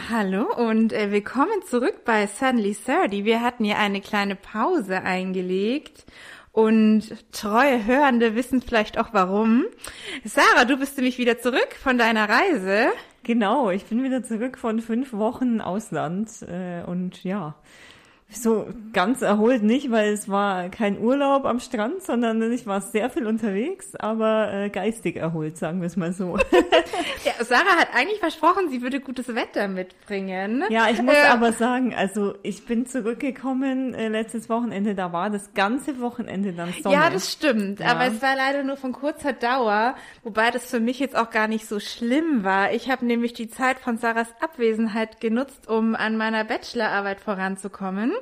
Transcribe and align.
hallo 0.00 0.46
und 0.56 0.92
äh, 0.92 1.12
willkommen 1.12 1.62
zurück 1.68 2.04
bei 2.04 2.26
Suddenly 2.26 2.76
30. 2.84 3.24
Wir 3.24 3.42
hatten 3.42 3.64
ja 3.64 3.76
eine 3.76 4.00
kleine 4.00 4.34
Pause 4.34 5.02
eingelegt 5.02 6.04
und 6.50 7.14
treue 7.30 7.84
Hörende 7.86 8.34
wissen 8.34 8.60
vielleicht 8.60 8.98
auch 8.98 9.10
warum. 9.12 9.64
Sarah, 10.24 10.64
du 10.64 10.78
bist 10.78 10.96
nämlich 10.96 11.18
wieder 11.18 11.38
zurück 11.38 11.76
von 11.80 11.96
deiner 11.96 12.28
Reise. 12.28 12.88
Genau, 13.22 13.70
ich 13.70 13.84
bin 13.84 14.02
wieder 14.02 14.24
zurück 14.24 14.58
von 14.58 14.80
fünf 14.80 15.12
Wochen 15.12 15.60
Ausland 15.60 16.28
äh, 16.42 16.82
und 16.84 17.22
ja, 17.22 17.54
so 18.40 18.68
ganz 18.92 19.22
erholt 19.22 19.62
nicht, 19.62 19.90
weil 19.90 20.12
es 20.12 20.28
war 20.28 20.68
kein 20.68 20.98
Urlaub 20.98 21.44
am 21.44 21.60
Strand, 21.60 22.02
sondern 22.02 22.52
ich 22.52 22.66
war 22.66 22.80
sehr 22.80 23.10
viel 23.10 23.26
unterwegs, 23.26 23.94
aber 23.96 24.52
äh, 24.52 24.70
geistig 24.70 25.16
erholt, 25.16 25.58
sagen 25.58 25.80
wir 25.80 25.86
es 25.86 25.96
mal 25.96 26.12
so. 26.12 26.36
ja, 27.24 27.44
Sarah 27.44 27.76
hat 27.78 27.88
eigentlich 27.94 28.20
versprochen, 28.20 28.68
sie 28.70 28.82
würde 28.82 29.00
gutes 29.00 29.34
Wetter 29.34 29.68
mitbringen. 29.68 30.64
Ja, 30.70 30.88
ich 30.90 31.02
muss 31.02 31.14
äh, 31.14 31.28
aber 31.28 31.52
sagen, 31.52 31.94
also 31.94 32.34
ich 32.42 32.66
bin 32.66 32.86
zurückgekommen 32.86 33.94
äh, 33.94 34.08
letztes 34.08 34.48
Wochenende, 34.48 34.94
da 34.94 35.12
war 35.12 35.30
das 35.30 35.54
ganze 35.54 36.00
Wochenende 36.00 36.52
dann 36.52 36.72
Sonne. 36.82 36.94
Ja, 36.94 37.10
das 37.10 37.32
stimmt, 37.32 37.80
ja. 37.80 37.86
aber 37.86 38.06
es 38.06 38.22
war 38.22 38.36
leider 38.36 38.62
nur 38.62 38.76
von 38.76 38.92
kurzer 38.92 39.32
Dauer, 39.32 39.94
wobei 40.22 40.50
das 40.50 40.66
für 40.66 40.80
mich 40.80 40.98
jetzt 40.98 41.16
auch 41.16 41.30
gar 41.30 41.48
nicht 41.48 41.66
so 41.66 41.80
schlimm 41.80 42.44
war. 42.44 42.72
Ich 42.72 42.90
habe 42.90 43.04
nämlich 43.04 43.32
die 43.32 43.48
Zeit 43.48 43.78
von 43.78 43.98
Sarahs 43.98 44.28
Abwesenheit 44.40 45.20
genutzt, 45.20 45.68
um 45.68 45.94
an 45.94 46.16
meiner 46.16 46.44
Bachelorarbeit 46.44 47.20
voranzukommen. 47.20 48.12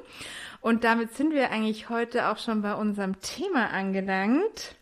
Und 0.62 0.84
damit 0.84 1.12
sind 1.16 1.34
wir 1.34 1.50
eigentlich 1.50 1.90
heute 1.90 2.28
auch 2.28 2.38
schon 2.38 2.62
bei 2.62 2.74
unserem 2.74 3.20
Thema 3.20 3.70
angelangt. 3.70 4.76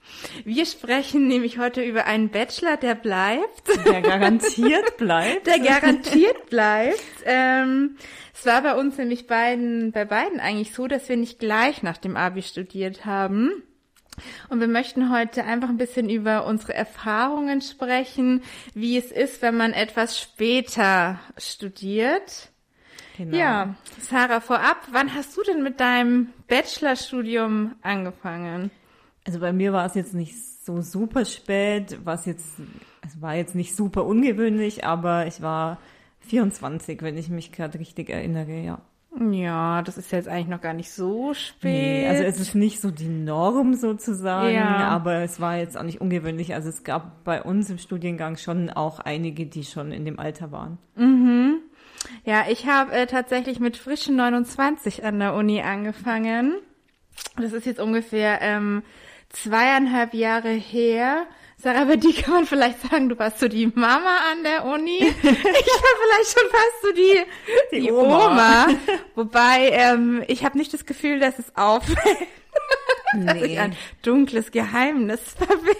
Wir 0.44 0.66
sprechen 0.66 1.26
nämlich 1.26 1.58
heute 1.58 1.82
über 1.82 2.04
einen 2.04 2.28
Bachelor, 2.28 2.76
der 2.76 2.94
bleibt. 2.94 3.86
Der 3.86 4.02
garantiert 4.02 4.98
bleibt. 4.98 5.46
Der 5.46 5.58
garantiert 5.58 6.50
bleibt. 6.50 7.00
Ähm, 7.24 7.96
es 8.34 8.44
war 8.44 8.60
bei 8.60 8.74
uns 8.74 8.98
nämlich 8.98 9.26
beiden, 9.26 9.90
bei 9.92 10.04
beiden 10.04 10.38
eigentlich 10.38 10.74
so, 10.74 10.86
dass 10.86 11.08
wir 11.08 11.16
nicht 11.16 11.38
gleich 11.38 11.82
nach 11.82 11.96
dem 11.96 12.14
Abi 12.14 12.42
studiert 12.42 13.06
haben. 13.06 13.62
Und 14.50 14.60
wir 14.60 14.68
möchten 14.68 15.10
heute 15.10 15.44
einfach 15.44 15.70
ein 15.70 15.78
bisschen 15.78 16.10
über 16.10 16.44
unsere 16.44 16.74
Erfahrungen 16.74 17.62
sprechen, 17.62 18.42
wie 18.74 18.98
es 18.98 19.10
ist, 19.10 19.40
wenn 19.40 19.56
man 19.56 19.72
etwas 19.72 20.20
später 20.20 21.18
studiert. 21.38 22.49
Genau. 23.20 23.36
Ja, 23.36 23.74
Sarah, 24.00 24.40
vorab, 24.40 24.78
wann 24.92 25.14
hast 25.14 25.36
du 25.36 25.42
denn 25.42 25.62
mit 25.62 25.78
deinem 25.78 26.28
Bachelorstudium 26.48 27.72
angefangen? 27.82 28.70
Also 29.26 29.40
bei 29.40 29.52
mir 29.52 29.74
war 29.74 29.84
es 29.84 29.94
jetzt 29.94 30.14
nicht 30.14 30.42
so 30.64 30.80
super 30.80 31.26
spät, 31.26 31.98
was 32.02 32.24
jetzt, 32.24 32.48
es 33.06 33.20
war 33.20 33.34
jetzt 33.34 33.54
nicht 33.54 33.76
super 33.76 34.06
ungewöhnlich, 34.06 34.86
aber 34.86 35.26
ich 35.26 35.42
war 35.42 35.76
24, 36.20 37.02
wenn 37.02 37.18
ich 37.18 37.28
mich 37.28 37.52
gerade 37.52 37.78
richtig 37.78 38.08
erinnere, 38.08 38.62
ja. 38.62 38.80
Ja, 39.30 39.82
das 39.82 39.98
ist 39.98 40.12
jetzt 40.12 40.28
eigentlich 40.28 40.48
noch 40.48 40.62
gar 40.62 40.72
nicht 40.72 40.90
so 40.90 41.34
spät. 41.34 41.72
Nee, 41.72 42.08
also 42.08 42.22
es 42.22 42.40
ist 42.40 42.54
nicht 42.54 42.80
so 42.80 42.90
die 42.90 43.08
Norm 43.08 43.74
sozusagen, 43.74 44.54
ja. 44.54 44.88
aber 44.88 45.16
es 45.16 45.40
war 45.40 45.58
jetzt 45.58 45.76
auch 45.76 45.82
nicht 45.82 46.00
ungewöhnlich. 46.00 46.54
Also 46.54 46.70
es 46.70 46.84
gab 46.84 47.22
bei 47.24 47.42
uns 47.42 47.68
im 47.68 47.76
Studiengang 47.76 48.38
schon 48.38 48.70
auch 48.70 48.98
einige, 48.98 49.44
die 49.44 49.64
schon 49.64 49.92
in 49.92 50.06
dem 50.06 50.18
Alter 50.18 50.52
waren. 50.52 50.78
Mhm. 50.96 51.58
Ja, 52.24 52.44
ich 52.48 52.66
habe 52.66 52.92
äh, 52.92 53.06
tatsächlich 53.06 53.60
mit 53.60 53.76
frischen 53.76 54.16
29 54.16 55.04
an 55.04 55.18
der 55.18 55.34
Uni 55.34 55.62
angefangen. 55.62 56.54
Das 57.36 57.52
ist 57.52 57.66
jetzt 57.66 57.80
ungefähr 57.80 58.40
ähm, 58.40 58.82
zweieinhalb 59.30 60.14
Jahre 60.14 60.50
her. 60.50 61.26
Sarah, 61.56 61.84
bei 61.84 61.96
dir 61.96 62.14
kann 62.14 62.34
man 62.34 62.46
vielleicht 62.46 62.80
sagen, 62.80 63.10
du 63.10 63.18
warst 63.18 63.38
so 63.38 63.46
die 63.46 63.66
Mama 63.66 64.16
an 64.32 64.42
der 64.44 64.64
Uni. 64.64 64.98
ich 65.22 65.24
war 65.24 65.32
vielleicht 65.32 66.38
schon 66.38 66.50
fast 66.50 66.82
so 66.82 66.92
die, 66.92 67.24
die, 67.72 67.80
die 67.82 67.92
Oma. 67.92 68.26
Oma. 68.26 68.66
Wobei, 69.14 69.68
ähm, 69.72 70.24
ich 70.26 70.44
habe 70.44 70.56
nicht 70.56 70.72
das 70.72 70.86
Gefühl, 70.86 71.20
dass 71.20 71.38
es 71.38 71.54
auffällt. 71.56 71.98
Nee. 73.14 73.24
dass 73.26 73.42
ich 73.42 73.58
ein 73.58 73.76
dunkles 74.02 74.52
Geheimnis 74.52 75.20
verberge. 75.36 75.76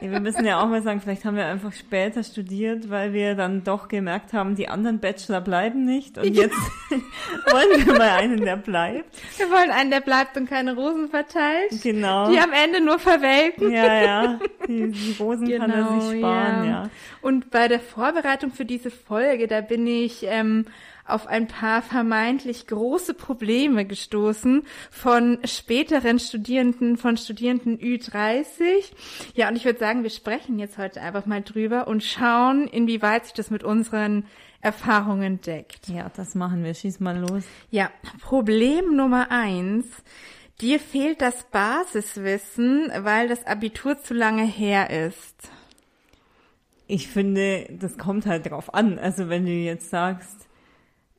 Ja, 0.00 0.10
wir 0.10 0.20
müssen 0.20 0.44
ja 0.44 0.62
auch 0.62 0.66
mal 0.66 0.82
sagen, 0.82 1.00
vielleicht 1.00 1.24
haben 1.24 1.36
wir 1.36 1.46
einfach 1.46 1.72
später 1.72 2.22
studiert, 2.22 2.88
weil 2.88 3.12
wir 3.12 3.34
dann 3.34 3.64
doch 3.64 3.88
gemerkt 3.88 4.32
haben, 4.32 4.54
die 4.54 4.68
anderen 4.68 4.98
Bachelor 4.98 5.40
bleiben 5.40 5.84
nicht 5.84 6.16
und 6.18 6.24
jetzt 6.24 6.54
wollen 6.90 7.86
wir 7.86 7.98
mal 7.98 8.10
einen, 8.10 8.44
der 8.44 8.56
bleibt. 8.56 9.16
Wir 9.38 9.50
wollen 9.50 9.70
einen, 9.70 9.90
der 9.90 10.00
bleibt 10.00 10.36
und 10.36 10.48
keine 10.48 10.74
Rosen 10.74 11.08
verteilt. 11.08 11.82
Genau. 11.82 12.30
Die 12.30 12.38
am 12.38 12.52
Ende 12.52 12.80
nur 12.80 12.98
verwelken. 12.98 13.70
Ja, 13.70 14.02
ja. 14.02 14.38
Die, 14.66 14.90
die 14.90 15.16
Rosen 15.18 15.46
genau, 15.46 15.66
kann 15.66 15.70
er 15.70 16.00
sich 16.00 16.10
genau, 16.12 16.28
sparen, 16.28 16.64
ja. 16.64 16.70
ja. 16.70 16.90
Und 17.20 17.50
bei 17.50 17.68
der 17.68 17.80
Vorbereitung 17.80 18.52
für 18.52 18.64
diese 18.64 18.90
Folge, 18.90 19.48
da 19.48 19.60
bin 19.60 19.86
ich 19.86 20.24
ähm, 20.26 20.66
auf 21.12 21.26
ein 21.26 21.46
paar 21.46 21.82
vermeintlich 21.82 22.66
große 22.66 23.14
Probleme 23.14 23.84
gestoßen 23.84 24.62
von 24.90 25.38
späteren 25.44 26.18
Studierenden, 26.18 26.96
von 26.96 27.16
Studierenden 27.16 27.78
Ü30. 27.78 28.92
Ja, 29.34 29.48
und 29.48 29.56
ich 29.56 29.64
würde 29.64 29.78
sagen, 29.78 30.02
wir 30.02 30.10
sprechen 30.10 30.58
jetzt 30.58 30.78
heute 30.78 31.00
einfach 31.00 31.26
mal 31.26 31.42
drüber 31.42 31.88
und 31.88 32.02
schauen, 32.02 32.66
inwieweit 32.66 33.26
sich 33.26 33.34
das 33.34 33.50
mit 33.50 33.64
unseren 33.64 34.24
Erfahrungen 34.60 35.40
deckt. 35.40 35.88
Ja, 35.88 36.10
das 36.14 36.34
machen 36.34 36.64
wir. 36.64 36.74
Schieß 36.74 37.00
mal 37.00 37.18
los. 37.18 37.44
Ja, 37.70 37.90
Problem 38.20 38.94
Nummer 38.94 39.30
eins. 39.30 39.86
Dir 40.60 40.78
fehlt 40.78 41.22
das 41.22 41.44
Basiswissen, 41.44 42.90
weil 42.98 43.28
das 43.28 43.46
Abitur 43.46 43.98
zu 44.02 44.12
lange 44.12 44.44
her 44.44 44.90
ist. 44.90 45.50
Ich 46.86 47.08
finde, 47.08 47.66
das 47.70 47.96
kommt 47.96 48.26
halt 48.26 48.50
drauf 48.50 48.74
an. 48.74 48.98
Also 48.98 49.28
wenn 49.30 49.46
du 49.46 49.52
jetzt 49.52 49.88
sagst, 49.88 50.48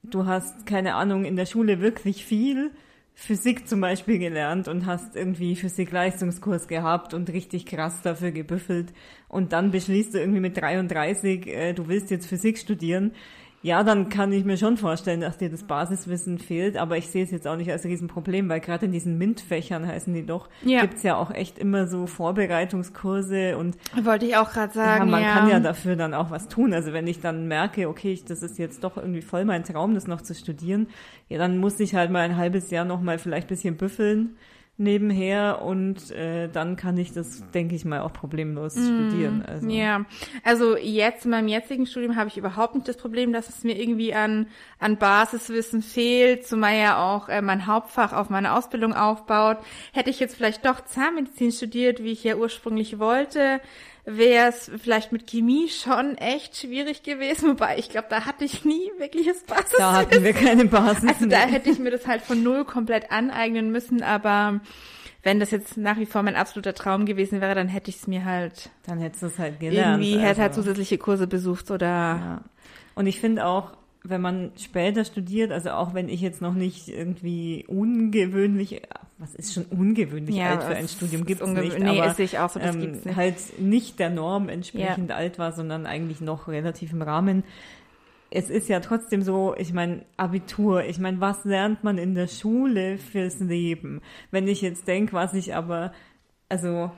du 0.04 0.26
hast, 0.26 0.66
keine 0.66 0.96
Ahnung, 0.96 1.26
in 1.26 1.36
der 1.36 1.46
Schule 1.46 1.82
wirklich 1.82 2.26
viel 2.26 2.72
Physik 3.14 3.68
zum 3.68 3.82
Beispiel 3.82 4.18
gelernt 4.18 4.68
und 4.68 4.86
hast 4.86 5.16
irgendwie 5.16 5.56
Physik-Leistungskurs 5.56 6.68
gehabt 6.68 7.14
und 7.14 7.30
richtig 7.30 7.66
krass 7.66 8.02
dafür 8.02 8.32
gebüffelt. 8.32 8.94
Und 9.28 9.54
dann 9.54 9.72
beschließt 9.72 10.14
du 10.14 10.20
irgendwie 10.20 10.40
mit 10.40 10.58
33, 10.58 11.48
äh, 11.48 11.74
du 11.74 11.88
willst 11.88 12.10
jetzt 12.10 12.28
Physik 12.28 12.58
studieren, 12.58 13.12
ja, 13.64 13.84
dann 13.84 14.10
kann 14.10 14.34
ich 14.34 14.44
mir 14.44 14.58
schon 14.58 14.78
vorstellen, 14.78 15.22
dass 15.22 15.38
dir 15.38 15.50
das 15.50 15.64
Basiswissen 15.64 16.40
fehlt, 16.40 16.78
aber 16.78 16.98
ich 16.98 17.10
sehe 17.10 17.24
es 17.24 17.32
jetzt 17.32 17.48
auch 17.48 17.56
nicht 17.56 17.72
als 17.72 17.84
Riesenproblem, 17.86 18.50
weil 18.50 18.60
gerade 18.60 18.88
in 18.88 18.92
diesen 18.92 19.20
MINT-Fächern 19.20 19.88
heißen 19.88 20.14
die 20.14 20.26
doch, 20.26 20.50
ja. 20.64 20.82
gibt's 20.82 21.04
ja 21.04 21.16
auch 21.16 21.32
echt 21.32 21.60
immer 21.60 21.88
so 21.88 22.08
Vorbereitungskurse 22.08 23.58
und 23.58 23.78
wollte 24.04 24.26
ich 24.26 24.36
auch 24.36 24.52
gerade 24.52 24.74
sagen. 24.74 25.06
Ja, 25.06 25.12
man 25.12 25.22
ja. 25.24 25.34
kann 25.34 25.50
ja 25.50 25.60
dafür 25.60 25.96
dann 25.96 26.16
auch 26.16 26.32
was 26.32 26.48
tun. 26.48 26.74
Also 26.74 26.92
wenn 26.92 27.06
ich 27.06 27.22
dann 27.22 27.48
merke, 27.48 27.88
okay, 27.88 28.14
ich, 28.14 28.26
das 28.26 28.42
ist 28.42 28.58
jetzt 28.58 28.84
doch 28.84 28.98
irgendwie 28.98 29.22
voll 29.22 29.46
mein 29.46 29.64
Traum, 29.64 29.94
das 29.94 30.08
noch 30.08 30.22
zu 30.22 30.34
studieren, 30.34 30.88
ja, 31.30 31.38
dann 31.38 31.60
muss 31.60 31.80
ich 31.80 31.94
halt 31.94 32.10
mal 32.10 32.22
ein 32.22 32.38
halbes 32.38 32.72
Jahr 32.72 32.86
noch 32.86 33.02
mal 33.02 33.20
vielleicht 33.20 33.48
bisschen 33.48 33.78
büffeln 33.78 34.38
nebenher 34.81 35.62
und 35.62 36.12
äh, 36.12 36.50
dann 36.50 36.75
kann 36.75 36.97
ich 36.97 37.14
das, 37.14 37.44
denke 37.52 37.75
ich 37.75 37.86
mal, 37.86 38.02
auch 38.02 38.12
problemlos 38.12 38.75
mm, 38.75 38.84
studieren. 38.84 39.46
Also. 39.47 39.69
Ja, 39.69 40.06
also 40.44 40.75
jetzt 40.75 41.25
in 41.25 41.31
meinem 41.31 41.47
jetzigen 41.47 41.86
Studium 41.86 42.16
habe 42.16 42.28
ich 42.28 42.38
überhaupt 42.38 42.75
nicht 42.75 42.88
das 42.88 42.97
Problem, 42.97 43.31
dass 43.31 43.47
es 43.47 43.64
mir 43.64 43.80
irgendwie 43.80 44.14
an, 44.14 44.47
an 44.80 44.97
Basiswissen 44.97 45.81
fehlt, 45.81 46.46
zumal 46.46 46.78
ja 46.78 46.97
auch 47.02 47.30
äh, 47.30 47.41
mein 47.41 47.68
Hauptfach 47.68 48.12
auf 48.12 48.30
meine 48.30 48.53
Ausbildung 48.53 48.94
aufbaut. 48.94 49.58
Hätte 49.94 50.09
ich 50.09 50.20
jetzt 50.20 50.36
vielleicht 50.36 50.66
doch 50.66 50.81
Zahnmedizin 50.84 51.52
studiert, 51.52 52.03
wie 52.03 52.12
ich 52.12 52.24
ja 52.24 52.36
ursprünglich 52.36 53.00
wollte, 53.00 53.62
wäre 54.06 54.50
es 54.50 54.72
vielleicht 54.82 55.12
mit 55.12 55.28
Chemie 55.28 55.70
schon 55.70 56.18
echt 56.18 56.58
schwierig 56.58 57.04
gewesen, 57.04 57.50
wobei 57.52 57.78
ich 57.78 57.90
glaube, 57.90 58.08
da 58.10 58.26
hatte 58.26 58.46
ich 58.46 58.66
nie 58.66 58.90
wirkliches 58.98 59.44
Basis. 59.44 59.78
Da 59.78 59.94
hatten 59.94 60.24
wir 60.24 60.34
keine 60.34 60.66
Basis. 60.66 61.08
Also 61.08 61.26
da 61.28 61.42
hätte 61.42 61.70
ich 61.70 61.80
mir 61.80 61.92
das 61.92 62.08
halt 62.08 62.22
von 62.22 62.42
null 62.42 62.66
komplett 62.66 63.12
aneignen 63.12 63.72
müssen, 63.72 64.04
aber 64.04 64.62
wenn 65.24 65.40
das 65.40 65.52
jetzt 65.52 65.78
nach 65.78 65.98
wie 65.98 66.06
vor 66.06 66.24
mein 66.24 66.36
absoluter 66.36 66.74
Traum 66.74 67.06
gewesen 67.06 67.42
wäre, 67.42 67.54
dann 67.54 67.68
hätte 67.68 67.90
ich 67.90 67.98
es 67.98 68.08
mir 68.08 68.26
halt. 68.26 68.72
Dann 68.88 69.00
hättest 69.00 69.22
du 69.22 69.28
es 69.28 69.38
halt 69.38 69.60
gelernt. 69.60 70.04
Irgendwie 70.04 70.16
also. 70.16 70.28
hätte 70.28 70.42
halt 70.42 70.54
zusätzliche 70.56 70.98
Kurse 70.98 71.28
besucht 71.28 71.70
oder. 71.70 71.88
Ja. 71.88 72.42
Und 72.96 73.06
ich 73.06 73.20
finde 73.20 73.46
auch, 73.46 73.74
wenn 74.04 74.22
man 74.22 74.52
später 74.58 75.06
studiert, 75.06 75.52
also 75.52 75.72
auch 75.72 75.94
wenn 75.94 76.09
ich 76.09 76.22
jetzt 76.22 76.42
noch 76.42 76.56
nicht 76.56 76.88
irgendwie 76.88 77.66
ungewöhnlich, 77.68 78.82
was 79.22 79.35
ist 79.35 79.53
schon 79.53 79.66
ungewöhnlich 79.66 80.35
ja, 80.35 80.50
alt 80.50 80.64
für 80.64 80.76
ein 80.76 80.88
Studium, 80.88 81.26
gibt 81.26 81.41
es 81.41 81.47
nicht, 81.47 81.78
nee, 81.78 82.02
aber 82.02 82.20
ich 82.20 82.40
auch 82.40 82.50
so, 82.50 82.59
das 82.59 82.76
ähm, 82.76 82.82
gibt's 82.82 83.06
nicht. 83.06 83.16
halt 83.16 83.59
nicht 83.59 84.00
der 84.00 84.09
Norm 84.09 84.50
entsprechend 84.50 85.12
ja. 85.12 85.16
alt 85.16 85.38
war, 85.38 85.52
sondern 85.52 85.85
eigentlich 85.85 86.22
noch 86.22 86.47
relativ 86.47 86.91
im 86.91 87.03
Rahmen. 87.03 87.44
Es 88.32 88.50
ist 88.50 88.68
ja 88.68 88.79
trotzdem 88.79 89.22
so, 89.22 89.53
ich 89.58 89.73
meine, 89.73 90.06
Abitur, 90.18 90.85
ich 90.85 90.97
meine, 90.97 91.22
was 91.22 91.46
lernt 91.46 91.84
man 91.84 92.00
in 92.00 92.16
der 92.16 92.28
Schule 92.28 92.97
fürs 92.97 93.40
Leben? 93.40 94.02
Wenn 94.32 94.47
ich 94.47 94.62
jetzt 94.62 94.88
denke, 94.88 95.14
was 95.14 95.35
ich 95.35 95.53
aber, 95.53 95.94
also 96.50 96.90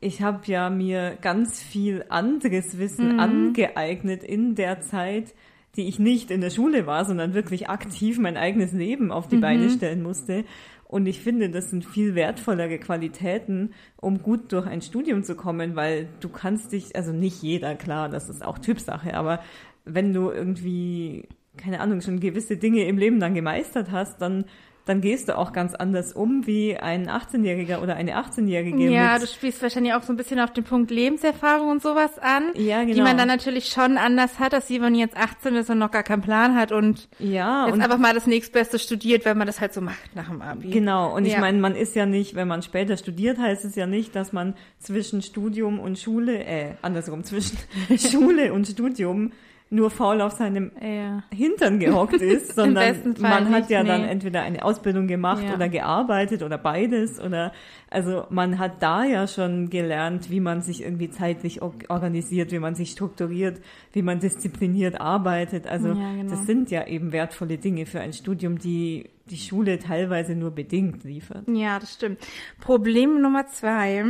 ich 0.00 0.20
habe 0.20 0.40
ja 0.46 0.68
mir 0.68 1.16
ganz 1.22 1.62
viel 1.62 2.04
anderes 2.10 2.78
Wissen 2.78 3.14
mhm. 3.14 3.20
angeeignet 3.20 4.22
in 4.22 4.56
der 4.56 4.82
Zeit, 4.82 5.34
die 5.76 5.88
ich 5.88 5.98
nicht 5.98 6.30
in 6.30 6.40
der 6.40 6.50
Schule 6.50 6.86
war, 6.86 7.04
sondern 7.04 7.34
wirklich 7.34 7.68
aktiv 7.68 8.18
mein 8.18 8.36
eigenes 8.36 8.72
Leben 8.72 9.10
auf 9.10 9.28
die 9.28 9.36
mhm. 9.36 9.42
Beine 9.42 9.70
stellen 9.70 10.02
musste. 10.02 10.44
Und 10.88 11.06
ich 11.06 11.20
finde, 11.20 11.50
das 11.50 11.70
sind 11.70 11.84
viel 11.84 12.14
wertvollere 12.14 12.78
Qualitäten, 12.78 13.74
um 13.96 14.22
gut 14.22 14.52
durch 14.52 14.66
ein 14.66 14.82
Studium 14.82 15.24
zu 15.24 15.34
kommen, 15.34 15.74
weil 15.74 16.08
du 16.20 16.28
kannst 16.28 16.72
dich, 16.72 16.94
also 16.94 17.12
nicht 17.12 17.42
jeder, 17.42 17.74
klar, 17.74 18.08
das 18.08 18.28
ist 18.28 18.44
auch 18.44 18.58
Typsache, 18.58 19.14
aber 19.14 19.40
wenn 19.84 20.12
du 20.12 20.30
irgendwie, 20.30 21.28
keine 21.56 21.80
Ahnung, 21.80 22.00
schon 22.02 22.20
gewisse 22.20 22.56
Dinge 22.56 22.84
im 22.84 22.98
Leben 22.98 23.18
dann 23.18 23.34
gemeistert 23.34 23.90
hast, 23.90 24.20
dann 24.20 24.44
dann 24.86 25.00
gehst 25.00 25.28
du 25.28 25.36
auch 25.36 25.52
ganz 25.52 25.74
anders 25.74 26.12
um 26.12 26.46
wie 26.46 26.76
ein 26.76 27.08
18-Jähriger 27.08 27.82
oder 27.82 27.96
eine 27.96 28.16
18-Jährige. 28.16 28.88
Ja, 28.88 29.18
du 29.18 29.26
spielst 29.26 29.60
wahrscheinlich 29.60 29.92
auch 29.94 30.04
so 30.04 30.12
ein 30.12 30.16
bisschen 30.16 30.38
auf 30.38 30.52
den 30.52 30.62
Punkt 30.62 30.92
Lebenserfahrung 30.92 31.70
und 31.70 31.82
sowas 31.82 32.18
an, 32.20 32.52
ja, 32.54 32.82
genau. 32.84 32.94
die 32.94 33.02
man 33.02 33.18
dann 33.18 33.26
natürlich 33.26 33.66
schon 33.66 33.98
anders 33.98 34.38
hat, 34.38 34.54
als 34.54 34.70
wenn 34.70 34.94
jetzt 34.94 35.16
18 35.16 35.56
ist 35.56 35.70
und 35.70 35.78
noch 35.78 35.90
gar 35.90 36.04
keinen 36.04 36.22
Plan 36.22 36.54
hat 36.54 36.70
und 36.70 37.08
ja, 37.18 37.66
jetzt 37.66 37.74
und 37.74 37.82
einfach 37.82 37.98
mal 37.98 38.14
das 38.14 38.28
nächstbeste 38.28 38.78
studiert, 38.78 39.26
weil 39.26 39.34
man 39.34 39.48
das 39.48 39.60
halt 39.60 39.74
so 39.74 39.80
macht 39.80 40.14
nach 40.14 40.28
dem 40.28 40.40
Abi. 40.40 40.70
Genau, 40.70 41.14
und 41.14 41.24
Ja. 41.24 41.34
ich 41.34 41.40
meine, 41.40 41.58
man 41.58 41.74
ist 41.74 41.96
ja 41.96 42.06
nicht, 42.06 42.36
wenn 42.36 42.46
man 42.46 42.62
später 42.62 42.96
studiert, 42.96 43.38
heißt 43.38 43.64
es 43.64 43.74
ja 43.74 43.86
nicht, 43.86 44.14
dass 44.14 44.32
man 44.32 44.54
zwischen 44.78 45.20
Studium 45.20 45.80
und 45.80 45.98
Schule, 45.98 46.44
äh, 46.44 46.74
andersrum, 46.82 47.24
zwischen 47.24 47.58
Schule 47.98 48.52
und 48.52 48.68
Studium 48.68 49.32
nur 49.68 49.90
faul 49.90 50.20
auf 50.20 50.32
seinem 50.32 50.70
Ja. 50.80 51.24
Hintern 51.34 51.80
gehockt 51.80 52.14
ist, 52.22 52.54
sondern 52.54 53.14
man 53.18 53.50
hat 53.50 53.62
nicht, 53.62 53.70
ja 53.70 53.82
nee. 53.82 53.88
dann 53.88 54.04
entweder 54.04 54.42
eine 54.42 54.64
Ausbildung 54.64 55.08
gemacht 55.08 55.42
Ja. 55.46 55.54
oder 55.54 55.68
gearbeitet 55.68 56.42
oder 56.44 56.56
beides 56.56 57.20
oder 57.20 57.52
also 57.90 58.24
man 58.30 58.58
hat 58.60 58.80
da 58.82 59.04
ja 59.04 59.26
schon 59.26 59.68
gelernt, 59.68 60.30
wie 60.30 60.38
man 60.40 60.62
sich 60.62 60.82
irgendwie 60.82 61.10
zeitlich 61.10 61.62
or- 61.62 61.74
organisiert, 61.88 62.52
wie 62.52 62.58
man 62.60 62.74
sich 62.76 62.90
strukturiert, 62.92 63.60
wie 63.92 64.02
man 64.02 64.20
diszipliniert 64.20 65.00
arbeitet. 65.00 65.66
Also 65.66 65.88
Ja, 65.88 65.94
genau. 66.12 66.30
das 66.30 66.46
sind 66.46 66.70
ja 66.70 66.86
eben 66.86 67.10
wertvolle 67.12 67.58
Dinge 67.58 67.86
für 67.86 68.00
ein 68.00 68.12
Studium, 68.12 68.58
die 68.58 69.10
die 69.30 69.36
Schule 69.38 69.80
teilweise 69.80 70.36
nur 70.36 70.52
bedingt 70.52 71.02
liefert. 71.02 71.42
Ja, 71.48 71.80
das 71.80 71.94
stimmt. 71.94 72.20
Problem 72.60 73.20
Nummer 73.20 73.48
zwei. 73.48 74.04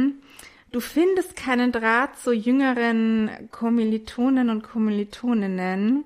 Du 0.77 0.81
findest 0.81 1.37
keinen 1.37 1.73
Draht 1.73 2.19
zu 2.19 2.35
jüngeren 2.35 3.31
Kommilitonen 3.51 4.51
und 4.51 4.63
Kommilitoninnen. 4.63 6.05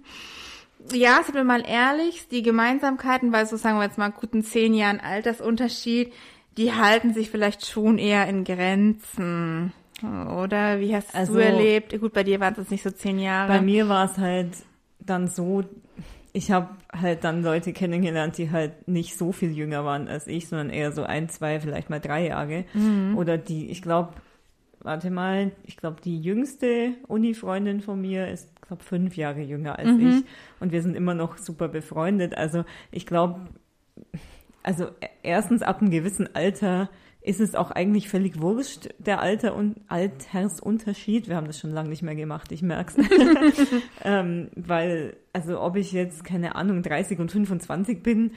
Ja, 0.92 1.24
sind 1.24 1.34
wir 1.34 1.42
mal 1.42 1.64
ehrlich, 1.66 2.28
die 2.28 2.42
Gemeinsamkeiten 2.44 3.32
bei 3.32 3.44
so 3.46 3.56
sagen 3.56 3.78
wir 3.78 3.82
jetzt 3.82 3.98
mal 3.98 4.12
guten 4.12 4.44
zehn 4.44 4.72
Jahren 4.74 5.00
Altersunterschied, 5.00 6.12
die 6.56 6.72
halten 6.72 7.12
sich 7.14 7.30
vielleicht 7.30 7.66
schon 7.66 7.98
eher 7.98 8.28
in 8.28 8.44
Grenzen. 8.44 9.72
Oder 10.04 10.78
wie 10.78 10.94
hast 10.94 11.16
Also- 11.16 11.32
du 11.32 11.40
erlebt? 11.40 11.98
Gut, 11.98 12.12
bei 12.12 12.22
dir 12.22 12.38
waren 12.38 12.52
es 12.52 12.58
jetzt 12.60 12.70
nicht 12.70 12.84
so 12.84 12.92
zehn 12.92 13.18
Jahre. 13.18 13.48
Bei 13.48 13.60
mir 13.60 13.88
war 13.88 14.04
es 14.04 14.18
halt 14.18 14.52
dann 15.00 15.26
so, 15.26 15.64
ich 16.32 16.52
habe 16.52 16.68
halt 16.92 17.24
dann 17.24 17.42
Leute 17.42 17.72
kennengelernt, 17.72 18.38
die 18.38 18.52
halt 18.52 18.86
nicht 18.86 19.18
so 19.18 19.32
viel 19.32 19.50
jünger 19.50 19.84
waren 19.84 20.06
als 20.06 20.28
ich, 20.28 20.46
sondern 20.46 20.70
eher 20.70 20.92
so 20.92 21.02
ein, 21.02 21.28
zwei, 21.28 21.58
vielleicht 21.58 21.90
mal 21.90 21.98
drei 21.98 22.28
Jahre. 22.28 22.66
Oder 23.16 23.36
die, 23.36 23.68
ich 23.68 23.82
glaube, 23.82 24.12
warte 24.80 25.10
mal, 25.10 25.52
ich 25.64 25.76
glaube, 25.76 26.00
die 26.02 26.20
jüngste 26.20 26.94
Uni-Freundin 27.06 27.80
von 27.80 28.00
mir 28.00 28.28
ist, 28.28 28.50
glaube 28.70 28.84
fünf 28.84 29.16
Jahre 29.16 29.40
jünger 29.40 29.78
als 29.80 29.88
ich. 29.98 30.24
Und 30.60 30.70
wir 30.70 30.80
sind 30.80 30.94
immer 30.94 31.12
noch 31.12 31.38
super 31.38 31.66
befreundet. 31.66 32.36
Also 32.36 32.64
ich 32.92 33.04
glaube, 33.04 33.40
also 34.62 34.88
erstens 35.24 35.62
ab 35.62 35.80
einem 35.80 35.90
gewissen 35.90 36.34
Alter 36.36 36.88
ist 37.20 37.40
es 37.40 37.56
auch 37.56 37.72
eigentlich 37.72 38.08
völlig 38.08 38.40
wurscht, 38.40 38.88
der 38.98 39.20
Alter- 39.20 39.56
und 39.56 39.76
Altersunterschied. 39.88 41.28
Wir 41.28 41.36
haben 41.36 41.48
das 41.48 41.58
schon 41.58 41.72
lange 41.72 41.88
nicht 41.88 42.02
mehr 42.02 42.14
gemacht, 42.14 42.52
ich 42.52 42.62
merk's. 42.62 42.94
ähm, 44.04 44.48
weil, 44.54 45.16
also 45.32 45.60
ob 45.60 45.76
ich 45.76 45.92
jetzt, 45.92 46.24
keine 46.24 46.54
Ahnung, 46.54 46.82
30 46.82 47.18
und 47.18 47.32
25 47.32 48.02
bin, 48.04 48.32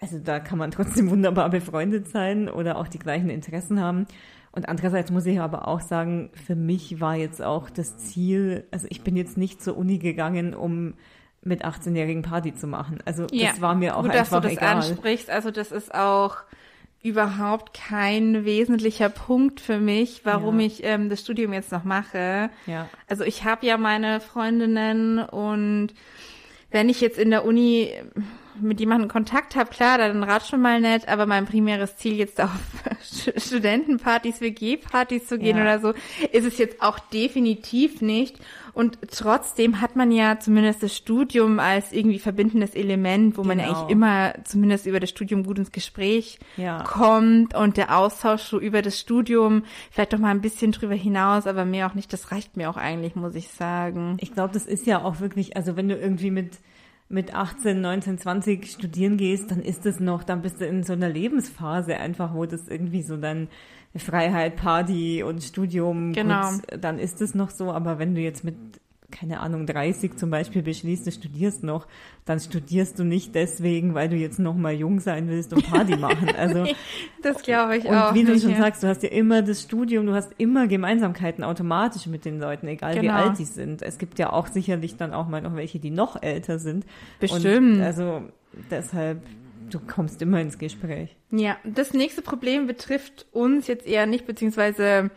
also 0.00 0.18
da 0.18 0.40
kann 0.40 0.58
man 0.58 0.70
trotzdem 0.70 1.10
wunderbar 1.10 1.48
befreundet 1.48 2.08
sein 2.08 2.48
oder 2.50 2.76
auch 2.76 2.88
die 2.88 2.98
gleichen 2.98 3.30
Interessen 3.30 3.80
haben. 3.80 4.06
Und 4.58 4.68
andererseits 4.68 5.12
muss 5.12 5.24
ich 5.24 5.38
aber 5.38 5.68
auch 5.68 5.80
sagen, 5.80 6.30
für 6.46 6.56
mich 6.56 7.00
war 7.00 7.14
jetzt 7.14 7.40
auch 7.40 7.70
das 7.70 7.96
Ziel, 7.98 8.64
also 8.72 8.88
ich 8.90 9.02
bin 9.02 9.16
jetzt 9.16 9.38
nicht 9.38 9.62
zur 9.62 9.76
Uni 9.76 9.98
gegangen, 9.98 10.52
um 10.52 10.94
mit 11.44 11.64
18-jährigen 11.64 12.22
Party 12.22 12.52
zu 12.52 12.66
machen. 12.66 12.98
Also 13.04 13.26
das 13.26 13.60
war 13.60 13.76
mir 13.76 13.96
auch 13.96 14.02
Gut, 14.02 14.10
einfach 14.10 14.40
dass 14.40 14.42
du 14.42 14.48
das 14.48 14.52
egal. 14.58 14.74
ansprichst. 14.78 15.30
Also 15.30 15.52
das 15.52 15.70
ist 15.70 15.94
auch 15.94 16.38
überhaupt 17.04 17.72
kein 17.72 18.44
wesentlicher 18.44 19.10
Punkt 19.10 19.60
für 19.60 19.78
mich, 19.78 20.22
warum 20.24 20.58
Ja. 20.58 20.66
ich 20.66 20.82
ähm, 20.82 21.08
das 21.08 21.20
Studium 21.20 21.52
jetzt 21.52 21.70
noch 21.70 21.84
mache. 21.84 22.50
Ja. 22.66 22.88
Also 23.06 23.22
ich 23.22 23.44
habe 23.44 23.64
ja 23.64 23.76
meine 23.78 24.18
Freundinnen 24.18 25.20
und 25.20 25.94
wenn 26.72 26.88
ich 26.88 27.00
jetzt 27.00 27.16
in 27.16 27.30
der 27.30 27.44
Uni 27.44 27.92
mit 28.60 28.80
jemandem 28.80 29.08
Kontakt 29.08 29.56
habe, 29.56 29.70
klar, 29.70 29.98
dann 29.98 30.22
ratsch 30.22 30.48
schon 30.50 30.60
mal 30.60 30.80
nett, 30.80 31.08
aber 31.08 31.26
mein 31.26 31.46
primäres 31.46 31.96
Ziel 31.96 32.14
jetzt 32.16 32.40
auf 32.42 32.50
St- 33.02 33.38
Studentenpartys, 33.40 34.40
WG-Partys 34.40 35.26
zu 35.26 35.38
gehen 35.38 35.56
Ja. 35.56 35.62
oder 35.62 35.78
so, 35.80 35.92
ist 36.32 36.44
es 36.46 36.58
jetzt 36.58 36.82
auch 36.82 36.98
definitiv 36.98 38.00
nicht. 38.02 38.38
Und 38.74 38.98
trotzdem 39.10 39.80
hat 39.80 39.96
man 39.96 40.12
ja 40.12 40.38
zumindest 40.38 40.84
das 40.84 40.96
Studium 40.96 41.58
als 41.58 41.92
irgendwie 41.92 42.20
verbindendes 42.20 42.74
Element, 42.76 43.36
wo 43.36 43.42
man 43.42 43.58
ja 43.58 43.66
Genau. 43.66 43.78
eigentlich 43.80 43.90
immer 43.90 44.34
zumindest 44.44 44.86
über 44.86 45.00
das 45.00 45.10
Studium 45.10 45.42
gut 45.42 45.58
ins 45.58 45.72
Gespräch 45.72 46.38
Ja. 46.56 46.84
kommt 46.84 47.56
und 47.56 47.76
der 47.76 47.96
Austausch 47.98 48.42
so 48.42 48.60
über 48.60 48.80
das 48.82 48.98
Studium, 49.00 49.64
vielleicht 49.90 50.12
doch 50.12 50.18
mal 50.20 50.30
ein 50.30 50.40
bisschen 50.40 50.70
drüber 50.72 50.94
hinaus, 50.94 51.46
aber 51.48 51.64
mehr 51.64 51.88
auch 51.88 51.94
nicht, 51.94 52.12
das 52.12 52.30
reicht 52.30 52.56
mir 52.56 52.70
auch 52.70 52.76
eigentlich, 52.76 53.16
muss 53.16 53.34
ich 53.34 53.48
sagen. 53.48 54.16
Ich 54.20 54.32
glaube, 54.32 54.54
das 54.54 54.64
ist 54.66 54.86
ja 54.86 55.02
auch 55.02 55.18
wirklich, 55.18 55.56
also 55.56 55.76
wenn 55.76 55.88
du 55.88 55.96
irgendwie 55.96 56.30
mit, 56.30 56.52
mit 57.08 57.34
18, 57.34 57.80
19, 57.80 58.18
20 58.18 58.70
studieren 58.70 59.16
gehst, 59.16 59.50
dann 59.50 59.62
ist 59.62 59.86
das 59.86 59.98
noch, 59.98 60.22
dann 60.24 60.42
bist 60.42 60.60
du 60.60 60.66
in 60.66 60.82
so 60.82 60.92
einer 60.92 61.08
Lebensphase 61.08 61.96
einfach, 61.96 62.34
wo 62.34 62.44
das 62.44 62.68
irgendwie 62.68 63.02
so 63.02 63.16
dann 63.16 63.48
Freiheit, 63.96 64.56
Party 64.56 65.22
und 65.22 65.42
Studium, 65.42 66.12
Genau. 66.12 66.50
gut, 66.50 66.62
dann 66.80 66.98
ist 66.98 67.22
es 67.22 67.34
noch 67.34 67.50
so, 67.50 67.72
aber 67.72 67.98
wenn 67.98 68.14
du 68.14 68.20
jetzt 68.20 68.44
mit 68.44 68.56
keine 69.10 69.40
Ahnung, 69.40 69.64
30 69.66 70.16
zum 70.16 70.30
Beispiel 70.30 70.62
beschließt, 70.62 71.06
du 71.06 71.10
studierst 71.12 71.62
noch, 71.62 71.86
dann 72.26 72.40
studierst 72.40 72.98
du 72.98 73.04
nicht 73.04 73.34
deswegen, 73.34 73.94
weil 73.94 74.08
du 74.10 74.16
jetzt 74.16 74.38
noch 74.38 74.54
mal 74.54 74.74
jung 74.74 75.00
sein 75.00 75.28
willst 75.28 75.52
und 75.54 75.66
Party 75.66 75.96
machen. 75.98 76.28
Also, 76.36 76.66
Das 77.22 77.42
glaube 77.42 77.78
ich 77.78 77.86
und 77.86 77.94
auch. 77.96 78.12
wie 78.14 78.24
du 78.24 78.38
schon 78.38 78.50
ja. 78.50 78.58
sagst, 78.58 78.82
du 78.82 78.86
hast 78.88 79.02
ja 79.02 79.08
immer 79.08 79.40
das 79.40 79.62
Studium, 79.62 80.04
du 80.06 80.12
hast 80.14 80.32
immer 80.36 80.66
Gemeinsamkeiten 80.66 81.42
automatisch 81.42 82.06
mit 82.06 82.26
den 82.26 82.38
Leuten, 82.38 82.68
egal 82.68 82.96
wie 82.96 83.00
Genau. 83.00 83.14
alt 83.14 83.38
die 83.38 83.44
sind. 83.46 83.80
Es 83.80 83.96
gibt 83.96 84.18
ja 84.18 84.30
auch 84.32 84.46
sicherlich 84.46 84.96
dann 84.96 85.14
auch 85.14 85.26
mal 85.26 85.40
noch 85.40 85.56
welche, 85.56 85.78
die 85.78 85.90
noch 85.90 86.22
älter 86.22 86.58
sind. 86.58 86.84
Bestimmt. 87.18 87.76
Und 87.76 87.80
also 87.82 88.22
deshalb, 88.70 89.22
du 89.70 89.78
kommst 89.80 90.20
immer 90.20 90.40
ins 90.40 90.58
Gespräch. 90.58 91.16
Ja, 91.30 91.56
das 91.64 91.94
nächste 91.94 92.20
Problem 92.20 92.66
betrifft 92.66 93.26
uns 93.32 93.66
jetzt 93.68 93.86
eher 93.86 94.04
nicht, 94.06 94.26
beziehungsweise 94.26 95.10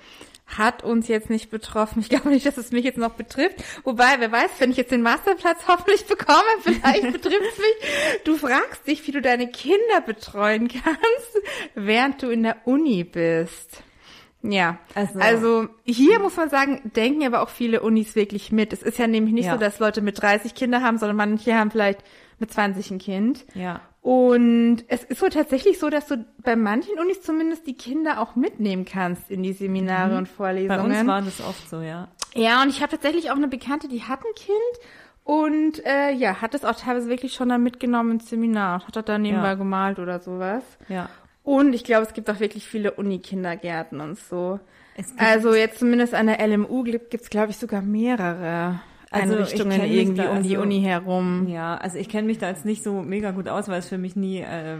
hat 0.57 0.83
uns 0.83 1.07
jetzt 1.07 1.29
nicht 1.29 1.49
betroffen. 1.49 1.99
Ich 2.01 2.09
glaube 2.09 2.29
nicht, 2.29 2.45
dass 2.45 2.57
es 2.57 2.71
mich 2.71 2.83
jetzt 2.83 2.97
noch 2.97 3.13
betrifft. 3.13 3.63
Wobei, 3.83 4.15
wer 4.19 4.31
weiß, 4.31 4.49
wenn 4.59 4.71
ich 4.71 4.77
jetzt 4.77 4.91
den 4.91 5.01
Masterplatz 5.01 5.59
hoffentlich 5.67 6.05
bekomme, 6.05 6.41
vielleicht 6.63 7.03
betrifft 7.11 7.41
es 7.53 7.57
mich. 7.57 8.23
Du 8.25 8.35
fragst 8.37 8.85
dich, 8.87 9.05
wie 9.07 9.11
du 9.11 9.21
deine 9.21 9.47
Kinder 9.49 10.01
betreuen 10.05 10.67
kannst, 10.67 11.39
während 11.75 12.21
du 12.21 12.29
in 12.29 12.43
der 12.43 12.57
Uni 12.65 13.03
bist. 13.03 13.83
Ja, 14.43 14.79
Also- 14.95 15.19
also, 15.19 15.67
hier 15.85 16.17
muss 16.19 16.35
man 16.35 16.49
sagen, 16.49 16.91
denken 16.95 17.23
aber 17.27 17.41
auch 17.43 17.49
viele 17.49 17.81
Unis 17.81 18.15
wirklich 18.15 18.51
mit. 18.51 18.73
Es 18.73 18.81
ist 18.81 18.97
ja 18.97 19.05
nämlich 19.05 19.33
nicht 19.35 19.45
Ja. 19.45 19.53
so, 19.53 19.59
dass 19.59 19.77
Leute 19.79 20.01
mit 20.01 20.19
30 20.21 20.55
Kinder 20.55 20.81
haben, 20.81 20.97
sondern 20.97 21.15
manche 21.17 21.53
haben 21.53 21.69
vielleicht 21.69 21.99
mit 22.41 22.51
20 22.51 22.91
ein 22.91 22.99
Kind. 22.99 23.45
Ja. 23.53 23.79
Und 24.01 24.83
es 24.87 25.03
ist 25.03 25.21
wohl 25.21 25.29
tatsächlich 25.29 25.79
so, 25.79 25.89
dass 25.89 26.07
du 26.07 26.25
bei 26.43 26.55
manchen 26.55 26.97
Unis 26.99 27.21
zumindest 27.21 27.67
die 27.67 27.75
Kinder 27.75 28.19
auch 28.19 28.35
mitnehmen 28.35 28.83
kannst 28.83 29.29
in 29.31 29.43
die 29.43 29.53
Seminare 29.53 30.17
und 30.17 30.23
Bei 30.27 30.33
Vorlesungen. 30.35 30.91
uns 30.99 31.07
war 31.07 31.21
das 31.21 31.39
oft 31.39 31.69
so, 31.69 31.81
ja. 31.81 32.07
ja, 32.33 32.61
und 32.63 32.69
ich 32.69 32.81
habe 32.81 32.91
tatsächlich 32.91 33.29
auch 33.31 33.35
eine 33.35 33.47
Bekannte, 33.47 33.87
die 33.87 34.01
hat 34.03 34.19
ein 34.21 34.35
Kind 34.35 34.87
und 35.23 35.85
äh, 35.85 36.11
ja, 36.13 36.41
hat 36.41 36.55
es 36.55 36.65
auch 36.65 36.75
teilweise 36.75 37.09
wirklich 37.09 37.33
schon 37.35 37.49
dann 37.49 37.61
mitgenommen 37.61 38.13
ins 38.13 38.27
Seminar 38.29 38.81
und 38.81 38.87
hat 38.87 38.95
das 38.95 39.05
dann 39.05 39.21
nebenbei 39.21 39.49
Ja. 39.49 39.53
gemalt 39.53 39.99
oder 39.99 40.19
sowas. 40.19 40.63
Ja. 40.89 41.07
Und 41.43 41.73
ich 41.73 41.83
glaube, 41.83 42.03
es 42.07 42.13
gibt 42.13 42.27
auch 42.29 42.39
wirklich 42.39 42.65
viele 42.67 42.91
Uni-Kindergärten 42.93 44.01
und 44.01 44.17
so. 44.17 44.59
Also 45.17 45.53
jetzt 45.55 45.79
zumindest 45.79 46.13
an 46.15 46.27
der 46.27 46.45
LMU 46.45 46.83
gibt 46.83 47.13
es, 47.13 47.29
glaube 47.29 47.51
ich, 47.51 47.57
sogar 47.57 47.81
mehrere 47.83 48.79
Einrichtungen 49.11 49.81
mich 49.81 49.91
irgendwie 49.91 50.21
da 50.21 50.31
um 50.31 50.43
die 50.43 50.55
also- 50.55 50.61
Uni 50.63 50.81
herum. 50.81 51.47
Ja, 51.47 51.75
also 51.77 51.97
ich 51.97 52.09
kenne 52.09 52.27
mich 52.27 52.37
da 52.37 52.49
jetzt 52.49 52.65
nicht 52.65 52.83
so 52.83 53.01
mega 53.01 53.31
gut 53.31 53.47
aus, 53.49 53.67
weil 53.67 53.79
es 53.79 53.87
für 53.87 53.97
mich 53.97 54.15
nie 54.15 54.39
äh, 54.39 54.77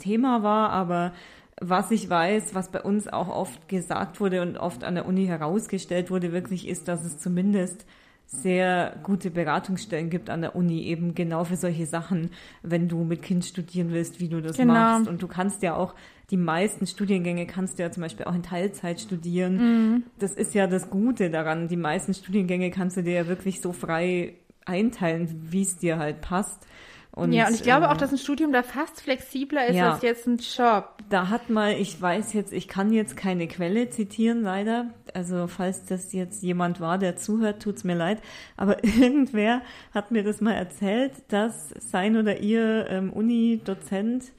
Thema 0.00 0.42
war, 0.42 0.70
aber 0.70 1.12
was 1.60 1.90
ich 1.90 2.10
weiß, 2.10 2.54
was 2.54 2.70
bei 2.70 2.80
uns 2.82 3.06
auch 3.08 3.28
oft 3.28 3.68
gesagt 3.68 4.20
wurde 4.20 4.42
und 4.42 4.56
oft 4.58 4.82
an 4.84 4.94
der 4.96 5.06
Uni 5.06 5.26
herausgestellt 5.26 6.10
wurde, 6.10 6.32
wirklich 6.32 6.66
ist, 6.66 6.88
dass 6.88 7.04
es 7.04 7.18
zumindest 7.18 7.86
sehr 8.26 8.96
gute 9.02 9.30
Beratungsstellen 9.30 10.08
gibt 10.10 10.30
an 10.30 10.40
der 10.40 10.56
Uni, 10.56 10.82
eben 10.84 11.14
genau 11.14 11.44
für 11.44 11.56
solche 11.56 11.86
Sachen, 11.86 12.30
wenn 12.62 12.88
du 12.88 13.04
mit 13.04 13.22
Kind 13.22 13.44
studieren 13.44 13.92
willst, 13.92 14.18
wie 14.18 14.28
du 14.28 14.40
das 14.40 14.56
Genau. 14.56 14.72
machst. 14.72 15.06
Und 15.08 15.22
du 15.22 15.28
kannst 15.28 15.62
ja 15.62 15.76
auch, 15.76 15.94
die 16.30 16.36
meisten 16.36 16.86
Studiengänge 16.86 17.46
kannst 17.46 17.78
du 17.78 17.82
ja 17.82 17.90
zum 17.90 18.02
Beispiel 18.02 18.26
auch 18.26 18.34
in 18.34 18.42
Teilzeit 18.42 19.00
studieren. 19.00 19.56
Mhm. 19.56 20.02
Das 20.18 20.32
ist 20.32 20.54
ja 20.54 20.66
das 20.66 20.90
Gute 20.90 21.30
daran. 21.30 21.68
Die 21.68 21.76
meisten 21.76 22.14
Studiengänge 22.14 22.70
kannst 22.70 22.96
du 22.96 23.02
dir 23.02 23.12
ja 23.12 23.26
wirklich 23.26 23.60
so 23.60 23.72
frei 23.72 24.34
einteilen, 24.64 25.28
wie 25.50 25.62
es 25.62 25.76
dir 25.76 25.98
halt 25.98 26.20
passt. 26.20 26.66
Und, 27.12 27.32
ja, 27.32 27.46
und 27.46 27.54
ich 27.54 27.62
glaube 27.62 27.86
äh, 27.86 27.88
auch, 27.90 27.96
dass 27.96 28.10
ein 28.10 28.18
Studium 28.18 28.52
da 28.52 28.64
fast 28.64 29.00
flexibler 29.00 29.66
ist 29.66 29.76
ja. 29.76 29.92
als 29.92 30.02
jetzt 30.02 30.26
ein 30.26 30.38
Job. 30.38 30.96
Da 31.10 31.28
hat 31.28 31.48
mal, 31.48 31.74
ich 31.74 32.00
weiß 32.00 32.32
jetzt, 32.32 32.52
ich 32.52 32.66
kann 32.66 32.92
jetzt 32.92 33.16
keine 33.16 33.46
Quelle 33.46 33.88
zitieren, 33.88 34.42
leider. 34.42 34.86
Also 35.12 35.46
falls 35.46 35.86
das 35.86 36.12
jetzt 36.12 36.42
jemand 36.42 36.80
war, 36.80 36.98
der 36.98 37.14
zuhört, 37.14 37.62
tut's 37.62 37.84
mir 37.84 37.94
leid. 37.94 38.20
Aber 38.56 38.82
irgendwer 38.84 39.62
hat 39.92 40.10
mir 40.10 40.24
das 40.24 40.40
mal 40.40 40.54
erzählt, 40.54 41.12
dass 41.28 41.68
sein 41.78 42.16
oder 42.16 42.40
ihr 42.40 42.88
ähm, 42.88 43.12
Uni-Dozent 43.12 44.32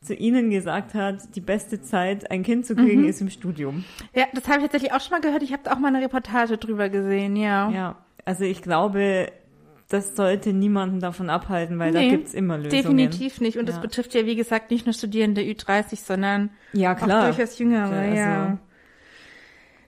zu 0.00 0.14
ihnen 0.14 0.50
gesagt 0.50 0.94
hat, 0.94 1.34
die 1.34 1.40
beste 1.40 1.82
Zeit, 1.82 2.30
ein 2.30 2.42
Kind 2.42 2.64
zu 2.66 2.76
kriegen, 2.76 3.04
ist 3.06 3.20
im 3.20 3.30
Studium. 3.30 3.84
Ja, 4.14 4.24
das 4.32 4.44
habe 4.46 4.58
ich 4.58 4.62
tatsächlich 4.64 4.92
auch 4.92 5.00
schon 5.00 5.12
mal 5.12 5.20
gehört. 5.20 5.42
Ich 5.42 5.52
habe 5.52 5.70
auch 5.72 5.78
mal 5.78 5.88
eine 5.88 6.00
Reportage 6.00 6.58
drüber 6.58 6.88
gesehen, 6.88 7.34
ja. 7.36 7.70
Ja, 7.70 7.96
also 8.24 8.44
ich 8.44 8.62
glaube, 8.62 9.32
das 9.88 10.14
sollte 10.16 10.52
niemanden 10.52 11.00
davon 11.00 11.30
abhalten, 11.30 11.78
weil 11.78 11.92
Nee, 11.92 12.10
da 12.10 12.16
gibt's 12.16 12.34
immer 12.34 12.58
Lösungen. 12.58 12.82
Definitiv 12.96 13.40
nicht. 13.40 13.56
Und 13.58 13.68
das 13.68 13.76
Ja. 13.76 13.82
betrifft 13.82 14.14
ja, 14.14 14.26
wie 14.26 14.36
gesagt, 14.36 14.70
nicht 14.70 14.86
nur 14.86 14.92
Studierende 14.92 15.40
Ü30, 15.42 15.96
sondern 16.04 16.50
Ja, 16.72 16.94
klar. 16.94 17.22
auch 17.30 17.34
durchaus 17.34 17.58
Jüngere, 17.58 17.94
Ja, 17.94 18.00
also- 18.02 18.16
ja. 18.16 18.58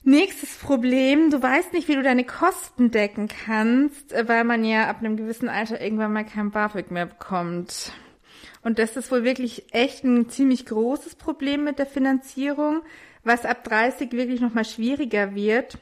Nächstes 0.03 0.55
Problem, 0.57 1.29
du 1.29 1.41
weißt 1.41 1.73
nicht, 1.73 1.87
wie 1.89 1.95
du 1.95 2.01
deine 2.01 2.23
Kosten 2.23 2.89
decken 2.89 3.27
kannst, 3.27 4.15
weil 4.27 4.43
man 4.45 4.63
ja 4.63 4.89
ab 4.89 4.99
einem 4.99 5.17
gewissen 5.17 5.49
Alter 5.49 5.79
irgendwann 5.81 6.13
mal 6.13 6.25
kein 6.25 6.51
BAföG 6.51 6.89
mehr 6.89 7.05
bekommt. 7.05 7.91
Und 8.61 8.79
das 8.79 8.97
ist 8.97 9.11
wohl 9.11 9.23
wirklich 9.23 9.73
echt 9.73 10.03
ein 10.03 10.29
ziemlich 10.29 10.65
großes 10.65 11.15
Problem 11.15 11.63
mit 11.63 11.79
der 11.79 11.85
Finanzierung, 11.85 12.81
was 13.23 13.45
ab 13.45 13.63
30 13.63 14.11
wirklich 14.11 14.41
nochmal 14.41 14.65
schwieriger 14.65 15.35
wird. 15.35 15.77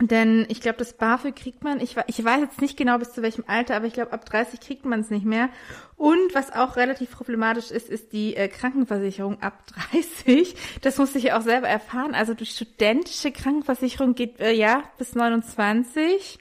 Denn 0.00 0.44
ich 0.48 0.60
glaube, 0.60 0.78
das 0.78 0.94
BAföG 0.94 1.36
kriegt 1.36 1.62
man, 1.62 1.78
ich, 1.78 1.96
ich 2.08 2.24
weiß 2.24 2.40
jetzt 2.40 2.60
nicht 2.60 2.76
genau 2.76 2.98
bis 2.98 3.12
zu 3.12 3.22
welchem 3.22 3.44
Alter, 3.46 3.76
aber 3.76 3.86
ich 3.86 3.92
glaube, 3.92 4.12
ab 4.12 4.24
30 4.24 4.58
kriegt 4.58 4.84
man 4.84 5.00
es 5.00 5.10
nicht 5.10 5.24
mehr. 5.24 5.50
Und 5.96 6.34
was 6.34 6.52
auch 6.52 6.74
relativ 6.74 7.12
problematisch 7.12 7.70
ist, 7.70 7.88
ist 7.88 8.12
die 8.12 8.34
äh, 8.34 8.48
Krankenversicherung 8.48 9.40
ab 9.40 9.62
30. 9.92 10.56
Das 10.82 10.98
musste 10.98 11.18
ich 11.18 11.24
ja 11.24 11.38
auch 11.38 11.42
selber 11.42 11.68
erfahren. 11.68 12.14
Also 12.14 12.34
die 12.34 12.46
studentische 12.46 13.30
Krankenversicherung 13.30 14.16
geht 14.16 14.40
äh, 14.40 14.52
ja 14.52 14.82
bis 14.98 15.14
29. 15.14 16.40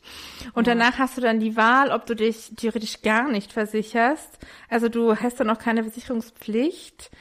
Und 0.54 0.66
danach 0.66 0.98
hast 0.98 1.18
du 1.18 1.22
dann 1.22 1.40
die 1.40 1.56
Wahl, 1.56 1.92
ob 1.92 2.08
du 2.08 2.16
dich 2.16 2.54
theoretisch 2.58 3.04
gar 3.04 3.30
nicht 3.30 3.54
versicherst. 3.54 4.40
Also 4.68 4.90
du 4.90 5.16
hast 5.16 5.40
dann 5.40 5.52
auch 5.52 5.60
keine 5.60 5.84
Versicherungspflicht 5.84 7.12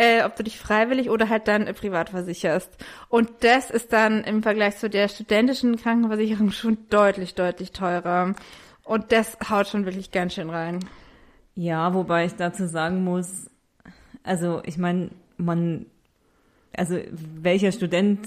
äh, 0.00 0.24
ob 0.24 0.34
du 0.34 0.42
dich 0.42 0.58
freiwillig 0.58 1.10
oder 1.10 1.28
halt 1.28 1.46
dann 1.46 1.66
äh, 1.66 1.74
privat 1.74 2.08
versicherst. 2.08 2.70
Und 3.10 3.28
das 3.40 3.70
ist 3.70 3.92
dann 3.92 4.24
im 4.24 4.42
Vergleich 4.42 4.78
zu 4.78 4.88
der 4.88 5.08
studentischen 5.08 5.76
Krankenversicherung 5.76 6.52
schon 6.52 6.78
deutlich, 6.88 7.34
deutlich 7.34 7.72
teurer. 7.72 8.34
Und 8.82 9.12
das 9.12 9.36
haut 9.50 9.68
schon 9.68 9.84
wirklich 9.84 10.10
ganz 10.10 10.34
schön 10.34 10.48
rein. 10.48 10.80
Ja, 11.54 11.92
wobei 11.92 12.24
ich 12.24 12.34
dazu 12.34 12.66
sagen 12.66 13.04
muss, 13.04 13.50
also 14.22 14.62
ich 14.64 14.78
meine, 14.78 15.10
man, 15.36 15.84
also 16.74 16.98
welcher 17.12 17.70
Student 17.70 18.20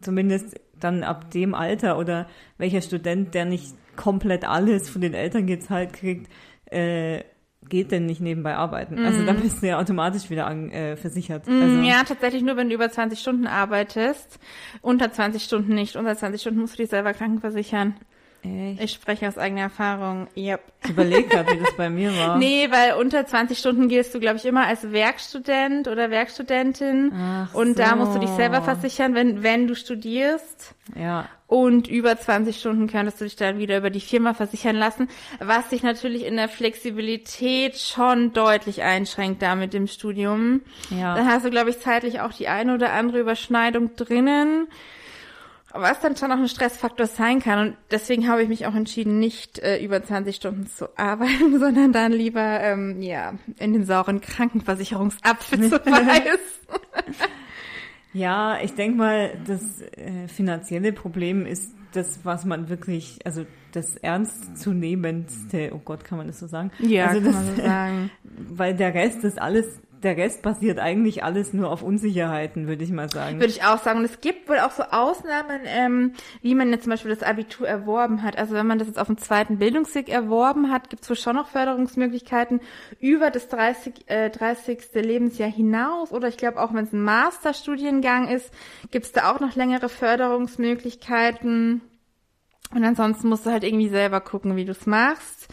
zumindest 0.00 0.60
dann 0.78 1.02
ab 1.02 1.32
dem 1.32 1.54
Alter 1.54 1.98
oder 1.98 2.28
welcher 2.56 2.82
Student, 2.82 3.34
der 3.34 3.46
nicht 3.46 3.74
komplett 3.96 4.44
alles 4.44 4.88
von 4.88 5.00
den 5.00 5.14
Eltern 5.14 5.48
gezahlt 5.48 5.92
kriegt, 5.92 6.30
äh, 6.66 7.24
geht 7.68 7.90
denn 7.92 8.06
nicht 8.06 8.20
nebenbei 8.20 8.54
arbeiten? 8.56 8.98
Also 8.98 9.24
da 9.24 9.32
bist 9.32 9.62
du 9.62 9.66
ja 9.66 9.78
automatisch 9.78 10.30
wieder 10.30 10.46
an, 10.46 10.70
äh, 10.70 10.96
versichert. 10.96 11.48
Also, 11.48 11.76
Mm, 11.76 11.84
ja, 11.84 12.02
tatsächlich 12.04 12.42
nur, 12.42 12.56
wenn 12.56 12.68
du 12.68 12.74
über 12.74 12.90
20 12.90 13.18
Stunden 13.18 13.46
arbeitest. 13.46 14.38
Unter 14.82 15.12
20 15.12 15.42
Stunden 15.42 15.74
nicht. 15.74 15.96
Unter 15.96 16.16
20 16.16 16.40
Stunden 16.40 16.60
musst 16.60 16.74
du 16.74 16.82
dich 16.82 16.90
selber 16.90 17.12
krankenversichern. 17.12 17.94
Echt? 18.72 18.82
Ich 18.82 18.92
spreche 18.92 19.28
aus 19.28 19.38
eigener 19.38 19.62
Erfahrung. 19.62 20.28
Yep. 20.36 20.60
Ich 20.84 20.90
überlege 20.90 21.28
gerade, 21.28 21.52
wie 21.52 21.58
das 21.58 21.72
bei 21.76 21.90
mir 21.90 22.16
war. 22.16 22.36
Nee, 22.38 22.68
weil 22.70 22.94
unter 23.00 23.26
20 23.26 23.58
Stunden 23.58 23.88
gehst 23.88 24.14
du, 24.14 24.20
glaube 24.20 24.36
ich, 24.36 24.44
immer 24.44 24.66
als 24.66 24.92
Werkstudent 24.92 25.88
oder 25.88 26.10
Werkstudentin. 26.10 27.12
Ach 27.14 27.54
und 27.54 27.78
da 27.78 27.96
musst 27.96 28.14
du 28.14 28.18
dich 28.20 28.30
so. 28.30 28.36
selber 28.36 28.62
versichern, 28.62 29.14
wenn, 29.14 29.42
wenn 29.42 29.66
du 29.66 29.74
studierst. 29.74 30.74
Ja, 30.94 31.28
Und 31.48 31.88
über 31.88 32.16
20 32.16 32.56
Stunden 32.60 32.86
könntest 32.86 33.20
du 33.20 33.24
dich 33.24 33.34
dann 33.34 33.58
wieder 33.58 33.78
über 33.78 33.90
die 33.90 34.00
Firma 34.00 34.34
versichern 34.34 34.76
lassen, 34.76 35.08
was 35.40 35.68
dich 35.70 35.82
natürlich 35.82 36.24
in 36.24 36.36
der 36.36 36.48
Flexibilität 36.48 37.76
schon 37.76 38.32
deutlich 38.32 38.82
einschränkt 38.82 39.42
da 39.42 39.54
mit 39.56 39.72
dem 39.72 39.86
Studium. 39.88 40.60
ja. 40.90 41.16
Da 41.16 41.24
hast 41.26 41.44
du, 41.44 41.50
glaube 41.50 41.70
ich, 41.70 41.80
zeitlich 41.80 42.20
auch 42.20 42.32
die 42.32 42.46
eine 42.48 42.74
oder 42.74 42.92
andere 42.92 43.18
Überschneidung 43.18 43.96
drinnen, 43.96 44.68
was 45.78 46.00
dann 46.00 46.16
schon 46.16 46.32
auch 46.32 46.38
ein 46.38 46.48
Stressfaktor 46.48 47.06
sein 47.06 47.40
kann. 47.40 47.68
Und 47.68 47.76
deswegen 47.90 48.28
habe 48.28 48.42
ich 48.42 48.48
mich 48.48 48.66
auch 48.66 48.74
entschieden, 48.74 49.18
nicht 49.18 49.58
äh, 49.58 49.82
über 49.82 50.02
20 50.02 50.36
Stunden 50.36 50.66
zu 50.66 50.88
arbeiten, 50.98 51.58
sondern 51.58 51.92
dann 51.92 52.12
lieber 52.12 52.60
ähm, 52.60 53.02
ja 53.02 53.34
in 53.58 53.72
den 53.72 53.84
sauren 53.84 54.20
Krankenversicherungsapfel 54.20 55.70
zu 55.70 55.78
beißen. 55.84 56.40
Ja, 58.12 58.58
ich 58.62 58.74
denke 58.74 58.96
mal, 58.96 59.38
das 59.46 59.82
äh, 59.82 60.26
finanzielle 60.28 60.92
Problem 60.92 61.44
ist 61.44 61.74
das, 61.92 62.20
was 62.24 62.44
man 62.44 62.68
wirklich, 62.68 63.18
also 63.24 63.44
das 63.72 63.96
ernstzunehmendste, 63.96 65.72
oh 65.74 65.80
Gott, 65.84 66.04
kann 66.04 66.18
man 66.18 66.26
das 66.26 66.38
so 66.38 66.46
sagen? 66.46 66.70
Ja, 66.78 67.08
also 67.08 67.20
kann 67.20 67.24
das, 67.24 67.34
man 67.34 67.56
so 67.56 67.62
sagen. 67.62 68.10
Weil 68.50 68.74
der 68.74 68.94
Rest 68.94 69.24
ist 69.24 69.40
alles, 69.40 69.66
der 70.02 70.16
Rest 70.16 70.42
basiert 70.42 70.78
eigentlich 70.78 71.24
alles 71.24 71.52
nur 71.52 71.70
auf 71.70 71.82
Unsicherheiten, 71.82 72.66
würde 72.66 72.84
ich 72.84 72.90
mal 72.90 73.08
sagen. 73.08 73.40
Würde 73.40 73.52
ich 73.52 73.64
auch 73.64 73.78
sagen. 73.78 74.00
Und 74.00 74.04
es 74.04 74.20
gibt 74.20 74.48
wohl 74.48 74.58
auch 74.58 74.70
so 74.70 74.82
Ausnahmen, 74.84 75.60
ähm, 75.64 76.12
wie 76.42 76.54
man 76.54 76.70
jetzt 76.70 76.84
zum 76.84 76.90
Beispiel 76.90 77.14
das 77.14 77.22
Abitur 77.22 77.66
erworben 77.66 78.22
hat. 78.22 78.36
Also 78.36 78.54
wenn 78.54 78.66
man 78.66 78.78
das 78.78 78.88
jetzt 78.88 78.98
auf 78.98 79.06
dem 79.06 79.18
zweiten 79.18 79.58
Bildungsweg 79.58 80.08
erworben 80.08 80.70
hat, 80.70 80.90
gibt 80.90 81.02
es 81.02 81.08
wohl 81.08 81.16
schon 81.16 81.36
noch 81.36 81.48
Förderungsmöglichkeiten 81.48 82.60
über 83.00 83.30
das 83.30 83.48
30, 83.48 84.08
äh, 84.08 84.30
30. 84.30 84.78
Lebensjahr 84.94 85.50
hinaus. 85.50 86.12
Oder 86.12 86.28
ich 86.28 86.36
glaube 86.36 86.60
auch, 86.60 86.74
wenn 86.74 86.84
es 86.84 86.92
ein 86.92 87.02
Masterstudiengang 87.02 88.28
ist, 88.28 88.50
gibt 88.90 89.06
es 89.06 89.12
da 89.12 89.32
auch 89.32 89.40
noch 89.40 89.56
längere 89.56 89.88
Förderungsmöglichkeiten. 89.88 91.80
Und 92.74 92.84
ansonsten 92.84 93.28
musst 93.28 93.46
du 93.46 93.50
halt 93.50 93.64
irgendwie 93.64 93.88
selber 93.88 94.20
gucken, 94.20 94.56
wie 94.56 94.64
du 94.64 94.72
es 94.72 94.86
machst. 94.86 95.48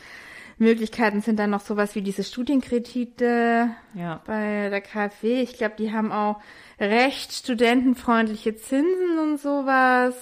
Möglichkeiten 0.63 1.21
sind 1.21 1.37
dann 1.37 1.49
noch 1.51 1.61
sowas 1.61 1.93
wie 1.95 2.01
diese 2.01 2.23
Studienkredite, 2.23 3.69
Ja. 3.93 4.21
bei 4.25 4.69
der 4.69 4.81
KfW. 4.81 5.41
Ich 5.41 5.53
glaube, 5.57 5.75
die 5.77 5.91
haben 5.91 6.11
auch 6.11 6.39
recht 6.79 7.31
studentenfreundliche 7.33 8.55
Zinsen 8.55 9.19
und 9.21 9.39
sowas. 9.39 10.15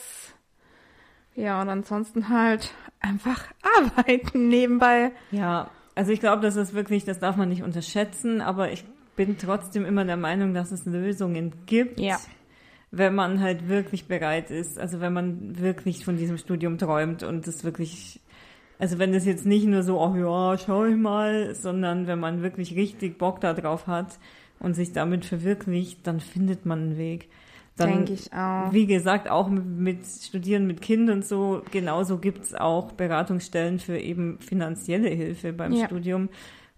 Ja, 1.35 1.61
und 1.61 1.69
ansonsten 1.69 2.29
halt 2.29 2.73
einfach 2.99 3.45
arbeiten 3.77 4.47
nebenbei. 4.49 5.11
Ja, 5.31 5.69
also 5.95 6.11
ich 6.11 6.19
glaube, 6.19 6.41
das 6.41 6.55
ist 6.55 6.73
wirklich, 6.73 7.05
das 7.05 7.19
darf 7.19 7.35
man 7.37 7.49
nicht 7.49 7.63
unterschätzen, 7.63 8.41
aber 8.41 8.71
ich 8.71 8.83
bin 9.15 9.37
trotzdem 9.37 9.85
immer 9.85 10.05
der 10.05 10.17
Meinung, 10.17 10.53
dass 10.53 10.71
es 10.71 10.85
Lösungen 10.85 11.53
gibt. 11.65 11.99
Ja. 11.99 12.19
Wenn 12.91 13.15
man 13.15 13.39
halt 13.39 13.69
wirklich 13.69 14.07
bereit 14.07 14.51
ist, 14.51 14.77
also 14.77 14.99
wenn 14.99 15.13
man 15.13 15.59
wirklich 15.59 16.03
von 16.03 16.17
diesem 16.17 16.37
Studium 16.37 16.77
träumt 16.77 17.23
und 17.23 17.47
es 17.47 17.63
wirklich, 17.63 18.19
also 18.81 18.97
wenn 18.97 19.13
das 19.13 19.25
jetzt 19.25 19.45
nicht 19.45 19.67
nur 19.67 19.83
so, 19.83 20.01
ach 20.01 20.15
ja, 20.15 20.57
schau 20.57 20.85
ich 20.85 20.97
mal, 20.97 21.53
sondern 21.53 22.07
wenn 22.07 22.19
man 22.19 22.41
wirklich 22.41 22.75
richtig 22.75 23.19
Bock 23.19 23.39
da 23.39 23.53
drauf 23.53 23.85
hat 23.85 24.17
und 24.59 24.73
sich 24.73 24.91
damit 24.91 25.23
verwirklicht, 25.23 25.99
dann 26.07 26.19
findet 26.19 26.65
man 26.65 26.79
einen 26.79 26.97
Weg. 26.97 27.29
Denke 27.77 28.13
ich 28.13 28.33
auch. 28.33 28.73
Wie 28.73 28.87
gesagt, 28.87 29.29
auch 29.29 29.49
mit, 29.49 29.65
mit 29.65 29.99
Studieren 30.05 30.65
mit 30.65 30.81
Kind 30.81 31.11
und 31.11 31.23
so, 31.23 31.61
genauso 31.69 32.17
gibt's 32.17 32.55
auch 32.55 32.91
Beratungsstellen 32.93 33.77
für 33.77 33.99
eben 33.99 34.39
finanzielle 34.39 35.09
Hilfe 35.09 35.53
beim 35.53 35.73
Ja. 35.73 35.85
Studium. 35.85 36.29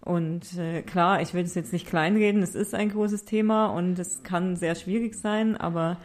Und 0.02 0.58
äh, 0.58 0.82
klar, 0.82 1.22
ich 1.22 1.32
will 1.32 1.44
es 1.44 1.54
jetzt 1.54 1.72
nicht 1.72 1.86
kleinreden, 1.86 2.42
es 2.42 2.54
ist 2.54 2.74
ein 2.74 2.90
großes 2.90 3.24
Thema 3.24 3.68
und 3.68 3.98
es 3.98 4.22
kann 4.22 4.56
sehr 4.56 4.74
schwierig 4.74 5.14
sein, 5.14 5.56
aber 5.56 5.96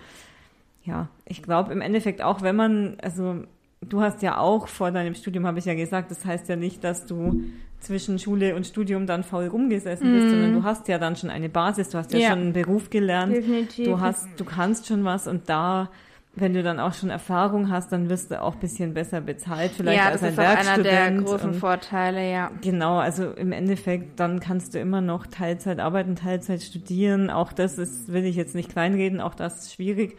ja, 0.86 1.10
ich 1.26 1.44
glaube 1.44 1.74
im 1.74 1.82
Endeffekt 1.82 2.22
auch, 2.22 2.42
wenn 2.42 2.56
man, 2.56 2.96
also 3.02 3.44
du 3.82 4.02
hast 4.02 4.22
ja 4.22 4.38
auch 4.38 4.68
vor 4.68 4.92
deinem 4.92 5.16
Studium, 5.16 5.46
habe 5.48 5.60
ich 5.60 5.66
ja 5.66 5.74
gesagt, 5.74 6.12
das 6.12 6.26
heißt 6.26 6.50
ja 6.50 6.56
nicht, 6.56 6.84
dass 6.84 7.06
du 7.06 7.44
zwischen 7.80 8.20
Schule 8.20 8.56
und 8.56 8.68
Studium 8.68 9.08
dann 9.08 9.24
faul 9.24 9.48
rumgesessen 9.48 10.12
bist, 10.14 10.30
sondern 10.32 10.54
du 10.54 10.64
hast 10.64 10.88
ja 10.90 10.98
dann 10.98 11.16
schon 11.16 11.30
eine 11.30 11.48
Basis, 11.48 11.90
du 11.90 11.98
hast 11.98 12.12
ja, 12.14 12.20
Ja. 12.20 12.30
schon 12.32 12.40
einen 12.40 12.54
Beruf 12.54 12.90
gelernt, 12.90 13.34
Definitiv. 13.34 13.86
du 13.88 14.02
hast, 14.02 14.28
du 14.38 14.44
kannst 14.44 14.88
schon 14.88 15.06
was 15.06 15.28
und 15.28 15.48
da, 15.50 15.90
wenn 16.36 16.54
du 16.54 16.62
dann 16.62 16.80
auch 16.82 16.94
schon 16.94 17.10
Erfahrung 17.10 17.70
hast, 17.72 17.94
dann 17.94 18.10
wirst 18.10 18.32
du 18.32 18.42
auch 18.42 18.56
ein 18.56 18.60
bisschen 18.60 18.94
besser 18.94 19.22
bezahlt, 19.22 19.72
vielleicht 19.72 19.98
ja, 19.98 20.10
als 20.10 20.20
das 20.22 20.24
ein 20.24 20.34
ist 20.34 20.40
auch 20.40 20.44
einer 20.74 20.84
der 20.84 20.92
Werkstudent. 20.92 21.26
großen 21.26 21.50
und- 21.52 21.56
Vorteile, 21.56 22.30
ja. 22.32 22.52
Genau, 22.62 22.98
also 22.98 23.32
im 23.32 23.54
Endeffekt, 23.54 24.20
dann 24.20 24.42
kannst 24.42 24.74
du 24.76 24.80
immer 24.80 25.00
noch 25.00 25.26
Teilzeit 25.26 25.80
arbeiten, 25.80 26.18
Teilzeit 26.18 26.62
studieren. 26.62 27.30
Auch 27.30 27.54
das 27.54 27.78
ist, 27.78 28.12
will 28.12 28.26
ich 28.26 28.36
jetzt 28.36 28.56
nicht 28.56 28.70
kleinreden, 28.70 29.22
auch 29.22 29.36
das 29.36 29.62
ist 29.64 29.74
schwierig. 29.76 30.18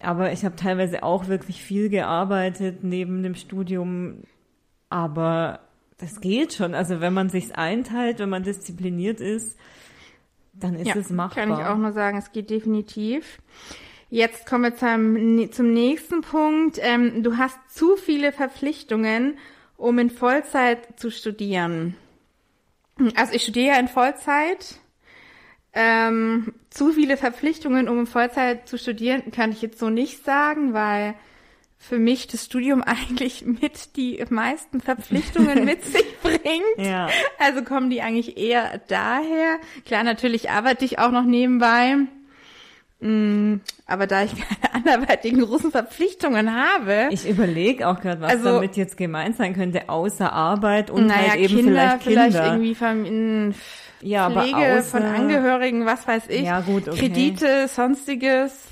Aber 0.00 0.32
ich 0.32 0.44
habe 0.44 0.56
teilweise 0.56 1.02
auch 1.02 1.28
wirklich 1.28 1.62
viel 1.62 1.88
gearbeitet 1.88 2.84
neben 2.84 3.22
dem 3.22 3.34
Studium. 3.34 4.24
Aber 4.90 5.60
das 5.98 6.20
geht 6.20 6.54
schon. 6.54 6.74
Also 6.74 7.00
wenn 7.00 7.14
man 7.14 7.28
sich's 7.28 7.50
einteilt, 7.52 8.18
wenn 8.18 8.28
man 8.28 8.42
diszipliniert 8.42 9.20
ist, 9.20 9.58
dann 10.52 10.74
ist 10.74 10.88
ja, 10.88 10.96
es 10.96 11.10
machbar. 11.10 11.46
Kann 11.46 11.58
ich 11.58 11.64
auch 11.64 11.76
nur 11.76 11.92
sagen, 11.92 12.18
es 12.18 12.32
geht 12.32 12.50
definitiv. 12.50 13.38
Jetzt 14.10 14.46
kommen 14.46 14.64
wir 14.64 14.76
zum, 14.76 15.50
zum 15.50 15.72
nächsten 15.72 16.20
Punkt. 16.20 16.78
Ähm, 16.80 17.22
du 17.22 17.36
hast 17.36 17.58
zu 17.68 17.96
viele 17.96 18.30
Verpflichtungen, 18.32 19.38
um 19.76 19.98
in 19.98 20.10
Vollzeit 20.10 21.00
zu 21.00 21.10
studieren. 21.10 21.96
Also 23.16 23.32
ich 23.32 23.42
studiere 23.42 23.74
ja 23.74 23.80
in 23.80 23.88
Vollzeit. 23.88 24.78
Ähm, 25.74 26.52
zu 26.70 26.92
viele 26.92 27.16
Verpflichtungen, 27.16 27.88
um 27.88 28.06
Vollzeit 28.06 28.68
zu 28.68 28.78
studieren, 28.78 29.32
kann 29.32 29.50
ich 29.50 29.60
jetzt 29.62 29.78
so 29.80 29.90
nicht 29.90 30.24
sagen, 30.24 30.72
weil 30.72 31.14
für 31.78 31.98
mich 31.98 32.26
das 32.28 32.44
Studium 32.44 32.82
eigentlich 32.86 33.44
mit 33.44 33.96
die 33.96 34.24
meisten 34.30 34.80
Verpflichtungen 34.80 35.64
mit 35.66 35.84
sich 35.84 36.06
bringt. 36.22 36.40
Ja. 36.78 37.08
Also 37.38 37.62
kommen 37.62 37.90
die 37.90 38.02
eigentlich 38.02 38.36
eher 38.38 38.80
daher. 38.88 39.58
Klar, 39.84 40.04
natürlich 40.04 40.50
arbeite 40.50 40.84
ich 40.84 40.98
auch 40.98 41.10
noch 41.10 41.24
nebenbei. 41.24 41.96
Mm, 43.00 43.56
Aber 43.86 44.06
da 44.06 44.22
ich 44.22 44.32
keine 44.34 44.72
anderweitigen 44.74 45.40
großen 45.40 45.72
Verpflichtungen 45.72 46.54
habe, 46.54 47.08
Ich 47.10 47.28
überlege 47.28 47.88
auch 47.88 48.00
gerade, 48.00 48.20
was 48.20 48.30
Also- 48.30 48.52
damit 48.60 48.76
jetzt 48.76 48.96
gemeint 48.96 49.36
sein 49.36 49.54
könnte, 49.54 49.88
außer 49.88 50.32
Arbeit 50.32 50.90
und 50.90 51.06
naja, 51.08 51.30
halt 51.32 51.40
eben 51.40 51.56
Kinder, 51.56 51.98
vielleicht 52.00 52.32
Kinder. 52.32 52.46
irgendwie 52.46 52.74
Familien, 52.74 53.54
ja, 54.04 54.26
aber 54.26 54.42
Pflege 54.42 54.82
von 54.82 55.02
Angehörigen, 55.02 55.86
was 55.86 56.06
weiß 56.06 56.28
ich, 56.28 56.42
Ja, 56.42 56.60
gut, 56.60 56.88
okay. 56.88 56.98
Kredite, 56.98 57.68
sonstiges. 57.68 58.66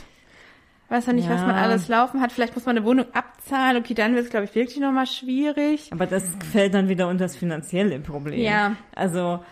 Weiß 0.89 1.07
ja 1.07 1.15
nicht, 1.15 1.29
was 1.31 1.41
Ja. 1.41 1.47
man 1.47 1.57
alles 1.57 1.89
laufen 1.89 2.21
hat. 2.21 2.33
Vielleicht 2.33 2.55
muss 2.55 2.67
man 2.67 2.77
eine 2.77 2.85
Wohnung 2.85 3.07
abzahlen. 3.15 3.79
Okay, 3.83 3.95
dann 3.95 4.15
wird 4.15 4.27
es, 4.27 4.31
glaube 4.31 4.45
ich, 4.45 4.55
wirklich 4.55 4.79
nochmal 4.79 5.07
schwierig. 5.07 5.89
Aber 5.91 6.05
das 6.07 6.25
fällt 6.53 6.75
dann 6.75 6.89
wieder 6.91 7.09
unter 7.09 7.25
das 7.25 7.35
finanzielle 7.35 7.99
Problem. 8.01 8.41
Ja. 8.41 8.77
Also 8.95 9.43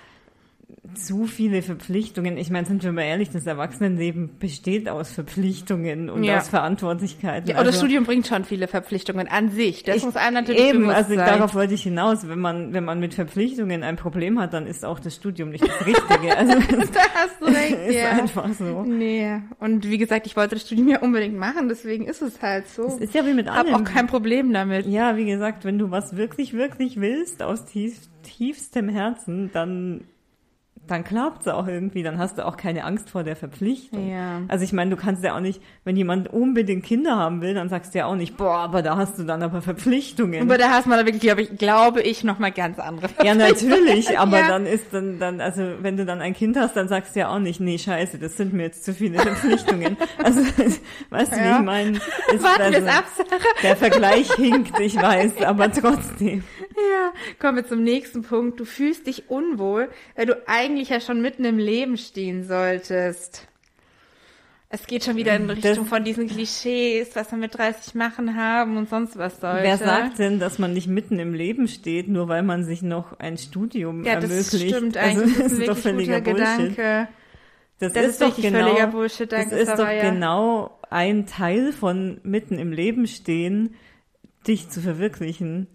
zu 0.95 1.27
viele 1.27 1.63
Verpflichtungen. 1.63 2.37
Ich 2.37 2.51
meine, 2.51 2.67
sind 2.67 2.83
wir 2.83 2.93
mal 2.93 3.03
ehrlich, 3.03 3.31
das 3.31 3.47
Erwachsenenleben 3.47 4.31
besteht 4.39 4.89
aus 4.89 5.13
Verpflichtungen 5.13 6.11
und 6.11 6.25
Ja. 6.25 6.39
aus 6.39 6.49
Verantwortlichkeiten. 6.49 7.49
Ja, 7.49 7.57
das 7.59 7.67
also, 7.69 7.79
Studium 7.79 8.05
bringt 8.05 8.27
schon 8.27 8.45
viele 8.45 8.69
Verpflichtungen 8.69 9.29
an 9.29 9.51
sich. 9.51 9.83
Das 9.85 9.97
ich- 9.97 10.05
muss 10.05 10.17
einem 10.17 10.35
natürlich 10.35 10.61
Eben, 10.63 10.81
bewusst 10.81 10.97
also 10.97 11.15
sein. 11.15 11.27
darauf 11.27 11.55
wollte 11.55 11.75
ich 11.75 11.83
hinaus. 11.83 12.29
Wenn 12.29 12.41
man, 12.41 12.73
wenn 12.73 12.85
man 12.85 13.01
mit 13.01 13.15
Verpflichtungen 13.15 13.83
ein 13.83 13.97
Problem 13.97 14.41
hat, 14.41 14.53
dann 14.53 14.67
ist 14.67 14.85
auch 14.85 15.01
das 15.01 15.15
Studium 15.17 15.51
nicht 15.51 15.65
das 15.67 15.87
Richtige. 15.87 16.01
Also 16.37 16.53
da 16.55 17.01
hast 17.15 17.41
du 17.41 17.47
recht, 17.47 17.79
ist 17.89 17.95
ja. 17.95 18.11
einfach 18.11 18.49
so. 18.55 18.83
Nee, 18.83 19.41
und 19.59 19.89
wie 19.89 19.99
gesagt, 19.99 20.27
ich 20.27 20.37
wollte 20.37 20.55
das 20.57 20.67
Studium 20.67 20.89
ja 20.89 21.01
unbedingt 21.01 21.37
machen, 21.39 21.69
deswegen 21.69 22.07
ist 22.07 22.23
es 22.23 22.41
halt 22.43 22.69
so. 22.69 22.87
Es 22.87 22.97
ist 22.99 23.15
ja 23.15 23.27
wie 23.27 23.35
mit 23.35 23.47
Ich 23.47 23.53
habe 23.53 23.73
allem. 23.73 23.75
auch 23.75 23.85
kein 23.85 24.07
Problem 24.07 24.53
damit. 24.53 24.87
Ja, 24.87 25.17
wie 25.17 25.27
gesagt, 25.27 25.65
wenn 25.65 25.79
du 25.79 25.91
was 25.91 26.17
wirklich, 26.17 26.53
wirklich 26.53 27.01
willst 27.01 27.43
aus 27.43 27.65
tief, 27.67 27.97
tiefstem 28.23 28.89
Herzen, 28.89 29.51
dann, 29.53 30.03
dann 30.87 31.05
klappt's 31.05 31.47
auch 31.47 31.69
irgendwie. 31.69 32.03
Dann 32.03 32.19
hast 32.19 32.39
du 32.39 32.47
auch 32.47 32.57
keine 32.57 32.85
Angst 32.85 33.11
vor 33.11 33.23
der 33.23 33.37
Verpflichtung. 33.37 34.11
Ja. 34.11 34.43
Also 34.49 34.65
ich 34.65 34.73
meine, 34.73 34.91
du 34.91 34.97
kannst 34.97 35.23
ja 35.23 35.37
auch 35.37 35.41
nicht, 35.41 35.63
wenn 35.85 35.97
jemand 35.97 36.29
unbedingt 36.33 36.85
Kinder 36.85 37.17
haben 37.17 37.41
will, 37.43 37.55
dann 37.55 37.69
sagst 37.69 37.95
du 37.95 37.99
ja 38.01 38.07
auch 38.07 38.17
nicht, 38.17 38.37
boah, 38.37 38.57
aber 38.59 38.83
da 38.83 38.97
hast 38.97 39.17
du 39.19 39.23
dann 39.23 39.43
aber 39.43 39.63
Verpflichtungen. 39.63 40.43
Aber 40.43 40.59
da 40.59 40.71
hast 40.71 40.87
man 40.89 40.99
da 40.99 41.05
wirklich, 41.05 41.23
glaube 41.23 41.43
ich, 41.43 41.57
glaube 41.59 42.03
ich, 42.03 42.25
noch 42.25 42.39
mal 42.41 42.51
ganz 42.51 42.79
andere 42.81 43.09
ja, 43.25 43.35
natürlich, 43.37 44.19
aber 44.19 44.39
Ja. 44.41 44.49
dann 44.49 44.67
ist 44.67 44.87
dann, 44.93 45.19
dann, 45.21 45.41
also 45.41 45.63
wenn 45.81 45.97
du 45.97 46.05
dann 46.05 46.21
ein 46.21 46.35
Kind 46.35 46.57
hast, 46.57 46.75
dann 46.77 46.89
sagst 46.89 47.15
du 47.15 47.21
ja 47.21 47.29
auch 47.29 47.39
nicht, 47.39 47.61
nee, 47.61 47.79
scheiße, 47.79 48.19
das 48.19 48.37
sind 48.37 48.53
mir 48.53 48.65
jetzt 48.65 48.85
zu 48.85 48.93
viele 48.93 49.19
Verpflichtungen. 49.21 49.97
also, 50.25 50.41
weißt 51.11 51.33
du, 51.33 51.37
wie 51.37 51.41
Ja. 51.41 51.59
ich 51.59 51.65
meine? 51.65 51.91
Ist 52.35 52.43
Warten 52.43 52.75
also- 52.75 52.87
ab. 52.89 53.05
Der 53.63 53.77
Vergleich 53.77 54.33
hinkt, 54.33 54.81
ich 54.81 54.97
weiß, 54.97 55.43
aber 55.43 55.71
trotzdem. 55.71 56.43
Ja, 56.77 57.13
kommen 57.39 57.57
wir 57.59 57.67
zum 57.67 57.83
nächsten 57.85 58.23
Punkt. 58.23 58.59
Du 58.59 58.65
fühlst 58.65 59.07
dich 59.07 59.29
unwohl, 59.29 59.89
weil 60.17 60.27
du 60.27 60.41
eigentlich 60.49 60.80
ja 60.89 61.01
schon 61.01 61.21
mitten 61.21 61.45
im 61.45 61.59
Leben 61.59 61.97
stehen 61.99 62.45
solltest. 62.45 63.47
Es 64.73 64.87
geht 64.87 65.03
schon 65.03 65.17
wieder 65.17 65.35
in 65.35 65.49
Das- 65.49 65.57
Richtung 65.65 65.85
von 65.87 66.05
diesen 66.05 66.29
Klischees, 66.29 67.11
was 67.17 67.31
wir 67.33 67.39
mit 67.39 67.59
30 67.59 67.97
machen 67.97 68.37
haben 68.37 68.77
und 68.77 68.89
sonst 68.89 69.19
was 69.19 69.41
sollte. 69.41 69.65
Wer 69.65 69.77
sagt 69.79 70.21
denn, 70.21 70.39
dass 70.39 70.61
man 70.61 70.73
nicht 70.73 70.87
mitten 70.87 71.19
im 71.19 71.35
Leben 71.35 71.67
steht, 71.67 72.09
nur 72.09 72.29
weil 72.29 72.45
man 72.45 72.65
sich 72.65 72.81
noch 72.81 73.19
ein 73.19 73.37
Studium 73.37 74.05
Ja, 74.05 74.21
das 74.21 74.31
ermöglicht? 74.31 74.77
stimmt 74.77 74.97
also, 74.97 75.21
eigentlich. 75.23 75.39
das 75.39 75.49
das 75.49 75.59
ist 75.59 75.69
doch 75.69 75.77
völliger 75.77 76.21
Bullshit. 76.21 76.37
Gedanke. 76.77 77.09
Das, 77.81 77.93
Das 77.95 78.05
ist, 78.05 78.11
ist 78.11 78.23
doch 78.23 78.37
genau, 78.41 78.87
Bullshit, 78.89 79.33
Das 79.33 79.51
ist 79.51 79.73
doch 79.77 79.89
genau 79.89 80.79
ein 80.89 81.27
Teil 81.27 81.73
von 81.73 82.21
mitten 82.23 82.59
im 82.59 82.71
Leben 82.73 83.07
stehen, 83.09 83.75
dich 84.47 84.69
zu 84.69 84.81
verwirklichen. 84.81 85.67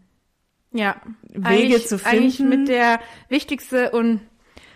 Ja. 0.71 1.01
Wege 1.33 1.45
eigentlich, 1.47 1.88
zu 1.88 1.95
Eigentlich 2.05 2.38
finden. 2.38 2.59
mit 2.59 2.67
der 2.69 3.00
wichtigste 3.27 3.91
und 3.91 4.21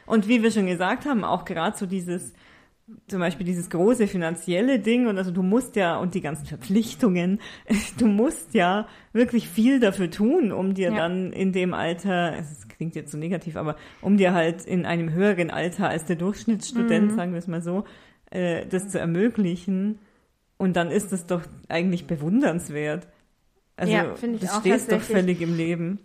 Und 0.09 0.27
wie 0.27 0.41
wir 0.43 0.51
schon 0.51 0.65
gesagt 0.65 1.05
haben, 1.05 1.23
auch 1.23 1.45
gerade 1.45 1.77
so 1.77 1.85
dieses, 1.85 2.33
zum 3.07 3.19
Beispiel 3.19 3.45
dieses 3.45 3.69
große 3.69 4.07
finanzielle 4.07 4.79
Ding 4.79 5.05
und 5.07 5.17
also 5.19 5.29
du 5.31 5.43
musst 5.43 5.75
ja, 5.75 5.98
und 5.98 6.15
die 6.15 6.22
ganzen 6.22 6.48
Verpflichtungen, 6.48 7.39
du 8.00 8.07
musst 8.07 8.53
ja 8.55 8.87
wirklich 9.13 9.48
viel 9.48 9.79
dafür 9.79 10.09
tun, 10.09 10.51
um 10.51 10.74
dir 10.74 10.89
Ja. 10.91 10.98
dann 10.98 11.31
in 11.31 11.53
dem 11.53 11.74
Alter, 11.75 12.35
es 12.39 12.67
klingt 12.67 12.95
jetzt 12.95 13.11
so 13.11 13.17
negativ, 13.19 13.55
aber 13.55 13.75
um 14.01 14.17
dir 14.17 14.33
halt 14.33 14.65
in 14.65 14.85
einem 14.87 15.13
höheren 15.13 15.51
Alter 15.51 15.89
als 15.89 16.05
der 16.05 16.15
Mhm. 16.15 16.19
Durchschnittsstudent, 16.22 17.11
sagen 17.13 17.31
wir 17.33 17.39
es 17.39 17.48
mal 17.48 17.61
so, 17.61 17.83
äh, 18.31 18.65
das 18.65 18.89
zu 18.89 19.00
ermöglichen. 19.00 20.00
Und 20.57 20.75
dann 20.75 20.89
ist 20.91 21.13
es 21.13 21.25
doch 21.27 21.43
eigentlich 21.69 22.07
bewundernswert. 22.07 23.07
Also, 23.77 23.93
Ja, 23.93 24.15
finde 24.15 24.35
ich 24.37 24.41
du 24.41 24.48
auch 24.53 24.59
stehst 24.61 24.91
doch 24.91 25.00
völlig 25.01 25.39
im 25.41 25.55
Leben. 25.55 26.00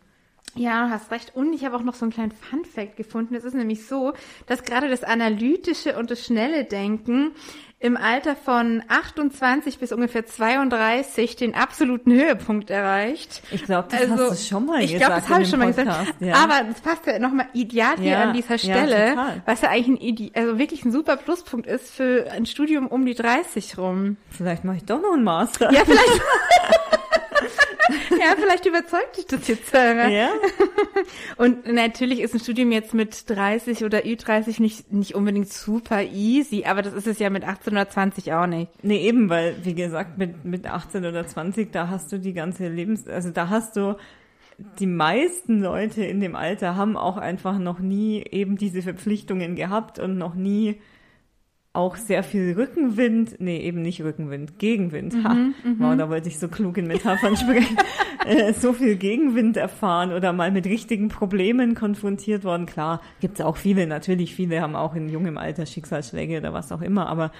Ja, 0.56 0.86
du 0.86 0.90
hast 0.92 1.10
recht. 1.10 1.32
Und 1.34 1.52
ich 1.52 1.64
habe 1.64 1.76
auch 1.76 1.82
noch 1.82 1.94
so 1.94 2.04
einen 2.04 2.12
kleinen 2.12 2.32
Fun-Fact 2.32 2.96
gefunden. 2.96 3.34
Es 3.34 3.44
ist 3.44 3.54
nämlich 3.54 3.86
so, 3.86 4.12
dass 4.46 4.62
gerade 4.62 4.88
das 4.88 5.02
analytische 5.04 5.96
und 5.98 6.10
das 6.10 6.24
schnelle 6.24 6.64
Denken 6.64 7.32
im 7.80 7.98
Alter 7.98 8.34
von 8.34 8.82
28 8.88 9.78
bis 9.78 9.92
ungefähr 9.92 10.24
32 10.24 11.36
den 11.36 11.54
absoluten 11.54 12.12
Höhepunkt 12.12 12.70
erreicht. 12.70 13.42
Ich 13.50 13.64
glaube, 13.64 13.88
das 13.90 14.00
Also, 14.10 14.30
hast 14.30 14.30
du 14.42 14.48
schon 14.54 14.64
mal 14.64 14.80
ich 14.82 14.92
gesagt. 14.94 15.04
glaube, 15.10 15.20
das 15.20 15.28
habe 15.30 15.42
ich 15.42 15.50
schon 15.50 15.58
mal 15.58 15.72
Podcast, 15.74 15.98
gesagt. 16.18 16.20
ja. 16.22 16.34
Aber 16.36 16.62
das 16.66 16.80
passt 16.80 17.06
ja 17.06 17.18
nochmal 17.18 17.46
ideal 17.52 17.96
hier 17.98 18.12
Ja, 18.12 18.22
an 18.22 18.32
dieser 18.32 18.54
ja, 18.56 18.58
Stelle, 18.58 19.10
total. 19.10 19.42
was 19.44 19.60
ja 19.60 19.68
eigentlich 19.68 19.88
ein 19.88 19.96
Ide 20.00 20.30
also 20.40 20.58
wirklich 20.58 20.84
ein 20.86 20.92
super 20.92 21.16
Pluspunkt 21.16 21.66
ist 21.66 21.90
für 21.94 22.30
ein 22.30 22.46
Studium 22.46 22.86
um 22.86 23.04
die 23.04 23.14
30 23.14 23.76
rum. 23.76 24.16
Vielleicht 24.30 24.64
mache 24.64 24.76
ich 24.76 24.84
doch 24.84 25.02
noch 25.02 25.12
einen 25.12 25.24
Master. 25.24 25.70
Ja, 25.70 25.82
vielleicht. 25.84 26.22
ja, 28.24 28.34
vielleicht 28.36 28.64
überzeugt 28.64 29.16
dich 29.16 29.26
das 29.26 29.46
jetzt, 29.48 29.70
Sarah. 29.70 30.08
Ja? 30.08 30.30
Und 31.36 31.70
natürlich 31.70 32.20
ist 32.20 32.34
ein 32.34 32.40
Studium 32.40 32.72
jetzt 32.72 32.94
mit 32.94 33.28
30 33.28 33.84
oder 33.84 33.98
Ü30 34.00 34.62
nicht, 34.62 34.92
nicht 34.92 35.14
unbedingt 35.14 35.52
super 35.52 36.02
easy, 36.02 36.64
aber 36.64 36.82
das 36.82 36.94
ist 36.94 37.06
es 37.06 37.18
ja 37.18 37.28
mit 37.28 37.44
18 37.44 37.72
oder 37.72 37.88
20 37.88 38.32
auch 38.32 38.46
nicht. 38.46 38.70
Nee, 38.82 39.06
eben, 39.06 39.28
weil, 39.28 39.56
wie 39.64 39.74
gesagt, 39.74 40.16
mit, 40.16 40.44
mit 40.44 40.66
18 40.66 41.04
oder 41.04 41.26
20, 41.26 41.70
da 41.72 41.88
hast 41.88 42.10
du 42.12 42.18
die 42.18 42.32
ganze 42.32 42.68
Lebens, 42.68 43.06
also 43.06 43.30
da 43.30 43.50
hast 43.50 43.76
du, 43.76 43.96
die 44.78 44.86
meisten 44.86 45.60
Leute 45.60 46.04
in 46.04 46.20
dem 46.20 46.36
Alter 46.36 46.76
haben 46.76 46.96
auch 46.96 47.16
einfach 47.16 47.58
noch 47.58 47.80
nie 47.80 48.24
eben 48.30 48.56
diese 48.56 48.82
Verpflichtungen 48.82 49.56
gehabt 49.56 49.98
und 49.98 50.16
noch 50.16 50.34
nie 50.34 50.80
auch 51.74 51.96
sehr 51.96 52.22
viel 52.22 52.52
Rückenwind, 52.54 53.40
nee, 53.40 53.58
eben 53.58 53.82
nicht 53.82 54.00
Rückenwind, 54.02 54.58
Gegenwind. 54.58 55.14
ha, 55.24 55.36
wow, 55.78 55.96
da 55.96 56.08
wollte 56.08 56.28
ich 56.28 56.38
so 56.38 56.48
klug 56.48 56.78
in 56.78 56.86
Metaphern 56.86 57.36
sprechen. 57.36 57.76
äh, 58.26 58.52
so 58.54 58.72
viel 58.72 58.96
Gegenwind 58.96 59.56
erfahren 59.56 60.12
oder 60.12 60.32
mal 60.32 60.50
mit 60.52 60.66
richtigen 60.66 61.08
Problemen 61.08 61.74
konfrontiert 61.74 62.44
worden. 62.44 62.66
Klar, 62.66 63.00
gibt's 63.20 63.40
auch 63.40 63.56
viele, 63.56 63.86
natürlich 63.86 64.34
viele 64.34 64.62
haben 64.62 64.76
auch 64.76 64.94
in 64.94 65.08
jungem 65.08 65.36
Alter 65.36 65.66
Schicksalsschläge 65.66 66.38
oder 66.38 66.52
was 66.52 66.70
auch 66.72 66.80
immer, 66.80 67.08
aber 67.08 67.32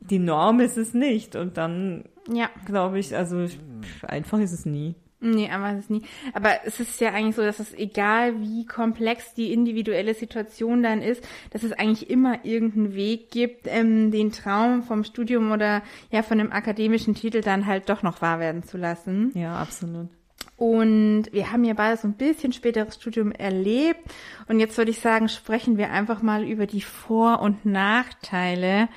die 0.00 0.18
Norm 0.20 0.60
ist 0.60 0.76
es 0.76 0.94
nicht. 0.94 1.34
Und 1.34 1.56
dann 1.56 2.04
Ja. 2.32 2.50
glaube 2.66 2.98
ich, 2.98 3.16
also 3.16 3.46
pff, 3.46 4.04
einfach 4.04 4.38
ist 4.38 4.52
es 4.52 4.64
nie. 4.66 4.94
Nee, 5.20 5.50
aber 5.50 5.72
es 5.72 5.80
ist 5.80 5.90
nie. 5.90 6.02
Aber 6.32 6.50
es 6.64 6.78
ist 6.78 7.00
ja 7.00 7.10
eigentlich 7.10 7.34
so, 7.34 7.42
dass 7.42 7.58
es 7.58 7.74
egal 7.74 8.40
wie 8.40 8.64
komplex 8.66 9.34
die 9.34 9.52
individuelle 9.52 10.14
Situation 10.14 10.82
dann 10.82 11.02
ist, 11.02 11.26
dass 11.50 11.64
es 11.64 11.72
eigentlich 11.72 12.08
immer 12.08 12.44
irgendeinen 12.44 12.94
Weg 12.94 13.30
gibt, 13.30 13.66
ähm, 13.66 14.12
den 14.12 14.30
Traum 14.30 14.84
vom 14.84 15.02
Studium 15.02 15.50
oder 15.50 15.82
ja 16.12 16.22
von 16.22 16.38
einem 16.38 16.52
akademischen 16.52 17.14
Titel 17.14 17.40
dann 17.40 17.66
halt 17.66 17.88
doch 17.88 18.04
noch 18.04 18.22
wahr 18.22 18.38
werden 18.38 18.62
zu 18.62 18.76
lassen. 18.76 19.32
Ja, 19.34 19.56
absolut. 19.56 20.08
Und 20.56 21.26
wir 21.32 21.52
haben 21.52 21.64
ja 21.64 21.74
beide 21.74 21.96
so 21.96 22.08
ein 22.08 22.14
bisschen 22.14 22.52
späteres 22.52 22.96
Studium 22.96 23.32
erlebt. 23.32 24.00
Und 24.48 24.60
jetzt 24.60 24.76
würde 24.76 24.90
ich 24.90 25.00
sagen, 25.00 25.28
sprechen 25.28 25.78
wir 25.78 25.90
einfach 25.90 26.22
mal 26.22 26.44
über 26.44 26.66
die 26.66 26.80
Vor- 26.80 27.40
und 27.40 27.64
Nachteile 27.64 28.88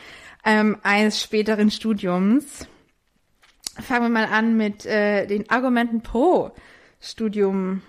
ähm, 0.43 0.77
eines 0.83 1.21
späteren 1.21 1.69
Studiums. 1.69 2.67
Fangen 3.81 4.03
wir 4.03 4.09
mal 4.09 4.25
an 4.25 4.55
mit 4.57 4.85
äh, 4.85 5.25
den 5.27 5.49
Argumenten 5.49 6.01
pro 6.01 6.51
Studium. 6.99 7.81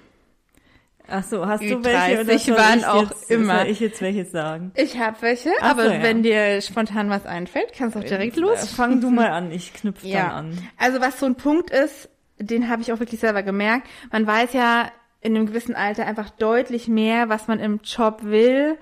Ach 1.09 1.25
so, 1.25 1.47
hast 1.47 1.63
du 1.63 1.77
Ü30 1.77 1.83
welche 1.83 2.21
oder 2.23 2.39
soll 2.39 2.57
waren 2.57 2.79
ich 2.79 2.87
auch 2.87 3.11
jetzt, 3.11 3.31
immer. 3.31 3.59
Soll 3.59 3.67
ich 3.67 3.81
jetzt 3.81 4.01
welche 4.01 4.25
sagen? 4.25 4.73
Ich 4.77 4.99
habe 4.99 5.17
welche, 5.21 5.51
Ach 5.61 5.71
aber 5.73 5.85
so, 5.87 5.91
ja. 5.91 6.03
wenn 6.03 6.23
dir 6.23 6.61
spontan 6.63 7.11
was 7.11 7.27
einfällt, 7.27 7.73
kannst 7.77 7.97
du 7.97 8.01
auch 8.01 8.05
direkt 8.05 8.37
Äh, 8.37 8.41
los. 8.41 8.71
Fang 8.73 9.01
du 9.01 9.11
mal 9.11 9.29
an, 9.31 9.51
ich 9.51 9.75
knüpfe 9.75 10.09
dann 10.13 10.31
an. 10.31 10.69
Also 10.79 11.01
was 11.01 11.19
so 11.19 11.27
ein 11.27 11.35
Punkt 11.35 11.71
ist, 11.71 12.09
den 12.39 12.69
habe 12.69 12.83
ich 12.83 12.93
auch 12.93 13.01
wirklich 13.01 13.21
selber 13.21 13.43
gemerkt. 13.43 13.89
Man 14.11 14.27
weiß 14.27 14.53
ja 14.53 14.91
in 15.21 15.37
einem 15.37 15.47
gewissen 15.47 15.75
Alter 15.75 16.07
einfach 16.07 16.31
deutlich 16.31 16.89
mehr, 16.89 17.29
was 17.29 17.47
man 17.47 17.61
im 17.61 17.81
Job 17.85 18.23
will 18.23 18.79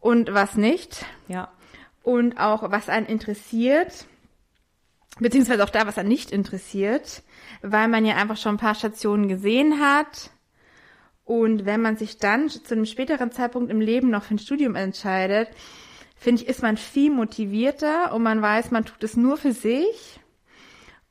und 0.00 0.32
was 0.32 0.56
nicht. 0.56 1.04
Ja. 1.28 1.48
Und 2.02 2.38
auch 2.38 2.70
was 2.70 2.88
einen 2.88 3.06
interessiert. 3.06 4.06
Beziehungsweise 5.20 5.64
auch 5.64 5.70
da, 5.70 5.86
was 5.86 5.98
einen 5.98 6.08
nicht 6.08 6.30
interessiert. 6.30 7.22
Weil 7.62 7.88
man 7.88 8.04
ja 8.04 8.16
einfach 8.16 8.36
schon 8.36 8.54
ein 8.54 8.58
paar 8.58 8.74
Stationen 8.74 9.28
gesehen 9.28 9.80
hat. 9.80 10.30
Und 11.24 11.66
wenn 11.66 11.82
man 11.82 11.96
sich 11.96 12.18
dann 12.18 12.48
zu 12.48 12.62
einem 12.72 12.86
späteren 12.86 13.30
Zeitpunkt 13.30 13.70
im 13.70 13.80
Leben 13.80 14.10
noch 14.10 14.24
für 14.24 14.34
ein 14.34 14.38
Studium 14.38 14.74
entscheidet, 14.74 15.48
finde 16.16 16.42
ich, 16.42 16.48
ist 16.48 16.62
man 16.62 16.76
viel 16.76 17.10
motivierter 17.10 18.14
und 18.14 18.22
man 18.22 18.40
weiß, 18.40 18.70
man 18.70 18.84
tut 18.84 19.04
es 19.04 19.16
nur 19.16 19.36
für 19.36 19.52
sich. 19.52 20.20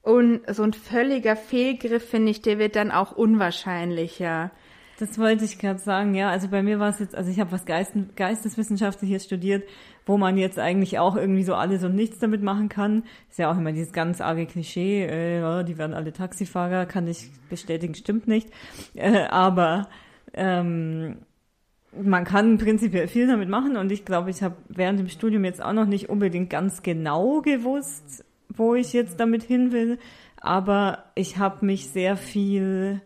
Und 0.02 0.42
so 0.54 0.64
ein 0.64 0.74
völliger 0.74 1.36
Fehlgriff, 1.36 2.10
finde 2.10 2.32
ich, 2.32 2.42
der 2.42 2.60
wird 2.60 2.76
dann 2.76 2.92
auch 2.92 3.12
unwahrscheinlicher. 3.12 4.52
Das 5.00 5.20
wollte 5.20 5.46
ich 5.46 5.60
gerade 5.60 5.80
sagen, 5.80 6.16
ja. 6.16 6.32
Also 6.32 6.48
bei 6.48 6.64
mir 6.64 6.80
war 6.80 6.90
es 6.90 7.00
jetzt, 7.00 7.16
also 7.16 7.30
ich 7.30 7.40
habe 7.40 7.52
was 7.52 7.66
Geist, 7.66 7.94
Geisteswissenschaftliches 8.16 9.26
studiert, 9.26 9.64
wo 10.08 10.18
man 10.18 10.38
jetzt 10.38 10.58
eigentlich 10.58 10.98
auch 10.98 11.16
irgendwie 11.16 11.44
so 11.44 11.54
alles 11.54 11.84
und 11.84 11.96
nichts 11.96 12.18
damit 12.18 12.42
machen 12.42 12.68
kann. 12.68 13.04
Ist 13.30 13.38
ja 13.38 13.52
auch 13.52 13.58
immer 13.58 13.72
dieses 13.74 13.94
ganz 13.94 14.22
arge 14.22 14.48
Klischee, 14.48 15.04
äh, 15.04 15.64
die 15.64 15.78
werden 15.78 15.94
alle 15.94 16.14
Taxifahrer, 16.14 16.88
kann 16.88 17.08
ich 17.08 17.30
bestätigen, 17.50 17.94
stimmt 17.94 18.28
nicht. 18.28 18.50
Äh, 18.96 19.26
aber 19.28 19.88
ähm, 20.34 21.18
man 21.92 22.24
kann 22.24 22.58
prinzipiell 22.58 23.08
viel 23.08 23.28
damit 23.28 23.50
machen 23.50 23.78
und 23.78 23.92
ich 23.92 24.04
glaube, 24.04 24.32
ich 24.32 24.42
habe 24.42 24.56
während 24.68 25.00
dem 25.00 25.10
Studium 25.10 25.46
jetzt 25.46 25.62
auch 25.62 25.74
noch 25.74 25.86
nicht 25.86 26.10
unbedingt 26.10 26.50
ganz 26.50 26.82
genau 26.82 27.42
gewusst, 27.42 28.26
wo 28.50 28.74
ich 28.74 28.94
jetzt 28.94 29.20
damit 29.20 29.44
hin 29.44 29.72
will, 29.72 30.00
aber 30.42 31.06
ich 31.14 31.38
habe 31.38 31.66
mich 31.66 31.90
sehr 31.90 32.18
viel 32.18 33.02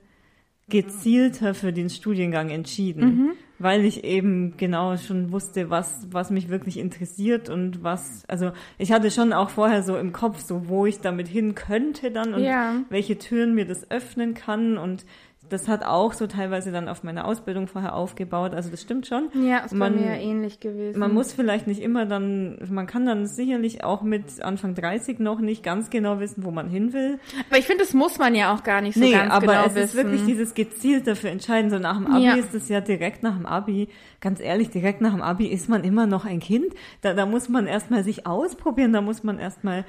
gezielter 0.69 1.53
für 1.53 1.73
den 1.73 1.89
Studiengang 1.89 2.49
entschieden, 2.49 3.03
mhm. 3.03 3.31
weil 3.59 3.83
ich 3.83 4.03
eben 4.03 4.55
genau 4.57 4.95
schon 4.97 5.31
wusste, 5.31 5.69
was, 5.69 6.07
was 6.11 6.29
mich 6.29 6.49
wirklich 6.49 6.77
interessiert 6.77 7.49
und 7.49 7.83
was, 7.83 8.23
also 8.27 8.51
ich 8.77 8.91
hatte 8.91 9.11
schon 9.11 9.33
auch 9.33 9.49
vorher 9.49 9.83
so 9.83 9.97
im 9.97 10.13
Kopf, 10.13 10.39
so 10.39 10.69
wo 10.69 10.85
ich 10.85 10.99
damit 10.99 11.27
hin 11.27 11.55
könnte 11.55 12.11
dann 12.11 12.33
und 12.33 12.43
ja. 12.43 12.77
welche 12.89 13.17
Türen 13.17 13.53
mir 13.53 13.65
das 13.65 13.89
öffnen 13.91 14.33
kann 14.33 14.77
und 14.77 15.05
das 15.51 15.67
hat 15.67 15.83
auch 15.83 16.13
so 16.13 16.27
teilweise 16.27 16.71
dann 16.71 16.87
auf 16.87 17.03
meine 17.03 17.25
Ausbildung 17.25 17.67
vorher 17.67 17.93
aufgebaut. 17.93 18.53
Also 18.53 18.69
das 18.69 18.81
stimmt 18.81 19.05
schon. 19.05 19.29
Ja, 19.33 19.59
ist 19.59 19.73
man, 19.73 19.95
bei 19.95 19.99
mir 19.99 20.11
ähnlich 20.17 20.59
gewesen. 20.59 20.97
Man 20.97 21.13
muss 21.13 21.33
vielleicht 21.33 21.67
nicht 21.67 21.81
immer 21.81 22.05
dann, 22.05 22.57
man 22.69 22.87
kann 22.87 23.05
dann 23.05 23.27
sicherlich 23.27 23.83
auch 23.83 24.01
mit 24.01 24.41
Anfang 24.41 24.75
30 24.75 25.19
noch 25.19 25.39
nicht 25.39 25.63
ganz 25.63 25.89
genau 25.89 26.19
wissen, 26.19 26.43
wo 26.43 26.51
man 26.51 26.69
hin 26.69 26.93
will. 26.93 27.19
Aber 27.49 27.59
ich 27.59 27.65
finde, 27.65 27.83
das 27.83 27.93
muss 27.93 28.17
man 28.17 28.33
ja 28.33 28.55
auch 28.55 28.63
gar 28.63 28.81
nicht 28.81 28.95
so 28.95 29.01
nee, 29.01 29.11
ganz 29.11 29.31
aber 29.31 29.47
genau 29.47 29.65
es 29.65 29.75
wissen. 29.75 29.83
ist 29.83 29.95
wirklich 29.95 30.25
dieses 30.25 30.53
gezielt 30.53 31.05
dafür 31.05 31.31
entscheiden. 31.31 31.69
So 31.69 31.79
nach 31.79 31.97
dem 31.97 32.07
Abi 32.07 32.25
ja. 32.25 32.35
ist 32.35 32.53
es 32.53 32.69
ja 32.69 32.79
direkt 32.79 33.21
nach 33.21 33.35
dem 33.35 33.45
Abi, 33.45 33.89
ganz 34.21 34.39
ehrlich, 34.39 34.69
direkt 34.69 35.01
nach 35.01 35.11
dem 35.11 35.21
Abi 35.21 35.47
ist 35.47 35.67
man 35.67 35.83
immer 35.83 36.07
noch 36.07 36.23
ein 36.25 36.39
Kind. 36.39 36.73
Da, 37.01 37.13
da 37.13 37.25
muss 37.25 37.49
man 37.49 37.67
erstmal 37.67 38.03
sich 38.03 38.25
ausprobieren, 38.25 38.93
da 38.93 39.01
muss 39.01 39.23
man 39.23 39.37
erstmal 39.37 39.85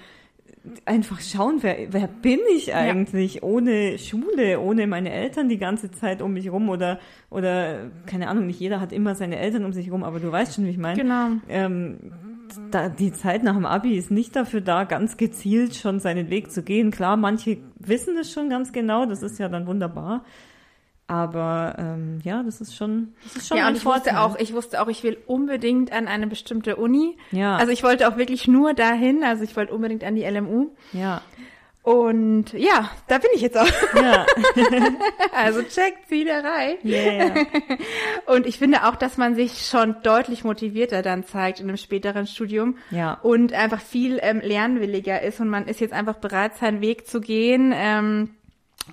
einfach 0.84 1.20
schauen, 1.20 1.58
wer, 1.60 1.92
wer 1.92 2.06
bin 2.06 2.38
ich 2.54 2.74
eigentlich 2.74 3.34
ja. 3.36 3.42
ohne 3.42 3.98
Schule, 3.98 4.60
ohne 4.60 4.86
meine 4.86 5.10
Eltern 5.10 5.48
die 5.48 5.58
ganze 5.58 5.90
Zeit 5.90 6.22
um 6.22 6.32
mich 6.32 6.50
rum 6.50 6.68
oder, 6.68 7.00
oder, 7.30 7.90
keine 8.06 8.28
Ahnung, 8.28 8.46
nicht 8.46 8.60
jeder 8.60 8.80
hat 8.80 8.92
immer 8.92 9.14
seine 9.14 9.38
Eltern 9.38 9.64
um 9.64 9.72
sich 9.72 9.90
rum, 9.90 10.04
aber 10.04 10.20
du 10.20 10.30
weißt 10.30 10.54
schon, 10.54 10.64
wie 10.64 10.70
ich 10.70 10.78
meine. 10.78 11.00
Genau. 11.00 11.28
Ähm, 11.48 11.96
da, 12.70 12.88
die 12.88 13.12
Zeit 13.12 13.42
nach 13.42 13.54
dem 13.54 13.66
Abi 13.66 13.96
ist 13.96 14.10
nicht 14.10 14.36
dafür 14.36 14.60
da, 14.60 14.84
ganz 14.84 15.16
gezielt 15.16 15.74
schon 15.74 16.00
seinen 16.00 16.30
Weg 16.30 16.52
zu 16.52 16.62
gehen. 16.62 16.90
Klar, 16.90 17.16
manche 17.16 17.58
wissen 17.78 18.16
es 18.18 18.32
schon 18.32 18.48
ganz 18.48 18.72
genau, 18.72 19.06
das 19.06 19.22
ist 19.22 19.38
ja 19.38 19.48
dann 19.48 19.66
wunderbar. 19.66 20.24
Aber 21.12 21.74
ähm, 21.78 22.20
ja, 22.24 22.42
das 22.42 22.62
ist 22.62 22.74
schon, 22.74 23.12
das 23.22 23.36
ist 23.36 23.48
schon 23.48 23.58
ja, 23.58 23.64
ein 23.64 23.72
und 23.72 23.76
ich 23.76 23.82
Vorteil. 23.82 24.14
wusste 24.14 24.20
auch, 24.20 24.38
ich 24.38 24.54
wusste 24.54 24.80
auch, 24.80 24.88
ich 24.88 25.02
will 25.02 25.18
unbedingt 25.26 25.92
an 25.92 26.08
eine 26.08 26.26
bestimmte 26.26 26.76
Uni. 26.76 27.18
Ja. 27.32 27.56
Also 27.56 27.70
ich 27.70 27.82
wollte 27.82 28.08
auch 28.08 28.16
wirklich 28.16 28.48
nur 28.48 28.72
dahin, 28.72 29.22
also 29.22 29.44
ich 29.44 29.54
wollte 29.54 29.74
unbedingt 29.74 30.04
an 30.04 30.14
die 30.14 30.24
LMU. 30.24 30.70
Ja. 30.94 31.20
Und 31.82 32.54
ja, 32.54 32.90
da 33.08 33.18
bin 33.18 33.28
ich 33.34 33.42
jetzt 33.42 33.58
auch. 33.58 33.68
Ja. 33.94 34.24
also 35.34 35.62
check, 35.64 35.96
Zielerei. 36.08 36.78
Yeah. 36.82 37.44
und 38.26 38.46
ich 38.46 38.56
finde 38.56 38.86
auch, 38.86 38.96
dass 38.96 39.18
man 39.18 39.34
sich 39.34 39.66
schon 39.66 39.96
deutlich 40.02 40.44
motivierter 40.44 41.02
dann 41.02 41.24
zeigt 41.24 41.60
in 41.60 41.68
einem 41.68 41.76
späteren 41.76 42.26
Studium. 42.26 42.78
Ja. 42.90 43.18
Und 43.22 43.52
einfach 43.52 43.82
viel 43.82 44.18
ähm, 44.22 44.40
lernwilliger 44.42 45.20
ist 45.20 45.40
und 45.40 45.50
man 45.50 45.66
ist 45.66 45.80
jetzt 45.80 45.92
einfach 45.92 46.16
bereit, 46.16 46.56
seinen 46.56 46.80
Weg 46.80 47.06
zu 47.06 47.20
gehen. 47.20 47.74
Ähm, 47.76 48.30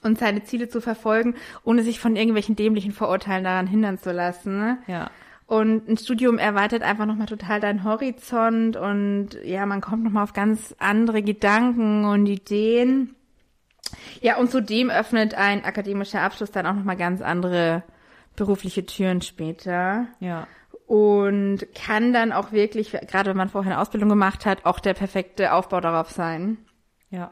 und 0.04 0.20
seine 0.20 0.44
Ziele 0.44 0.70
zu 0.70 0.82
verfolgen, 0.82 1.36
ohne 1.64 1.84
sich 1.84 2.00
von 2.00 2.16
irgendwelchen 2.16 2.56
dämlichen 2.56 2.92
Vorurteilen 2.92 3.44
daran 3.44 3.68
hindern 3.68 3.98
zu 3.98 4.12
lassen. 4.12 4.60
Ne? 4.60 4.78
Ja. 4.88 5.10
Und 5.50 5.90
ein 5.90 5.98
Studium 5.98 6.38
erweitert 6.38 6.84
einfach 6.84 7.08
nochmal 7.08 7.26
total 7.26 7.60
deinen 7.60 7.84
Horizont 7.84 8.78
und 8.78 9.30
ja, 9.44 9.66
man 9.66 9.82
kommt 9.82 10.04
nochmal 10.04 10.24
auf 10.24 10.34
ganz 10.34 10.76
andere 10.78 11.24
Gedanken 11.24 12.06
und 12.06 12.28
Ideen. 12.28 13.16
Ja, 14.22 14.38
und 14.38 14.52
zudem 14.52 14.92
öffnet 14.92 15.34
ein 15.34 15.66
akademischer 15.66 16.22
Abschluss 16.22 16.52
dann 16.52 16.68
auch 16.68 16.76
nochmal 16.76 16.98
ganz 16.98 17.22
andere 17.22 17.82
berufliche 18.36 18.86
Türen 18.86 19.24
später. 19.24 20.06
Ja. 20.20 20.48
Und 20.86 21.66
kann 21.74 22.14
dann 22.14 22.32
auch 22.32 22.52
wirklich, 22.52 22.92
gerade 22.92 23.32
wenn 23.32 23.38
man 23.38 23.50
vorher 23.50 23.74
eine 23.74 23.82
Ausbildung 23.82 24.10
gemacht 24.10 24.46
hat, 24.46 24.66
auch 24.66 24.80
der 24.80 24.94
perfekte 24.94 25.54
Aufbau 25.54 25.82
darauf 25.82 26.12
sein. 26.12 26.60
Ja. 27.10 27.32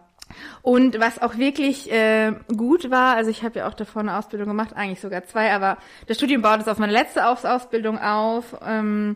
Und 0.61 0.99
was 0.99 1.21
auch 1.21 1.37
wirklich 1.37 1.91
äh, 1.91 2.33
gut 2.55 2.89
war, 2.89 3.15
also 3.15 3.29
ich 3.29 3.43
habe 3.43 3.59
ja 3.59 3.67
auch 3.67 3.73
davor 3.73 4.01
eine 4.01 4.17
Ausbildung 4.17 4.47
gemacht, 4.47 4.75
eigentlich 4.75 5.01
sogar 5.01 5.25
zwei, 5.25 5.53
aber 5.53 5.77
das 6.07 6.17
Studium 6.17 6.41
baut 6.41 6.59
es 6.59 6.67
auf 6.67 6.77
meine 6.77 6.93
letzte 6.93 7.25
Ausbildung 7.25 7.99
auf. 7.99 8.57
Ähm, 8.65 9.15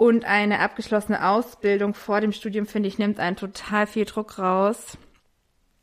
und 0.00 0.24
eine 0.24 0.60
abgeschlossene 0.60 1.28
Ausbildung 1.28 1.92
vor 1.92 2.22
dem 2.22 2.32
Studium, 2.32 2.64
finde 2.64 2.88
ich, 2.88 2.98
nimmt 2.98 3.20
einen 3.20 3.36
total 3.36 3.86
viel 3.86 4.06
Druck 4.06 4.38
raus. 4.38 4.96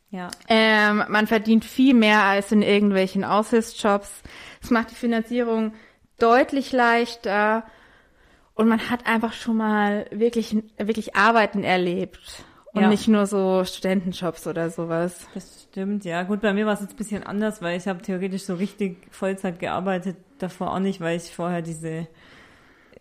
Ja. 0.10 0.30
Ähm, 0.48 1.04
man 1.08 1.28
verdient 1.28 1.64
viel 1.64 1.94
mehr 1.94 2.24
als 2.24 2.52
in 2.52 2.64
irgendwelchen 2.64 3.24
Aushilfsjobs. 3.24 4.24
Es 4.64 4.72
macht 4.72 4.90
die 4.90 4.96
Finanzierung 4.96 5.74
deutlich 6.18 6.72
leichter. 6.72 7.64
Und 8.56 8.68
man 8.68 8.90
hat 8.90 9.06
einfach 9.06 9.34
schon 9.34 9.58
mal 9.58 10.08
wirklich, 10.10 10.58
wirklich 10.78 11.16
Arbeiten 11.16 11.64
erlebt. 11.64 12.44
Und 12.78 12.84
ja. 12.84 12.90
nicht 12.90 13.08
nur 13.08 13.26
so 13.26 13.64
Studentenjobs 13.66 14.48
oder 14.48 14.70
sowas. 14.70 15.28
Das 15.34 15.68
stimmt, 15.70 16.06
ja. 16.06 16.24
Gut, 16.24 16.42
bei 16.42 16.54
mir 16.54 16.66
war 16.66 16.74
es 16.74 16.82
jetzt 16.82 16.94
ein 16.94 16.98
bisschen 16.98 17.24
anders, 17.24 17.62
weil 17.62 17.78
ich 17.78 17.88
habe 17.88 18.02
theoretisch 18.02 18.44
so 18.44 18.56
richtig 18.56 19.08
Vollzeit 19.12 19.60
gearbeitet, 19.60 20.18
davor 20.38 20.74
auch 20.74 20.80
nicht, 20.80 21.02
weil 21.02 21.18
ich 21.18 21.36
vorher 21.36 21.62
diese, 21.62 22.08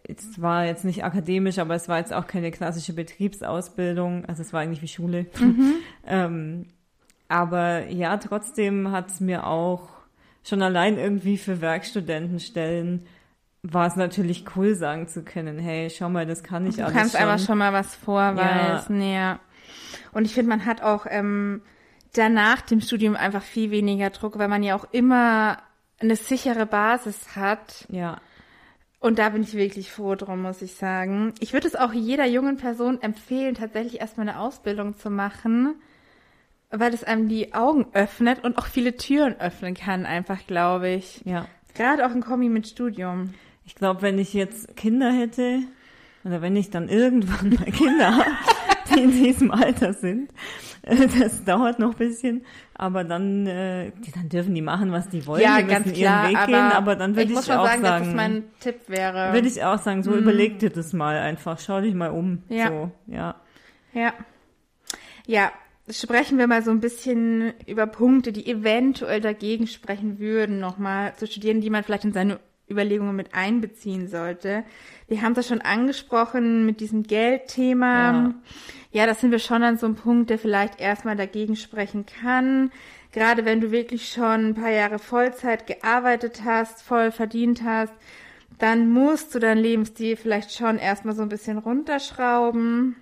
es 0.05 0.41
war 0.41 0.65
jetzt 0.65 0.85
nicht 0.85 1.05
akademisch, 1.05 1.59
aber 1.59 1.75
es 1.75 1.89
war 1.89 1.99
jetzt 1.99 2.13
auch 2.13 2.27
keine 2.27 2.51
klassische 2.51 2.93
Betriebsausbildung, 2.93 4.25
also 4.27 4.43
es 4.43 4.53
war 4.53 4.61
eigentlich 4.61 4.83
wie 4.83 4.89
Schule. 4.89 5.27
Mhm. 5.39 5.75
ähm, 6.07 6.67
aber 7.29 7.89
ja, 7.89 8.17
trotzdem 8.17 8.93
hat 8.93 9.11
es 9.11 9.21
mir 9.21 9.47
auch 9.47 9.89
schon 10.45 10.63
allein 10.63 10.97
irgendwie 10.97 11.39
für 11.39 11.61
Werkstudentenstellen 11.61 13.07
war 13.73 13.87
es 13.87 13.97
natürlich 13.97 14.45
cool 14.55 14.75
sagen 14.75 15.09
zu 15.09 15.23
können, 15.23 15.59
hey, 15.59 15.91
schau 15.91 16.09
mal, 16.09 16.27
das 16.27 16.43
kann 16.43 16.67
ich 16.67 16.77
du 16.77 16.83
alles 16.83 16.93
Du 16.93 16.99
kannst 16.99 17.17
schon. 17.17 17.29
einfach 17.29 17.45
schon 17.45 17.59
mal 17.59 17.73
was 17.73 17.95
vorweisen, 17.95 19.01
ja. 19.01 19.09
ja. 19.09 19.41
Und 20.17 20.25
ich 20.25 20.33
finde, 20.33 20.49
man 20.49 20.65
hat 20.65 20.81
auch 20.81 21.05
ähm, 21.11 21.61
danach 22.15 22.63
dem 22.63 22.81
Studium 22.81 23.17
einfach 23.17 23.43
viel 23.43 23.71
weniger 23.71 24.09
Druck, 24.09 24.39
weil 24.39 24.49
man 24.49 24.63
ja 24.63 24.75
auch 24.75 24.87
immer 24.91 25.59
eine 26.01 26.17
sichere 26.17 26.65
Basis 26.65 27.37
hat. 27.37 27.87
Ja. 27.91 28.17
Und 28.99 29.19
da 29.19 29.29
bin 29.29 29.43
ich 29.43 29.53
wirklich 29.53 29.93
froh 29.93 30.15
drum, 30.15 30.41
muss 30.41 30.63
ich 30.63 30.75
sagen. 30.75 31.35
Ich 31.41 31.53
würde 31.53 31.69
es 31.69 31.77
auch 31.77 31.93
jeder 31.93 32.25
jungen 32.25 32.57
Person 32.57 33.03
empfehlen, 33.03 33.57
tatsächlich 33.57 34.01
erstmal 34.01 34.27
eine 34.27 34.41
Ausbildung 34.41 34.97
zu 34.97 35.11
machen, 35.11 35.75
weil 36.71 36.95
es 36.95 37.05
einem 37.05 37.29
die 37.29 37.53
Augen 37.53 37.85
öffnet 37.93 38.43
und 38.43 38.57
auch 38.57 38.69
viele 38.69 38.97
Türen 38.97 39.39
öffnen 39.39 39.75
kann, 39.75 40.07
einfach, 40.07 40.47
glaube 40.47 40.89
ich. 40.89 41.21
Ja. 41.27 41.47
Gerade 41.75 42.07
auch 42.07 42.11
ein 42.13 42.23
Kombi 42.23 42.49
mit 42.49 42.67
Studium. 42.67 43.35
Ich 43.67 43.75
glaube, 43.75 44.01
wenn 44.01 44.19
ich 44.19 44.33
jetzt 44.33 44.79
Kinder 44.79 45.13
hätte, 45.13 45.59
oder 46.25 46.41
wenn 46.41 46.57
ich 46.57 46.71
dann 46.71 46.89
irgendwann 46.89 47.51
mal 47.51 47.71
Kinder 47.71 48.17
habe, 48.17 48.31
die 48.97 49.03
in 49.03 49.11
diesem 49.11 49.51
Alter 49.51 49.93
sind. 49.93 50.31
Äh, 50.83 51.09
das 51.19 51.45
dauert 51.45 51.79
noch 51.79 51.93
ein 51.93 51.99
bisschen, 51.99 52.45
aber 52.75 53.05
dann, 53.05 53.47
äh, 53.47 53.93
dann 54.15 54.29
dürfen 54.29 54.55
die 54.55 54.63
machen, 54.63 54.93
was 54.93 55.09
die 55.09 55.27
wollen. 55.27 55.43
Ja, 55.43 55.61
die 55.61 55.67
ganz 55.67 55.93
klar, 55.93 56.25
ihren 56.25 56.31
Weg 56.31 56.39
aber 56.39 56.47
gehen, 56.47 56.73
aber 56.73 56.97
dann 56.97 57.17
würde 57.17 57.33
ich, 57.33 57.39
ich 57.39 57.53
auch 57.53 57.67
sagen, 57.67 57.83
sagen, 57.83 57.83
dass 57.83 58.03
das 58.07 58.15
mein 58.15 58.45
Tipp 58.61 58.81
wäre. 58.89 59.33
Würde 59.33 59.49
ich 59.49 59.63
auch 59.63 59.79
sagen, 59.79 60.03
so 60.03 60.13
mhm. 60.13 60.19
überleg 60.19 60.59
dir 60.59 60.71
das 60.71 60.93
mal 60.93 61.19
einfach, 61.19 61.59
schau 61.59 61.81
dich 61.81 61.95
mal 61.95 62.11
um. 62.11 62.43
Ja. 62.49 62.69
So, 62.69 62.91
ja. 63.07 63.37
Ja. 63.93 64.15
Ja, 65.27 65.51
sprechen 65.89 66.39
wir 66.39 66.47
mal 66.47 66.63
so 66.63 66.71
ein 66.71 66.81
bisschen 66.81 67.53
über 67.67 67.87
Punkte, 67.87 68.33
die 68.33 68.47
eventuell 68.47 69.21
dagegen 69.21 69.67
sprechen 69.67 70.19
würden, 70.19 70.61
nochmal 70.61 71.15
zu 71.17 71.27
studieren, 71.27 71.61
die 71.61 71.71
man 71.71 71.83
vielleicht 71.83 72.05
in 72.05 72.13
seine 72.13 72.39
Überlegungen 72.69 73.15
mit 73.15 73.35
einbeziehen 73.35 74.09
sollte. 74.09 74.65
Wir 75.09 75.23
haben 75.23 75.35
das 75.35 75.49
schon 75.49 75.61
angesprochen 75.61 76.67
mit 76.67 76.81
diesem 76.81 77.05
Geldthema. 77.05 78.13
Ja. 78.13 78.35
ja, 78.93 79.07
das 79.07 79.21
sind 79.21 79.31
wir 79.31 79.39
schon 79.39 79.63
an 79.63 79.79
so 79.79 79.87
einem 79.87 79.95
Punkt, 79.95 80.31
der 80.31 80.39
vielleicht 80.39 80.81
erstmal 80.81 81.17
dagegen 81.17 81.57
sprechen 81.57 82.07
kann. 82.07 82.71
Gerade 83.13 83.45
wenn 83.45 83.61
du 83.61 83.71
wirklich 83.71 84.09
schon 84.09 84.49
ein 84.49 84.55
paar 84.55 84.71
Jahre 84.71 84.99
Vollzeit 84.99 85.67
gearbeitet 85.67 86.43
hast, 86.45 86.83
voll 86.83 87.13
verdient 87.13 87.63
hast, 87.65 87.95
dann 88.59 88.91
musst 88.91 89.35
du 89.35 89.39
deinen 89.39 89.63
Lebensstil 89.63 90.17
vielleicht 90.17 90.53
schon 90.53 90.79
erstmal 90.79 91.15
so 91.15 91.23
ein 91.23 91.29
bisschen 91.29 91.59
runterschrauben. 91.59 92.97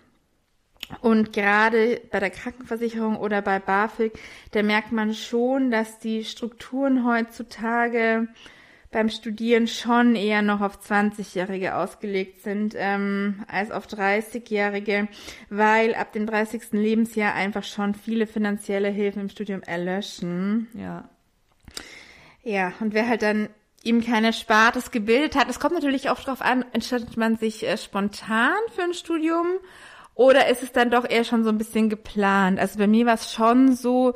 Und 1.01 1.33
gerade 1.33 2.01
bei 2.11 2.21
der 2.21 2.31
Krankenversicherung 2.31 3.17
oder 3.17 3.41
bei 3.41 3.59
BAföG, 3.59 4.13
da 4.51 4.63
merkt 4.63 4.93
man 4.93 5.15
schon, 5.15 5.71
dass 5.71 5.99
die 5.99 6.25
Strukturen 6.25 7.07
heutzutage 7.07 8.29
beim 8.95 9.09
Studieren 9.09 9.67
schon 9.67 10.15
eher 10.15 10.41
noch 10.41 10.61
auf 10.61 10.79
20-Jährige 10.79 11.75
ausgelegt 11.75 12.45
sind 12.45 12.75
ähm, 12.79 13.45
als 13.49 13.73
auf 13.73 13.89
30-Jährige, 13.89 15.09
weil 15.51 15.97
ab 15.97 16.13
dem 16.13 16.27
30. 16.27 16.71
Lebensjahr 16.71 17.35
einfach 17.35 17.65
schon 17.65 17.95
viele 17.95 18.29
finanzielle 18.29 18.89
Hilfen 18.89 19.23
im 19.23 19.29
Studium 19.29 19.63
erlöschen. 19.63 20.69
Ja. 20.75 21.09
Ja, 22.45 22.73
und 22.79 22.95
wer 22.95 23.09
halt 23.09 23.23
dann 23.23 23.49
ihm 23.83 24.01
keine 24.01 24.33
Spartes 24.33 24.93
gebildet 24.93 25.35
hat, 25.35 25.51
es 25.51 25.59
kommt 25.59 25.75
natürlich 25.75 26.09
auch 26.09 26.21
darauf 26.21 26.41
an, 26.41 26.65
entscheidet 26.73 27.17
man 27.17 27.37
sich 27.37 27.67
äh, 27.67 27.77
spontan 27.77 28.55
für 28.77 28.83
ein 28.83 28.95
Studium 28.95 29.47
oder 30.15 30.47
ist 30.47 30.63
es 30.63 30.71
dann 30.71 30.93
doch 30.93 31.09
eher 31.09 31.25
schon 31.25 31.43
so 31.43 31.51
ein 31.51 31.59
bisschen 31.59 31.91
geplant? 31.91 32.61
Also 32.61 32.79
bei 32.79 32.87
mir 32.87 33.07
war 33.07 33.15
es 33.15 33.33
schon 33.33 33.75
so, 33.75 34.15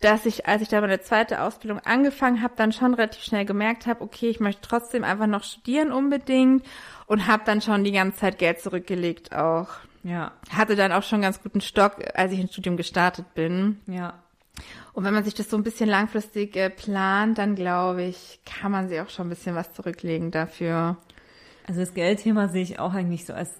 dass 0.00 0.24
ich, 0.24 0.46
als 0.46 0.62
ich 0.62 0.68
da 0.68 0.80
meine 0.80 1.00
zweite 1.00 1.42
Ausbildung 1.42 1.78
angefangen 1.80 2.42
habe, 2.42 2.54
dann 2.56 2.72
schon 2.72 2.94
relativ 2.94 3.22
schnell 3.22 3.44
gemerkt 3.44 3.86
habe, 3.86 4.02
okay, 4.02 4.28
ich 4.28 4.40
möchte 4.40 4.62
trotzdem 4.62 5.04
einfach 5.04 5.26
noch 5.26 5.44
studieren 5.44 5.92
unbedingt 5.92 6.64
und 7.06 7.26
habe 7.26 7.42
dann 7.44 7.60
schon 7.60 7.84
die 7.84 7.92
ganze 7.92 8.18
Zeit 8.18 8.38
Geld 8.38 8.60
zurückgelegt 8.60 9.34
auch. 9.34 9.68
Ja. 10.02 10.32
Hatte 10.50 10.76
dann 10.76 10.92
auch 10.92 11.02
schon 11.02 11.20
ganz 11.20 11.42
guten 11.42 11.60
Stock, 11.60 11.98
als 12.14 12.32
ich 12.32 12.40
ins 12.40 12.52
Studium 12.52 12.78
gestartet 12.78 13.34
bin. 13.34 13.80
Ja. 13.86 14.14
Und 14.94 15.04
wenn 15.04 15.14
man 15.14 15.24
sich 15.24 15.34
das 15.34 15.50
so 15.50 15.56
ein 15.56 15.62
bisschen 15.62 15.88
langfristig 15.88 16.56
äh, 16.56 16.70
plant, 16.70 17.38
dann 17.38 17.54
glaube 17.54 18.02
ich, 18.02 18.40
kann 18.44 18.72
man 18.72 18.88
sich 18.88 19.00
auch 19.00 19.10
schon 19.10 19.26
ein 19.26 19.30
bisschen 19.30 19.54
was 19.54 19.72
zurücklegen 19.72 20.30
dafür. 20.30 20.96
Also 21.66 21.80
das 21.80 21.94
Geldthema 21.94 22.48
sehe 22.48 22.62
ich 22.62 22.78
auch 22.78 22.94
eigentlich 22.94 23.26
so 23.26 23.34
als 23.34 23.52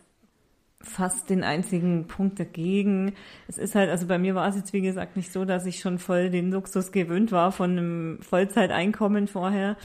fast 0.82 1.28
den 1.28 1.44
einzigen 1.44 2.06
Punkt 2.06 2.40
dagegen. 2.40 3.12
Es 3.48 3.58
ist 3.58 3.74
halt, 3.74 3.90
also 3.90 4.06
bei 4.06 4.18
mir 4.18 4.34
war 4.34 4.48
es 4.48 4.56
jetzt 4.56 4.72
wie 4.72 4.80
gesagt 4.80 5.16
nicht 5.16 5.32
so, 5.32 5.44
dass 5.44 5.66
ich 5.66 5.80
schon 5.80 5.98
voll 5.98 6.30
den 6.30 6.50
Luxus 6.50 6.90
gewöhnt 6.90 7.32
war 7.32 7.52
von 7.52 7.70
einem 7.70 8.18
Vollzeiteinkommen 8.22 9.26
vorher. 9.26 9.76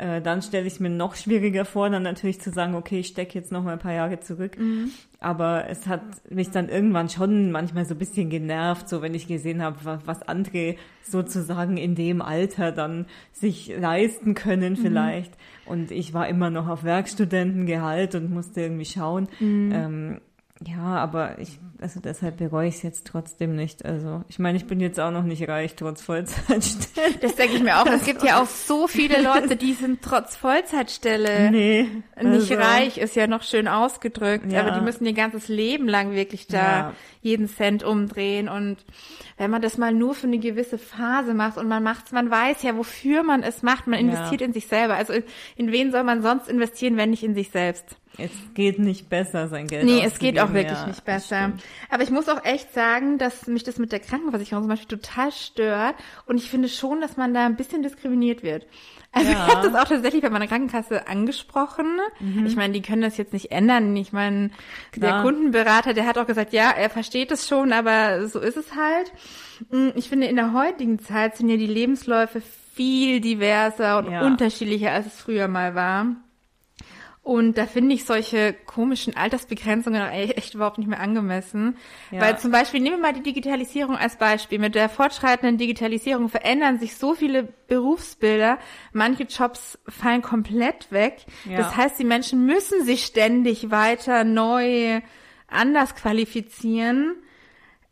Äh, 0.00 0.22
dann 0.22 0.40
stelle 0.40 0.66
ich 0.66 0.80
mir 0.80 0.88
noch 0.88 1.14
schwieriger 1.14 1.66
vor, 1.66 1.90
dann 1.90 2.02
natürlich 2.02 2.40
zu 2.40 2.50
sagen, 2.50 2.74
okay, 2.74 3.00
ich 3.00 3.08
stecke 3.08 3.38
jetzt 3.38 3.52
noch 3.52 3.62
mal 3.62 3.74
ein 3.74 3.78
paar 3.78 3.92
Jahre 3.92 4.18
zurück. 4.20 4.58
Mhm. 4.58 4.92
Aber 5.18 5.68
es 5.68 5.86
hat 5.86 6.00
mich 6.30 6.50
dann 6.50 6.70
irgendwann 6.70 7.10
schon 7.10 7.52
manchmal 7.52 7.84
so 7.84 7.94
ein 7.94 7.98
bisschen 7.98 8.30
genervt, 8.30 8.88
so 8.88 9.02
wenn 9.02 9.14
ich 9.14 9.26
gesehen 9.26 9.62
habe, 9.62 9.76
was, 9.82 10.00
was 10.06 10.22
andere 10.22 10.76
sozusagen 11.02 11.76
in 11.76 11.96
dem 11.96 12.22
Alter 12.22 12.72
dann 12.72 13.04
sich 13.32 13.70
leisten 13.78 14.32
können 14.32 14.76
vielleicht. 14.76 15.32
Mhm. 15.32 15.70
Und 15.70 15.90
ich 15.90 16.14
war 16.14 16.26
immer 16.28 16.48
noch 16.48 16.68
auf 16.68 16.82
Werkstudentengehalt 16.82 18.14
und 18.14 18.30
musste 18.30 18.62
irgendwie 18.62 18.86
schauen. 18.86 19.28
Mhm. 19.38 19.72
Ähm, 19.74 20.20
ja, 20.66 20.96
aber 20.96 21.38
ich, 21.38 21.58
also 21.80 22.00
deshalb 22.00 22.36
bereue 22.36 22.68
ich 22.68 22.74
es 22.76 22.82
jetzt 22.82 23.06
trotzdem 23.06 23.56
nicht. 23.56 23.84
Also 23.86 24.22
ich 24.28 24.38
meine, 24.38 24.58
ich 24.58 24.66
bin 24.66 24.78
jetzt 24.78 25.00
auch 25.00 25.10
noch 25.10 25.22
nicht 25.24 25.48
reich, 25.48 25.74
trotz 25.74 26.02
Vollzeitstelle. 26.02 27.14
Das 27.22 27.34
denke 27.36 27.56
ich 27.56 27.62
mir 27.62 27.78
auch. 27.80 27.86
Es 27.86 28.04
gibt 28.04 28.22
ja 28.22 28.42
auch 28.42 28.46
so 28.46 28.86
viele 28.88 29.22
Leute, 29.22 29.56
die 29.56 29.72
sind 29.72 30.02
trotz 30.02 30.36
Vollzeitstelle 30.36 31.50
Nee. 31.50 31.82
nicht 32.22 32.52
also, 32.52 32.54
reich, 32.54 32.98
ist 32.98 33.16
ja 33.16 33.26
noch 33.26 33.42
schön 33.42 33.68
ausgedrückt, 33.68 34.52
Ja. 34.52 34.60
aber 34.60 34.72
die 34.72 34.80
müssen 34.84 35.06
ihr 35.06 35.14
ganzes 35.14 35.48
Leben 35.48 35.88
lang 35.88 36.12
wirklich 36.14 36.46
da 36.46 36.58
Ja. 36.58 36.92
jeden 37.22 37.48
Cent 37.48 37.82
umdrehen 37.82 38.48
und 38.50 38.76
wenn 39.38 39.50
man 39.50 39.62
das 39.62 39.78
mal 39.78 39.92
nur 39.94 40.14
für 40.14 40.26
eine 40.26 40.38
gewisse 40.38 40.76
Phase 40.76 41.32
macht 41.32 41.56
und 41.56 41.68
man 41.68 41.82
macht's, 41.82 42.12
man 42.12 42.30
weiß 42.30 42.62
ja, 42.64 42.76
wofür 42.76 43.22
man 43.22 43.42
es 43.42 43.62
macht, 43.62 43.86
man 43.86 43.98
investiert 43.98 44.42
Ja. 44.42 44.46
in 44.46 44.52
sich 44.52 44.66
selber. 44.66 44.96
Also 44.96 45.14
in, 45.14 45.24
in 45.56 45.72
wen 45.72 45.90
soll 45.90 46.04
man 46.04 46.20
sonst 46.22 46.48
investieren, 46.48 46.98
wenn 46.98 47.08
nicht 47.10 47.22
in 47.22 47.34
sich 47.34 47.48
selbst? 47.50 47.96
Es 48.18 48.30
geht 48.54 48.78
nicht 48.78 49.08
besser, 49.08 49.48
sein 49.48 49.66
Geld 49.66 49.84
Nee, 49.84 50.02
es 50.04 50.18
geht 50.18 50.38
auch 50.40 50.52
wirklich 50.52 50.78
Ja, 50.78 50.86
nicht 50.86 51.04
besser. 51.04 51.52
Aber 51.90 52.02
ich 52.02 52.10
muss 52.10 52.28
auch 52.28 52.44
echt 52.44 52.72
sagen, 52.74 53.18
dass 53.18 53.46
mich 53.46 53.62
das 53.62 53.78
mit 53.78 53.92
der 53.92 54.00
Krankenversicherung 54.00 54.64
zum 54.64 54.68
Beispiel 54.68 54.98
total 54.98 55.32
stört. 55.32 55.94
Und 56.26 56.36
ich 56.36 56.50
finde 56.50 56.68
schon, 56.68 57.00
dass 57.00 57.16
man 57.16 57.32
da 57.32 57.46
ein 57.46 57.56
bisschen 57.56 57.82
diskriminiert 57.82 58.42
wird. 58.42 58.66
Also 59.12 59.30
Ja. 59.32 59.38
ich 59.46 59.56
habe 59.56 59.66
das 59.68 59.74
auch 59.74 59.88
tatsächlich 59.88 60.22
bei 60.22 60.30
meiner 60.30 60.46
Krankenkasse 60.48 61.08
angesprochen. 61.08 61.86
Ich 62.46 62.56
meine, 62.56 62.72
die 62.74 62.82
können 62.82 63.02
das 63.02 63.16
jetzt 63.16 63.32
nicht 63.32 63.50
ändern. 63.52 63.96
Ich 63.96 64.12
meine, 64.12 64.50
der 64.94 65.10
Klar. 65.10 65.22
Kundenberater, 65.22 65.94
der 65.94 66.06
hat 66.06 66.18
auch 66.18 66.26
gesagt, 66.26 66.52
ja, 66.52 66.70
er 66.70 66.90
versteht 66.90 67.30
es 67.30 67.48
schon, 67.48 67.72
aber 67.72 68.26
so 68.28 68.38
ist 68.40 68.56
es 68.56 68.74
halt. 68.76 69.12
Mm, 69.70 69.88
Ich 69.96 70.08
finde, 70.08 70.26
in 70.26 70.36
der 70.36 70.52
heutigen 70.52 70.98
Zeit 70.98 71.36
sind 71.36 71.48
ja 71.48 71.56
die 71.56 71.66
Lebensläufe 71.66 72.42
viel 72.74 73.20
diverser 73.20 73.98
und 73.98 74.10
Ja. 74.12 74.26
unterschiedlicher, 74.26 74.92
als 74.92 75.06
es 75.06 75.20
früher 75.20 75.48
mal 75.48 75.74
war. 75.74 76.06
Und 77.22 77.58
da 77.58 77.66
finde 77.66 77.94
ich 77.94 78.06
solche 78.06 78.54
komischen 78.54 79.14
Altersbegrenzungen 79.14 80.00
eigentlich 80.00 80.38
echt 80.38 80.54
überhaupt 80.54 80.78
nicht 80.78 80.88
mehr 80.88 81.00
angemessen. 81.00 81.76
Ja. 82.10 82.22
Weil 82.22 82.38
zum 82.38 82.50
Beispiel, 82.50 82.80
nehmen 82.80 82.96
wir 82.96 83.02
mal 83.02 83.12
die 83.12 83.22
Digitalisierung 83.22 83.96
als 83.96 84.16
Beispiel. 84.16 84.58
Mit 84.58 84.74
der 84.74 84.88
fortschreitenden 84.88 85.58
Digitalisierung 85.58 86.30
verändern 86.30 86.78
sich 86.78 86.96
so 86.96 87.14
viele 87.14 87.42
Berufsbilder. 87.68 88.58
Manche 88.92 89.24
Jobs 89.24 89.78
fallen 89.86 90.22
komplett 90.22 90.90
weg. 90.92 91.18
Ja. 91.44 91.58
Das 91.58 91.76
heißt, 91.76 91.98
die 91.98 92.04
Menschen 92.04 92.46
müssen 92.46 92.84
sich 92.84 93.04
ständig 93.04 93.70
weiter 93.70 94.24
neu 94.24 95.02
anders 95.46 95.94
qualifizieren. 95.94 97.16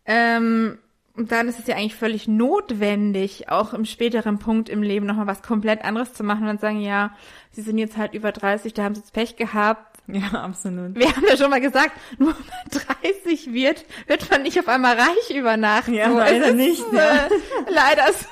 Ähm, 0.06 0.78
und 1.18 1.32
dann 1.32 1.48
ist 1.48 1.58
es 1.58 1.66
ja 1.66 1.74
eigentlich 1.74 1.96
völlig 1.96 2.28
notwendig, 2.28 3.48
auch 3.48 3.74
im 3.74 3.84
späteren 3.84 4.38
Punkt 4.38 4.68
im 4.68 4.84
Leben 4.84 5.04
nochmal 5.04 5.26
was 5.26 5.42
komplett 5.42 5.84
anderes 5.84 6.14
zu 6.14 6.22
machen 6.22 6.42
und 6.42 6.46
dann 6.46 6.58
sagen, 6.58 6.80
ja, 6.80 7.10
sie 7.52 7.62
sind 7.62 7.78
jetzt 7.78 7.96
halt 7.96 8.14
über 8.14 8.32
30, 8.32 8.74
da 8.74 8.84
haben 8.84 8.94
sie 8.94 9.00
jetzt 9.00 9.12
Pech 9.12 9.36
gehabt. 9.36 9.98
Ja, 10.10 10.28
absolut. 10.42 10.94
Wir 10.94 11.14
haben 11.14 11.24
ja 11.28 11.36
schon 11.36 11.50
mal 11.50 11.60
gesagt, 11.60 11.92
nur 12.18 12.28
wenn 12.30 12.36
man 12.36 12.84
30 13.02 13.52
wird, 13.52 13.84
wird 14.06 14.30
man 14.30 14.42
nicht 14.42 14.58
auf 14.58 14.66
einmal 14.68 14.96
reich 14.96 15.36
über 15.36 15.56
Nacht. 15.58 15.88
Ja, 15.88 16.10
so, 16.10 16.16
leider 16.18 16.44
es 16.46 16.48
ist, 16.50 16.54
nicht, 16.56 16.82
Äh, 16.92 16.96
ja. 16.96 17.28
leider 17.70 18.12
so. 18.12 18.24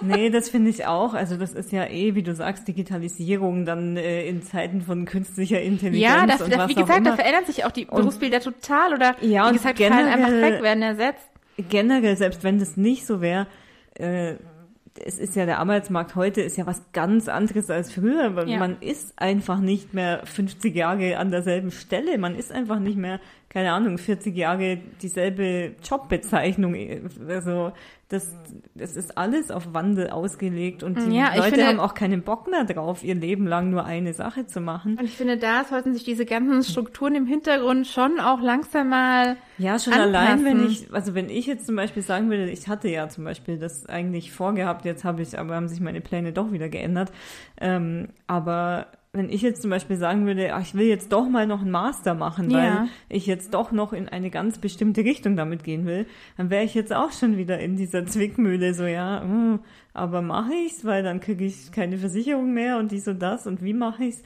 Nee, 0.00 0.30
das 0.30 0.48
finde 0.48 0.70
ich 0.70 0.86
auch. 0.86 1.14
Also 1.14 1.36
das 1.36 1.52
ist 1.54 1.72
ja 1.72 1.86
eh, 1.86 2.14
wie 2.14 2.22
du 2.22 2.34
sagst, 2.34 2.68
Digitalisierung 2.68 3.64
dann 3.66 3.96
äh, 3.96 4.26
in 4.28 4.42
Zeiten 4.44 4.82
von 4.82 5.04
künstlicher 5.06 5.60
Intelligenz 5.60 6.02
Ja, 6.02 6.26
das, 6.26 6.40
und 6.42 6.52
das, 6.52 6.60
was 6.60 6.68
wie 6.68 6.74
gesagt, 6.74 7.04
da 7.04 7.16
verändern 7.16 7.44
sich 7.46 7.64
auch 7.64 7.72
die 7.72 7.84
Berufsbilder 7.86 8.40
total 8.40 8.94
oder 8.94 9.16
Ja, 9.20 9.44
wie 9.44 9.48
und 9.48 9.52
gesagt, 9.54 9.78
fallen 9.80 9.92
einfach 9.92 10.28
generell- 10.28 10.52
weg, 10.54 10.62
werden 10.62 10.82
ersetzt. 10.82 11.24
generell, 11.68 12.16
selbst 12.16 12.44
wenn 12.44 12.60
das 12.60 12.76
nicht 12.76 13.06
so 13.06 13.20
wäre, 13.20 13.48
äh, 13.94 14.34
es 15.04 15.18
ist 15.18 15.36
ja 15.36 15.46
der 15.46 15.58
Arbeitsmarkt 15.58 16.14
heute 16.14 16.40
ist 16.40 16.56
ja 16.56 16.66
was 16.66 16.82
ganz 16.92 17.28
anderes 17.28 17.70
als 17.70 17.92
früher. 17.92 18.34
weil 18.36 18.48
Ja. 18.48 18.58
Man 18.58 18.76
ist 18.80 19.18
einfach 19.20 19.58
nicht 19.60 19.94
mehr 19.94 20.20
50 20.24 20.74
Jahre 20.74 21.18
an 21.18 21.30
derselben 21.30 21.70
Stelle. 21.70 22.18
Man 22.18 22.34
ist 22.34 22.52
einfach 22.52 22.78
nicht 22.78 22.96
mehr, 22.96 23.20
keine 23.50 23.72
Ahnung, 23.72 23.96
40 23.98 24.36
Jahre 24.36 24.78
dieselbe 25.00 25.74
Jobbezeichnung. 25.82 26.74
Also 27.28 27.72
das, 28.10 28.30
das 28.74 28.96
ist 28.96 29.18
alles 29.18 29.50
auf 29.50 29.74
Wandel 29.74 30.08
ausgelegt 30.10 30.82
und 30.82 30.96
die 30.98 31.14
Ja, 31.14 31.34
Leute 31.34 31.50
finde- 31.50 31.66
haben 31.66 31.80
auch 31.80 31.92
keinen 31.94 32.22
Bock 32.22 32.48
mehr 32.50 32.64
drauf, 32.64 33.04
ihr 33.04 33.14
Leben 33.14 33.46
lang 33.46 33.68
nur 33.70 33.84
eine 33.84 34.14
Sache 34.14 34.46
zu 34.46 34.60
machen. 34.62 34.96
Und 34.98 35.04
ich 35.04 35.14
finde, 35.16 35.36
da 35.36 35.64
sollten 35.64 35.92
sich 35.92 36.04
diese 36.04 36.24
ganzen 36.24 36.62
Strukturen 36.62 37.14
im 37.14 37.26
Hintergrund 37.26 37.86
schon 37.86 38.18
auch 38.18 38.40
langsam 38.40 38.88
mal 38.88 39.36
Ja, 39.58 39.78
schon 39.78 39.92
anpassen. 39.92 40.14
allein, 40.14 40.44
wenn 40.46 40.66
ich, 40.66 40.86
also 40.92 41.14
wenn 41.14 41.28
ich 41.28 41.46
jetzt 41.46 41.66
zum 41.66 41.76
Beispiel 41.76 42.02
sagen 42.02 42.30
würde, 42.30 42.48
ich 42.50 42.66
hatte 42.68 42.88
ja 42.88 43.08
zum 43.10 43.24
Beispiel 43.24 43.58
das 43.58 43.84
eigentlich 43.86 44.32
vorgehabt, 44.32 44.86
jetzt 44.86 45.04
habe 45.04 45.20
ich, 45.20 45.38
aber 45.38 45.54
haben 45.56 45.68
sich 45.68 45.80
meine 45.80 46.00
Pläne 46.00 46.32
doch 46.32 46.50
wieder 46.50 46.70
geändert. 46.70 47.12
Ähm, 47.60 48.08
aber 48.26 48.86
wenn 49.18 49.28
ich 49.28 49.42
jetzt 49.42 49.60
zum 49.60 49.70
Beispiel 49.70 49.96
sagen 49.96 50.24
würde, 50.24 50.54
ach, 50.54 50.62
ich 50.62 50.74
will 50.74 50.86
jetzt 50.86 51.12
doch 51.12 51.28
mal 51.28 51.46
noch 51.46 51.60
einen 51.60 51.70
Master 51.70 52.14
machen, 52.14 52.50
Ja. 52.50 52.58
weil 52.58 52.88
ich 53.10 53.26
jetzt 53.26 53.52
doch 53.52 53.72
noch 53.72 53.92
in 53.92 54.08
eine 54.08 54.30
ganz 54.30 54.58
bestimmte 54.58 55.04
Richtung 55.04 55.36
damit 55.36 55.64
gehen 55.64 55.84
will, 55.84 56.06
dann 56.38 56.48
wäre 56.48 56.64
ich 56.64 56.72
jetzt 56.74 56.94
auch 56.94 57.12
schon 57.12 57.36
wieder 57.36 57.58
in 57.58 57.76
dieser 57.76 58.06
Zwickmühle, 58.06 58.72
so 58.72 58.86
ja, 58.86 59.20
hm, 59.20 59.58
aber 59.92 60.22
mache 60.22 60.54
ich's, 60.66 60.84
weil 60.84 61.02
dann 61.02 61.20
kriege 61.20 61.44
ich 61.44 61.70
keine 61.72 61.98
Versicherung 61.98 62.54
mehr 62.54 62.78
und 62.78 62.92
dies 62.92 63.06
und 63.08 63.20
das 63.20 63.46
und 63.46 63.62
wie 63.62 63.74
mache 63.74 64.04
ich's? 64.04 64.22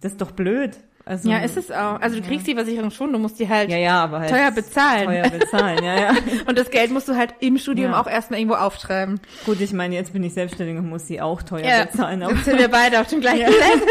Das 0.00 0.12
ist 0.12 0.20
doch 0.20 0.30
blöd. 0.30 0.78
Also, 1.06 1.30
Ja, 1.30 1.38
ist 1.38 1.56
es 1.56 1.70
auch. 1.70 2.00
Also 2.00 2.20
du 2.20 2.26
kriegst 2.26 2.46
die 2.46 2.54
Versicherung 2.54 2.90
schon, 2.90 3.12
du 3.12 3.18
musst 3.18 3.38
die 3.40 3.48
halt 3.48 3.70
ja, 3.70 3.78
ja, 3.78 4.04
aber 4.04 4.20
halt 4.20 4.30
teuer 4.30 4.50
bezahlen. 4.50 5.06
Teuer 5.06 5.30
bezahlen, 5.30 5.82
ja, 5.82 5.94
ja. 5.98 6.10
Und 6.46 6.58
das 6.58 6.70
Geld 6.70 6.90
musst 6.90 7.08
du 7.08 7.16
halt 7.16 7.34
im 7.40 7.58
Studium 7.58 7.92
Ja. 7.92 8.00
auch 8.00 8.06
erstmal 8.06 8.38
irgendwo 8.38 8.56
auftreiben. 8.56 9.20
Gut, 9.46 9.60
ich 9.60 9.72
meine, 9.72 9.94
jetzt 9.94 10.12
bin 10.12 10.22
ich 10.22 10.34
selbstständig 10.34 10.76
und 10.76 10.88
muss 10.88 11.06
sie 11.06 11.20
auch 11.20 11.42
teuer 11.42 11.64
Ja, 11.64 11.84
bezahlen. 11.84 12.22
Aber 12.22 12.34
jetzt 12.34 12.44
sind 12.44 12.58
wir 12.58 12.68
beide 12.68 13.00
auf 13.00 13.06
dem 13.08 13.20
gleichen 13.20 13.46
Level. 13.46 13.82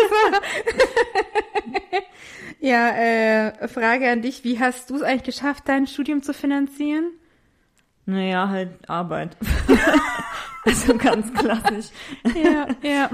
ja, 2.60 2.90
äh, 2.90 3.68
Frage 3.68 4.10
an 4.10 4.22
dich, 4.22 4.44
wie 4.44 4.60
hast 4.60 4.90
du 4.90 4.96
es 4.98 5.02
eigentlich 5.02 5.24
geschafft, 5.24 5.64
dein 5.66 5.88
Studium 5.88 6.22
zu 6.24 6.34
finanzieren? 6.34 7.12
naja, 8.06 8.50
halt 8.50 8.70
Arbeit. 8.90 9.38
also 10.66 10.96
ganz 10.98 11.32
klassisch. 11.32 11.90
Ja, 12.44 12.66
ja. 12.82 13.10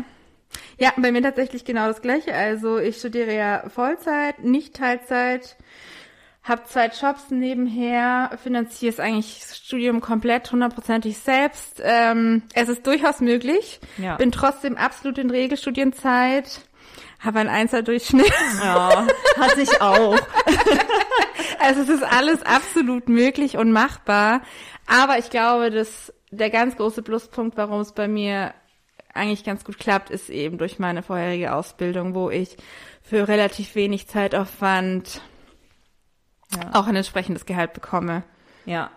Ja, 0.78 0.94
bei 0.98 1.12
mir 1.12 1.22
tatsächlich 1.22 1.66
genau 1.66 1.88
das 1.88 2.02
gleiche. 2.02 2.34
Also 2.34 2.78
ich 2.78 2.98
studiere 2.98 3.34
ja 3.34 3.70
Vollzeit, 3.70 4.44
nicht 4.44 4.76
Teilzeit, 4.76 5.56
habe 6.44 6.64
zwei 6.66 6.88
Jobs 6.88 7.32
nebenher, 7.32 8.38
finanziere 8.44 8.94
es 8.94 9.00
eigentlich 9.00 9.40
das 9.40 9.58
Studium 9.58 10.02
komplett 10.02 10.52
hundertprozentig 10.52 11.18
selbst. 11.18 11.82
Ähm, 11.84 12.44
es 12.54 12.70
ist 12.70 12.86
durchaus 12.86 13.20
möglich. 13.20 13.80
Ja. 13.98 14.16
Bin 14.18 14.32
trotzdem 14.32 14.78
absolut 14.78 15.18
in 15.18 15.32
Regelstudienzeit, 15.32 16.62
habe 17.20 17.40
einen 17.40 17.50
Einser-Durchschnitt. 17.50 18.32
Ja, 18.64 19.08
hatte 19.40 19.62
ich 19.62 19.82
auch. 19.82 20.18
Also 21.58 21.82
es 21.82 21.90
ist 21.90 22.04
alles 22.04 22.44
absolut 22.44 23.10
möglich 23.10 23.58
und 23.58 23.72
machbar. 23.72 24.42
Aber 24.86 25.18
ich 25.18 25.32
glaube, 25.32 25.72
dass 25.72 26.14
der 26.30 26.52
ganz 26.52 26.76
große 26.76 27.02
Pluspunkt, 27.02 27.58
warum 27.58 27.82
es 27.82 27.92
bei 27.92 28.08
mir 28.08 28.54
eigentlich 29.16 29.44
ganz 29.44 29.64
gut 29.64 29.80
klappt, 29.80 30.10
ist 30.10 30.30
eben 30.30 30.58
durch 30.58 30.78
meine 30.80 31.02
vorherige 31.04 31.54
Ausbildung, 31.56 32.14
wo 32.16 32.30
ich 32.30 32.58
für 33.02 33.28
relativ 33.28 33.76
wenig 33.76 34.08
Zeitaufwand 34.08 35.22
Ja. 36.54 36.72
auch 36.74 36.88
ein 36.88 36.96
entsprechendes 36.96 37.46
Gehalt 37.46 37.74
bekomme. 37.74 38.24
Ja. 38.66 38.92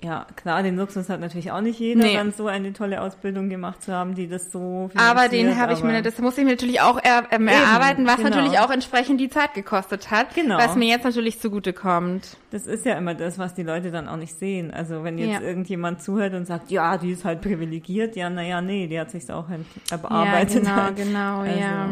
Ja, 0.00 0.26
klar, 0.36 0.62
den 0.62 0.76
Luxus 0.76 1.08
hat 1.08 1.18
natürlich 1.18 1.50
auch 1.50 1.60
nicht 1.60 1.80
jeder, 1.80 2.04
Nee. 2.04 2.14
dann 2.14 2.32
so 2.32 2.46
eine 2.46 2.72
tolle 2.72 3.00
Ausbildung 3.02 3.48
gemacht 3.48 3.82
zu 3.82 3.92
haben, 3.92 4.14
die 4.14 4.28
das 4.28 4.52
so 4.52 4.90
Aber 4.96 5.28
den 5.28 5.56
habe 5.58 5.72
ich 5.72 5.82
mir, 5.82 6.02
das 6.02 6.18
muss 6.18 6.38
ich 6.38 6.44
mir 6.44 6.52
natürlich 6.52 6.80
auch 6.80 7.00
er, 7.02 7.24
ähm, 7.32 7.48
erarbeiten, 7.48 8.06
was 8.06 8.18
genau. 8.18 8.28
natürlich 8.30 8.60
auch 8.60 8.70
entsprechend 8.70 9.20
die 9.20 9.28
Zeit 9.28 9.54
gekostet 9.54 10.12
hat, 10.12 10.36
Genau. 10.36 10.56
was 10.56 10.76
mir 10.76 10.86
jetzt 10.86 11.02
natürlich 11.04 11.40
zugutekommt. 11.40 12.36
Das 12.52 12.68
ist 12.68 12.86
ja 12.86 12.96
immer 12.96 13.14
das, 13.14 13.38
was 13.40 13.54
die 13.54 13.64
Leute 13.64 13.90
dann 13.90 14.06
auch 14.06 14.16
nicht 14.18 14.38
sehen. 14.38 14.70
Also 14.72 15.02
wenn 15.02 15.18
jetzt 15.18 15.32
Ja. 15.32 15.40
irgendjemand 15.40 16.00
zuhört 16.00 16.32
und 16.34 16.46
sagt, 16.46 16.70
ja, 16.70 16.96
die 16.96 17.10
ist 17.10 17.24
halt 17.24 17.40
privilegiert, 17.40 18.14
ja, 18.14 18.30
naja, 18.30 18.60
nee, 18.60 18.86
die 18.86 19.00
hat 19.00 19.10
sich's 19.10 19.30
auch 19.30 19.50
ent- 19.50 19.66
erarbeitet. 19.90 20.64
ja, 20.64 20.70
genau, 20.70 20.82
halt. 20.82 20.96
genau, 20.96 21.38
Also, 21.40 21.58
ja. 21.60 21.88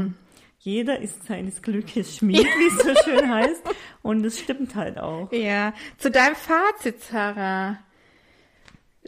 Jeder 0.60 0.98
ist 1.00 1.26
seines 1.26 1.62
Glückes 1.62 2.16
Schmied, 2.16 2.38
wie 2.44 2.66
es 2.68 2.84
so 2.84 2.90
schön 3.04 3.32
heißt. 3.32 3.62
Und 4.02 4.24
es 4.24 4.38
stimmt 4.40 4.74
halt 4.76 4.98
auch. 4.98 5.30
Ja, 5.32 5.72
zu 5.98 6.10
deinem 6.10 6.34
Fazit, 6.34 7.02
Sarah. 7.02 7.78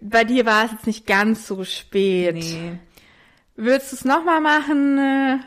Bei 0.00 0.24
dir 0.24 0.46
war 0.46 0.64
es 0.66 0.72
jetzt 0.72 0.86
nicht 0.86 1.06
ganz 1.06 1.46
so 1.46 1.64
spät. 1.64 2.34
Nee. 2.34 2.78
Würdest 3.56 3.92
du 3.92 3.96
es 3.96 4.04
nochmal 4.04 4.40
machen? 4.40 4.98
Äh, 4.98 5.38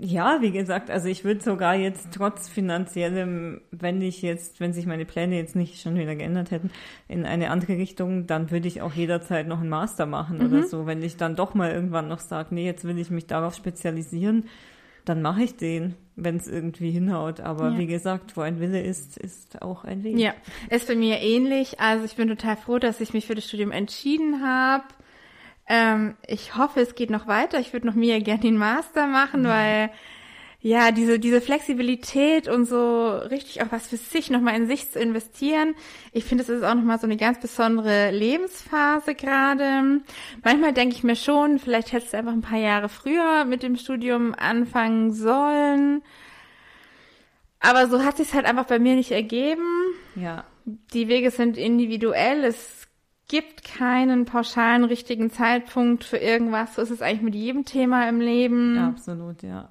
Ja, 0.00 0.42
wie 0.42 0.50
gesagt, 0.50 0.90
also 0.90 1.08
ich 1.08 1.24
würde 1.24 1.40
sogar 1.40 1.74
jetzt 1.74 2.08
trotz 2.12 2.48
finanziellem, 2.48 3.62
wenn 3.70 4.02
ich 4.02 4.20
jetzt, 4.20 4.60
wenn 4.60 4.74
sich 4.74 4.84
meine 4.84 5.06
Pläne 5.06 5.36
jetzt 5.36 5.56
nicht 5.56 5.80
schon 5.80 5.96
wieder 5.96 6.14
geändert 6.14 6.50
hätten, 6.50 6.70
in 7.06 7.24
eine 7.24 7.50
andere 7.50 7.78
Richtung, 7.78 8.26
dann 8.26 8.50
würde 8.50 8.68
ich 8.68 8.82
auch 8.82 8.92
jederzeit 8.92 9.46
noch 9.48 9.60
einen 9.60 9.70
Master 9.70 10.04
machen 10.04 10.42
oder 10.44 10.64
so. 10.64 10.84
Wenn 10.86 11.02
ich 11.02 11.16
dann 11.16 11.36
doch 11.36 11.54
mal 11.54 11.70
irgendwann 11.72 12.08
noch 12.08 12.18
sage, 12.20 12.54
nee, 12.54 12.66
jetzt 12.66 12.84
will 12.84 12.98
ich 12.98 13.08
mich 13.10 13.26
darauf 13.26 13.54
spezialisieren, 13.54 14.44
dann 15.08 15.22
mache 15.22 15.42
ich 15.42 15.56
den, 15.56 15.94
wenn 16.16 16.36
es 16.36 16.46
irgendwie 16.48 16.90
hinhaut. 16.90 17.40
Aber 17.40 17.70
Ja. 17.70 17.78
wie 17.78 17.86
gesagt, 17.86 18.36
wo 18.36 18.40
ein 18.42 18.60
Wille 18.60 18.80
ist, 18.82 19.16
ist 19.16 19.62
auch 19.62 19.84
ein 19.84 20.02
Weg. 20.04 20.18
Ja, 20.18 20.34
ist 20.70 20.88
bei 20.88 20.94
mir 20.96 21.20
ähnlich. 21.20 21.80
Also 21.80 22.04
ich 22.04 22.16
bin 22.16 22.28
total 22.28 22.56
froh, 22.56 22.78
dass 22.78 23.00
ich 23.00 23.12
mich 23.14 23.26
für 23.26 23.34
das 23.34 23.46
Studium 23.46 23.70
entschieden 23.72 24.42
habe. 24.46 24.84
Ähm, 25.68 26.16
ich 26.26 26.56
hoffe, 26.56 26.80
es 26.80 26.94
geht 26.94 27.10
noch 27.10 27.26
weiter. 27.26 27.60
Ich 27.60 27.72
würde 27.72 27.86
noch 27.86 27.94
mehr 27.94 28.20
gerne 28.20 28.40
den 28.40 28.56
Master 28.56 29.06
machen, 29.06 29.44
weil 29.44 29.90
ja, 30.60 30.90
diese, 30.90 31.20
diese 31.20 31.40
Flexibilität 31.40 32.48
und 32.48 32.64
so 32.64 33.10
richtig 33.16 33.62
auch 33.62 33.70
was 33.70 33.86
für 33.86 33.96
sich, 33.96 34.28
nochmal 34.28 34.56
in 34.56 34.66
sich 34.66 34.90
zu 34.90 34.98
investieren. 34.98 35.74
Ich 36.12 36.24
finde, 36.24 36.42
es 36.42 36.48
ist 36.48 36.64
auch 36.64 36.74
nochmal 36.74 36.98
so 36.98 37.06
eine 37.06 37.16
ganz 37.16 37.38
besondere 37.38 38.10
Lebensphase 38.10 39.14
gerade. 39.14 40.00
Manchmal 40.42 40.72
denke 40.72 40.96
ich 40.96 41.04
mir 41.04 41.14
schon, 41.14 41.60
vielleicht 41.60 41.92
hättest 41.92 42.12
du 42.12 42.18
einfach 42.18 42.32
ein 42.32 42.40
paar 42.40 42.58
Jahre 42.58 42.88
früher 42.88 43.44
mit 43.44 43.62
dem 43.62 43.76
Studium 43.76 44.34
anfangen 44.34 45.12
sollen. 45.12 46.02
Aber 47.60 47.86
so 47.86 48.02
hat 48.04 48.16
sich 48.16 48.34
halt 48.34 48.46
einfach 48.46 48.66
bei 48.66 48.80
mir 48.80 48.96
nicht 48.96 49.12
ergeben. 49.12 49.64
Ja, 50.16 50.44
Die 50.64 51.06
Wege 51.08 51.30
sind 51.30 51.56
individuell. 51.56 52.44
Es 52.44 52.88
gibt 53.28 53.62
keinen 53.64 54.24
pauschalen 54.24 54.84
richtigen 54.84 55.30
Zeitpunkt 55.30 56.02
für 56.02 56.16
irgendwas. 56.16 56.74
So 56.74 56.82
ist 56.82 56.90
es 56.90 57.02
eigentlich 57.02 57.22
mit 57.22 57.34
jedem 57.34 57.64
Thema 57.64 58.08
im 58.08 58.20
Leben. 58.20 58.76
absolut, 58.78 59.42
ja. 59.42 59.70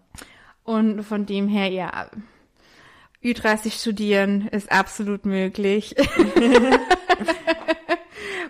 Und 0.68 1.02
von 1.04 1.26
dem 1.26 1.48
her, 1.48 1.70
ja, 1.70 2.08
Ü30 3.24 3.72
studieren 3.72 4.50
ist 4.50 4.70
absolut 4.70 5.26
möglich. 5.26 5.96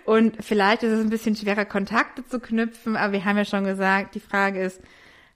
Und 0.04 0.36
vielleicht 0.44 0.82
ist 0.82 0.90
es 0.90 1.00
ein 1.00 1.10
bisschen 1.10 1.36
schwerer, 1.36 1.64
Kontakte 1.64 2.26
zu 2.26 2.40
knüpfen, 2.40 2.96
aber 2.96 3.12
wir 3.12 3.24
haben 3.24 3.36
ja 3.36 3.44
schon 3.44 3.62
gesagt, 3.62 4.16
die 4.16 4.20
Frage 4.20 4.60
ist, 4.60 4.80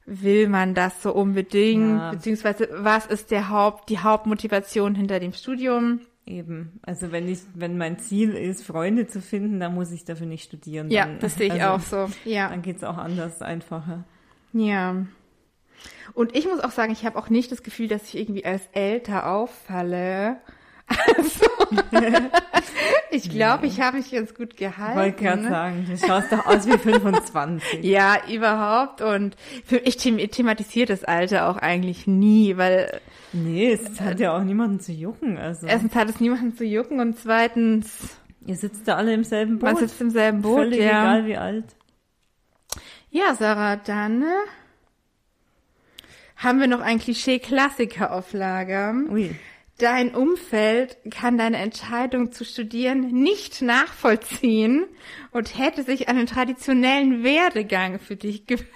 will 0.06 0.48
man 0.48 0.74
das 0.74 1.00
so 1.04 1.14
unbedingt? 1.14 2.00
Ja. 2.00 2.10
Beziehungsweise, 2.10 2.68
was 2.72 3.06
ist 3.06 3.30
der 3.30 3.48
Haupt, 3.48 3.88
die 3.88 4.00
Hauptmotivation 4.00 4.96
hinter 4.96 5.20
dem 5.20 5.34
Studium? 5.34 6.00
Eben. 6.26 6.80
Also 6.82 7.12
wenn 7.12 7.28
ich, 7.28 7.42
wenn 7.54 7.78
mein 7.78 8.00
Ziel 8.00 8.30
ist, 8.30 8.66
Freunde 8.66 9.06
zu 9.06 9.22
finden, 9.22 9.60
dann 9.60 9.72
muss 9.72 9.92
ich 9.92 10.04
dafür 10.04 10.26
nicht 10.26 10.42
studieren. 10.42 10.90
Ja, 10.90 11.06
dann, 11.06 11.20
das 11.20 11.36
sehe 11.36 11.46
ich 11.54 11.62
also, 11.62 11.96
auch 12.00 12.08
so. 12.08 12.14
Ja. 12.28 12.48
Dann 12.48 12.62
geht's 12.62 12.82
auch 12.82 12.98
anders, 12.98 13.40
einfacher. 13.40 14.02
Ja. 14.52 15.06
Und 16.14 16.36
ich 16.36 16.46
muss 16.46 16.60
auch 16.60 16.70
sagen, 16.70 16.92
ich 16.92 17.04
habe 17.04 17.18
auch 17.18 17.30
nicht 17.30 17.50
das 17.52 17.62
Gefühl, 17.62 17.88
dass 17.88 18.02
ich 18.08 18.18
irgendwie 18.18 18.44
als 18.44 18.62
älter 18.72 19.30
auffalle. 19.30 20.36
Also, 21.16 21.46
ich 23.10 23.30
glaube, 23.30 23.66
ich 23.66 23.80
habe 23.80 23.96
mich 23.96 24.10
ganz 24.10 24.34
gut 24.34 24.58
gehalten. 24.58 24.98
Wollte 24.98 25.22
gerade 25.22 25.42
sagen, 25.42 25.86
du 25.88 25.96
schaust 25.96 26.30
doch 26.30 26.44
aus 26.44 26.66
wie 26.66 26.76
25. 26.76 27.82
Ja, 27.82 28.16
überhaupt. 28.30 29.00
Und 29.00 29.36
für, 29.64 29.76
ich 29.78 29.96
them 29.96 30.18
thematisiere 30.18 30.86
das 30.86 31.04
Alter 31.04 31.48
auch 31.48 31.56
eigentlich 31.56 32.06
nie, 32.06 32.58
weil 32.58 33.00
Nee, 33.32 33.72
es 33.72 34.00
hat 34.00 34.20
ja 34.20 34.36
auch 34.36 34.42
niemanden 34.42 34.80
zu 34.80 34.92
jucken. 34.92 35.38
Also 35.38 35.66
erstens 35.66 35.94
hat 35.94 36.10
es 36.10 36.20
niemanden 36.20 36.54
zu 36.54 36.64
jucken 36.64 37.00
und 37.00 37.18
zweitens, 37.18 38.18
ihr 38.46 38.56
sitzt 38.56 38.86
da 38.86 38.96
alle 38.96 39.14
im 39.14 39.24
selben 39.24 39.58
Boot. 39.58 39.72
man 39.72 39.76
sitzt 39.76 40.00
im 40.00 40.10
selben 40.10 40.42
Boot. 40.42 40.58
Völlig 40.58 40.80
ja. 40.80 41.02
egal 41.02 41.26
wie 41.26 41.36
alt. 41.36 41.64
ja, 43.10 43.34
Sarah, 43.34 43.76
dann 43.76 44.22
äh, 44.22 44.26
haben 46.42 46.60
wir 46.60 46.66
noch 46.66 46.80
ein 46.80 46.98
Klischee-Klassiker 46.98 48.12
auf 48.12 48.32
Lager. 48.32 48.94
Ui. 49.10 49.34
Dein 49.78 50.14
Umfeld 50.14 50.96
kann 51.10 51.38
deine 51.38 51.56
Entscheidung 51.56 52.30
zu 52.30 52.44
studieren 52.44 53.00
nicht 53.10 53.62
nachvollziehen 53.62 54.84
und 55.32 55.58
hätte 55.58 55.82
sich 55.82 56.08
einen 56.08 56.26
traditionellen 56.26 57.24
Werdegang 57.24 57.98
für 57.98 58.16
dich 58.16 58.46
gewünscht. 58.46 58.68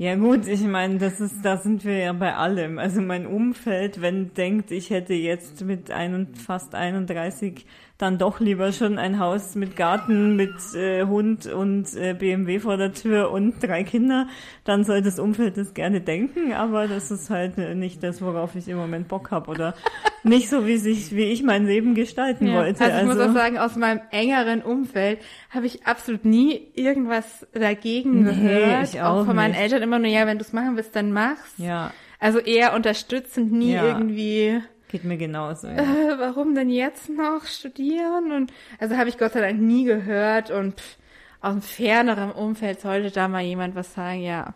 Ja 0.00 0.14
gut, 0.14 0.46
ich 0.46 0.62
meine, 0.62 0.98
das 0.98 1.20
ist, 1.20 1.44
da 1.44 1.56
sind 1.56 1.84
wir 1.84 1.98
ja 1.98 2.12
bei 2.12 2.34
allem. 2.34 2.78
Also 2.78 3.00
mein 3.00 3.26
Umfeld, 3.26 4.00
wenn 4.00 4.32
denkt, 4.32 4.70
ich 4.70 4.90
hätte 4.90 5.12
jetzt 5.14 5.64
mit 5.64 5.90
ein, 5.90 6.34
fast 6.36 6.76
31 6.76 7.66
dann 7.98 8.16
doch 8.16 8.38
lieber 8.38 8.70
schon 8.70 8.96
ein 8.96 9.18
Haus 9.18 9.56
mit 9.56 9.74
Garten, 9.74 10.36
mit 10.36 10.54
äh, 10.74 11.04
Hund 11.04 11.46
und 11.46 11.94
äh, 11.96 12.14
BMW 12.14 12.60
vor 12.60 12.76
der 12.76 12.92
Tür 12.92 13.32
und 13.32 13.60
drei 13.60 13.82
Kinder, 13.82 14.28
dann 14.64 14.84
soll 14.84 15.02
das 15.02 15.18
Umfeld 15.18 15.56
das 15.56 15.74
gerne 15.74 16.00
denken, 16.00 16.52
aber 16.52 16.86
das 16.86 17.10
ist 17.10 17.28
halt 17.28 17.58
nicht 17.58 18.04
das, 18.04 18.22
worauf 18.22 18.54
ich 18.54 18.68
im 18.68 18.76
Moment 18.76 19.08
Bock 19.08 19.32
habe 19.32 19.50
oder 19.50 19.74
nicht 20.22 20.48
so, 20.48 20.64
wie 20.64 20.76
sich, 20.76 21.14
wie 21.16 21.24
ich 21.24 21.42
mein 21.42 21.66
Leben 21.66 21.96
gestalten 21.96 22.46
Ja, 22.46 22.54
wollte. 22.54 22.84
also 22.84 22.98
ich 22.98 23.04
muss 23.04 23.18
auch 23.18 23.34
sagen, 23.34 23.58
aus 23.58 23.74
meinem 23.74 24.00
engeren 24.12 24.62
Umfeld 24.62 25.18
habe 25.50 25.66
ich 25.66 25.84
absolut 25.86 26.24
nie 26.24 26.68
irgendwas 26.74 27.48
dagegen 27.52 28.22
Nee, 28.22 28.30
gehört. 28.30 28.88
ich 28.94 29.00
auch 29.02 29.24
von 29.26 29.34
meinen 29.34 29.52
nicht. 29.52 29.60
Eltern 29.60 29.82
immer 29.82 29.98
nur, 29.98 30.08
ja, 30.08 30.24
wenn 30.26 30.38
du 30.38 30.44
es 30.44 30.52
machen 30.52 30.76
willst, 30.76 30.94
dann 30.94 31.10
mach's. 31.12 31.52
ja, 31.56 31.90
Also 32.20 32.38
eher 32.38 32.74
unterstützend, 32.74 33.50
nie 33.52 33.72
Ja. 33.72 33.84
irgendwie, 33.88 34.60
geht 34.88 35.04
mir 35.04 35.16
genauso. 35.16 35.68
Ja. 35.68 35.74
äh, 35.76 36.18
warum 36.18 36.54
denn 36.54 36.70
jetzt 36.70 37.08
noch 37.10 37.44
studieren? 37.46 38.32
Und 38.32 38.52
also 38.78 38.96
habe 38.96 39.08
ich 39.08 39.18
Gott 39.18 39.32
sei 39.32 39.40
Dank 39.40 39.60
nie 39.60 39.84
gehört 39.84 40.50
und 40.50 40.80
pff, 40.80 40.96
aus 41.40 41.52
einem 41.52 41.62
ferneren 41.62 42.30
Umfeld 42.32 42.80
sollte 42.80 43.10
da 43.10 43.28
mal 43.28 43.42
jemand 43.42 43.74
was 43.76 43.94
sagen, 43.94 44.20
ja, 44.22 44.54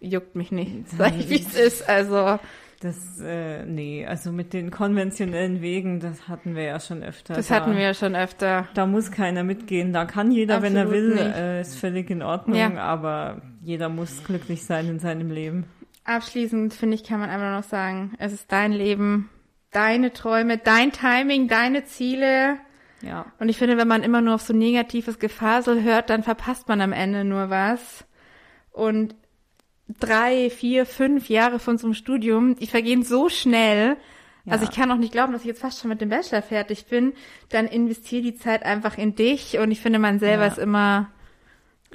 juckt 0.00 0.34
mich 0.36 0.52
nicht. 0.52 0.88
Sag 0.96 1.16
ich, 1.18 1.28
wie 1.28 1.40
es 1.40 1.54
ist. 1.54 1.88
Also 1.88 2.38
Das, 2.80 3.20
äh, 3.20 3.64
nee, 3.66 4.06
also 4.06 4.30
mit 4.32 4.52
den 4.52 4.70
konventionellen 4.70 5.60
Wegen, 5.62 6.00
das 6.00 6.28
hatten 6.28 6.54
wir 6.54 6.62
ja 6.64 6.80
schon 6.80 7.02
öfter. 7.02 7.34
das 7.34 7.48
da, 7.48 7.54
hatten 7.56 7.72
wir 7.74 7.82
ja 7.82 7.94
schon 7.94 8.14
öfter. 8.14 8.68
Da 8.74 8.86
muss 8.86 9.10
keiner 9.10 9.42
mitgehen. 9.44 9.92
Da 9.92 10.04
kann 10.04 10.30
jeder, 10.32 10.60
wenn 10.62 10.76
er 10.76 10.90
will, 10.90 11.12
Absolut 11.12 11.34
äh, 11.36 11.60
ist 11.62 11.76
völlig 11.78 12.10
in 12.10 12.22
Ordnung, 12.22 12.56
Ja. 12.58 12.74
aber 12.78 13.40
jeder 13.62 13.88
muss 13.88 14.22
glücklich 14.24 14.64
sein 14.64 14.86
in 14.88 14.98
seinem 14.98 15.30
Leben. 15.30 15.64
Abschließend 16.04 16.74
finde 16.74 16.96
ich, 16.96 17.04
kann 17.04 17.20
man 17.20 17.30
einfach 17.30 17.50
noch 17.56 17.68
sagen, 17.68 18.12
es 18.18 18.32
ist 18.34 18.52
dein 18.52 18.72
Leben, 18.72 19.30
deine 19.74 20.12
Träume, 20.12 20.58
dein 20.58 20.92
Timing, 20.92 21.48
deine 21.48 21.84
Ziele. 21.84 22.58
Ja. 23.02 23.26
Und 23.38 23.48
ich 23.48 23.58
finde, 23.58 23.76
wenn 23.76 23.88
man 23.88 24.02
immer 24.02 24.20
nur 24.22 24.36
auf 24.36 24.42
so 24.42 24.54
negatives 24.54 25.18
Gefasel 25.18 25.82
hört, 25.82 26.08
dann 26.10 26.22
verpasst 26.22 26.68
man 26.68 26.80
am 26.80 26.92
Ende 26.92 27.24
nur 27.24 27.50
was. 27.50 28.04
Und 28.72 29.14
drei, 30.00 30.48
vier, 30.50 30.86
fünf 30.86 31.28
Jahre 31.28 31.58
von 31.58 31.76
so 31.76 31.86
einem 31.86 31.94
Studium, 31.94 32.56
die 32.56 32.66
vergehen 32.66 33.02
so 33.02 33.28
schnell. 33.28 33.96
Also 34.46 34.64
Ja. 34.64 34.70
ich 34.70 34.76
kann 34.76 34.90
auch 34.90 34.96
nicht 34.96 35.12
glauben, 35.12 35.32
dass 35.32 35.42
ich 35.42 35.48
jetzt 35.48 35.60
fast 35.60 35.80
schon 35.80 35.88
mit 35.90 36.00
dem 36.00 36.08
Bachelor 36.08 36.42
fertig 36.42 36.86
bin. 36.86 37.12
Dann 37.50 37.66
investiere 37.66 38.22
die 38.22 38.34
Zeit 38.36 38.62
einfach 38.62 38.96
in 38.98 39.14
dich. 39.14 39.58
Und 39.58 39.70
ich 39.70 39.80
finde, 39.80 39.98
man 39.98 40.18
selber 40.18 40.44
Ja. 40.44 40.48
ist 40.50 40.58
immer 40.58 41.10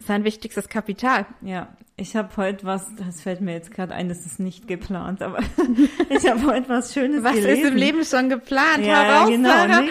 sein 0.06 0.24
wichtigstes 0.24 0.70
Kapital. 0.70 1.26
Ja, 1.42 1.70
ich 1.98 2.16
habe 2.16 2.30
heute 2.38 2.66
was, 2.66 2.88
das 2.96 3.22
fällt 3.22 3.42
mir 3.42 3.54
jetzt 3.54 3.72
gerade 3.72 3.94
ein, 3.94 4.10
das 4.10 4.26
ist 4.26 4.40
nicht 4.40 4.68
geplant, 4.68 5.22
aber 5.22 5.40
ich 6.10 6.30
habe 6.30 6.46
heute 6.46 6.70
was 6.70 6.94
Schönes 6.94 7.24
Was 7.24 7.34
gelesen. 7.36 7.62
ist 7.62 7.72
im 7.72 7.76
Leben 7.76 8.06
schon 8.06 8.30
geplant? 8.30 8.86
Ja, 8.86 9.04
Hau 9.04 9.22
raus, 9.22 9.30
genau. 9.30 9.90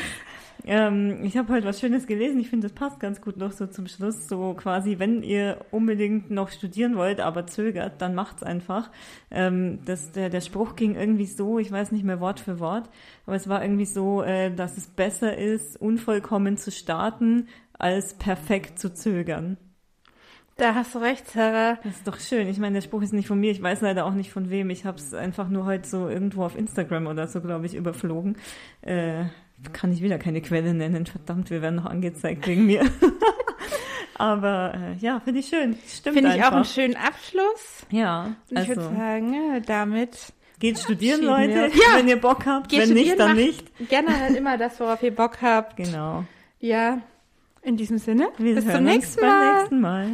Ähm, 0.64 1.24
ich 1.24 1.36
habe 1.38 1.52
heute 1.52 1.66
was 1.66 1.80
Schönes 1.80 2.06
gelesen. 2.06 2.38
Ich 2.40 2.50
finde, 2.50 2.68
das 2.68 2.74
passt 2.74 3.00
ganz 3.00 3.22
gut 3.22 3.38
noch 3.38 3.52
so 3.52 3.66
zum 3.66 3.86
Schluss. 3.86 4.28
So 4.28 4.52
quasi, 4.52 4.98
wenn 4.98 5.22
ihr 5.22 5.64
unbedingt 5.70 6.30
noch 6.30 6.50
studieren 6.50 6.96
wollt, 6.96 7.20
aber 7.20 7.46
zögert, 7.46 8.02
dann 8.02 8.14
macht's 8.14 8.42
einfach. 8.42 8.90
Ähm, 9.30 9.78
das, 9.86 10.12
der, 10.12 10.28
der 10.28 10.42
Spruch 10.42 10.76
ging 10.76 10.94
irgendwie 10.94 11.24
so, 11.24 11.58
ich 11.58 11.72
weiß 11.72 11.90
nicht 11.92 12.04
mehr 12.04 12.20
Wort 12.20 12.40
für 12.40 12.60
Wort, 12.60 12.90
aber 13.24 13.36
es 13.36 13.48
war 13.48 13.62
irgendwie 13.62 13.86
so, 13.86 14.22
äh, 14.22 14.54
dass 14.54 14.76
es 14.76 14.88
besser 14.88 15.38
ist, 15.38 15.80
unvollkommen 15.80 16.58
zu 16.58 16.70
starten, 16.70 17.48
als 17.72 18.14
perfekt 18.14 18.78
zu 18.78 18.92
zögern. 18.92 19.56
Da 20.58 20.74
hast 20.74 20.92
du 20.92 20.98
recht, 20.98 21.30
Sarah. 21.30 21.78
Das 21.84 21.94
ist 21.94 22.08
doch 22.08 22.18
schön. 22.18 22.48
Ich 22.48 22.58
meine, 22.58 22.74
der 22.74 22.80
Spruch 22.80 23.02
ist 23.02 23.12
nicht 23.12 23.28
von 23.28 23.38
mir. 23.38 23.52
Ich 23.52 23.62
weiß 23.62 23.80
leider 23.80 24.04
auch 24.04 24.12
nicht 24.12 24.32
von 24.32 24.50
wem. 24.50 24.70
Ich 24.70 24.84
habe 24.84 24.98
es 24.98 25.14
einfach 25.14 25.48
nur 25.48 25.64
heute 25.66 25.88
so 25.88 26.08
irgendwo 26.08 26.44
auf 26.44 26.58
Instagram 26.58 27.06
oder 27.06 27.28
so, 27.28 27.40
glaube 27.40 27.66
ich, 27.66 27.76
überflogen. 27.76 28.36
Äh, 28.82 29.26
kann 29.72 29.92
ich 29.92 30.02
wieder 30.02 30.18
keine 30.18 30.40
Quelle 30.40 30.74
nennen. 30.74 31.06
Verdammt, 31.06 31.50
wir 31.50 31.62
werden 31.62 31.76
noch 31.76 31.86
angezeigt 31.86 32.44
wegen 32.48 32.66
mir. 32.66 32.84
Aber 34.16 34.74
äh, 34.74 34.96
ja, 34.98 35.20
finde 35.20 35.38
ich 35.38 35.46
schön. 35.46 35.76
Stimmt 35.88 36.16
Finde 36.16 36.34
ich 36.36 36.42
auch 36.42 36.50
einen 36.50 36.64
schönen 36.64 36.96
Abschluss. 36.96 37.86
Ja, 37.92 38.24
Und 38.24 38.34
ich 38.50 38.58
also 38.58 38.82
würde 38.82 38.96
sagen, 38.96 39.34
ja, 39.34 39.60
damit 39.60 40.32
geht 40.58 40.80
studieren, 40.80 41.22
Leute. 41.22 41.70
Ja. 41.72 41.98
wenn 41.98 42.08
ihr 42.08 42.20
Bock 42.20 42.46
habt. 42.46 42.68
Geht 42.68 42.80
wenn 42.80 42.94
nicht, 42.94 43.16
dann 43.16 43.36
nicht. 43.36 43.64
generell 43.88 44.34
immer 44.34 44.58
das, 44.58 44.80
worauf 44.80 45.00
ihr 45.04 45.14
Bock 45.14 45.40
habt. 45.40 45.76
Genau. 45.76 46.24
Ja, 46.58 47.00
in 47.62 47.76
diesem 47.76 47.98
Sinne. 47.98 48.30
Wir 48.38 48.56
bis 48.56 48.64
zum 48.64 48.74
uns 48.74 48.82
nächsten 48.84 49.20
beim 49.20 49.30
Mal. 49.30 49.54
nächsten 49.54 49.80
Mal. 49.80 50.08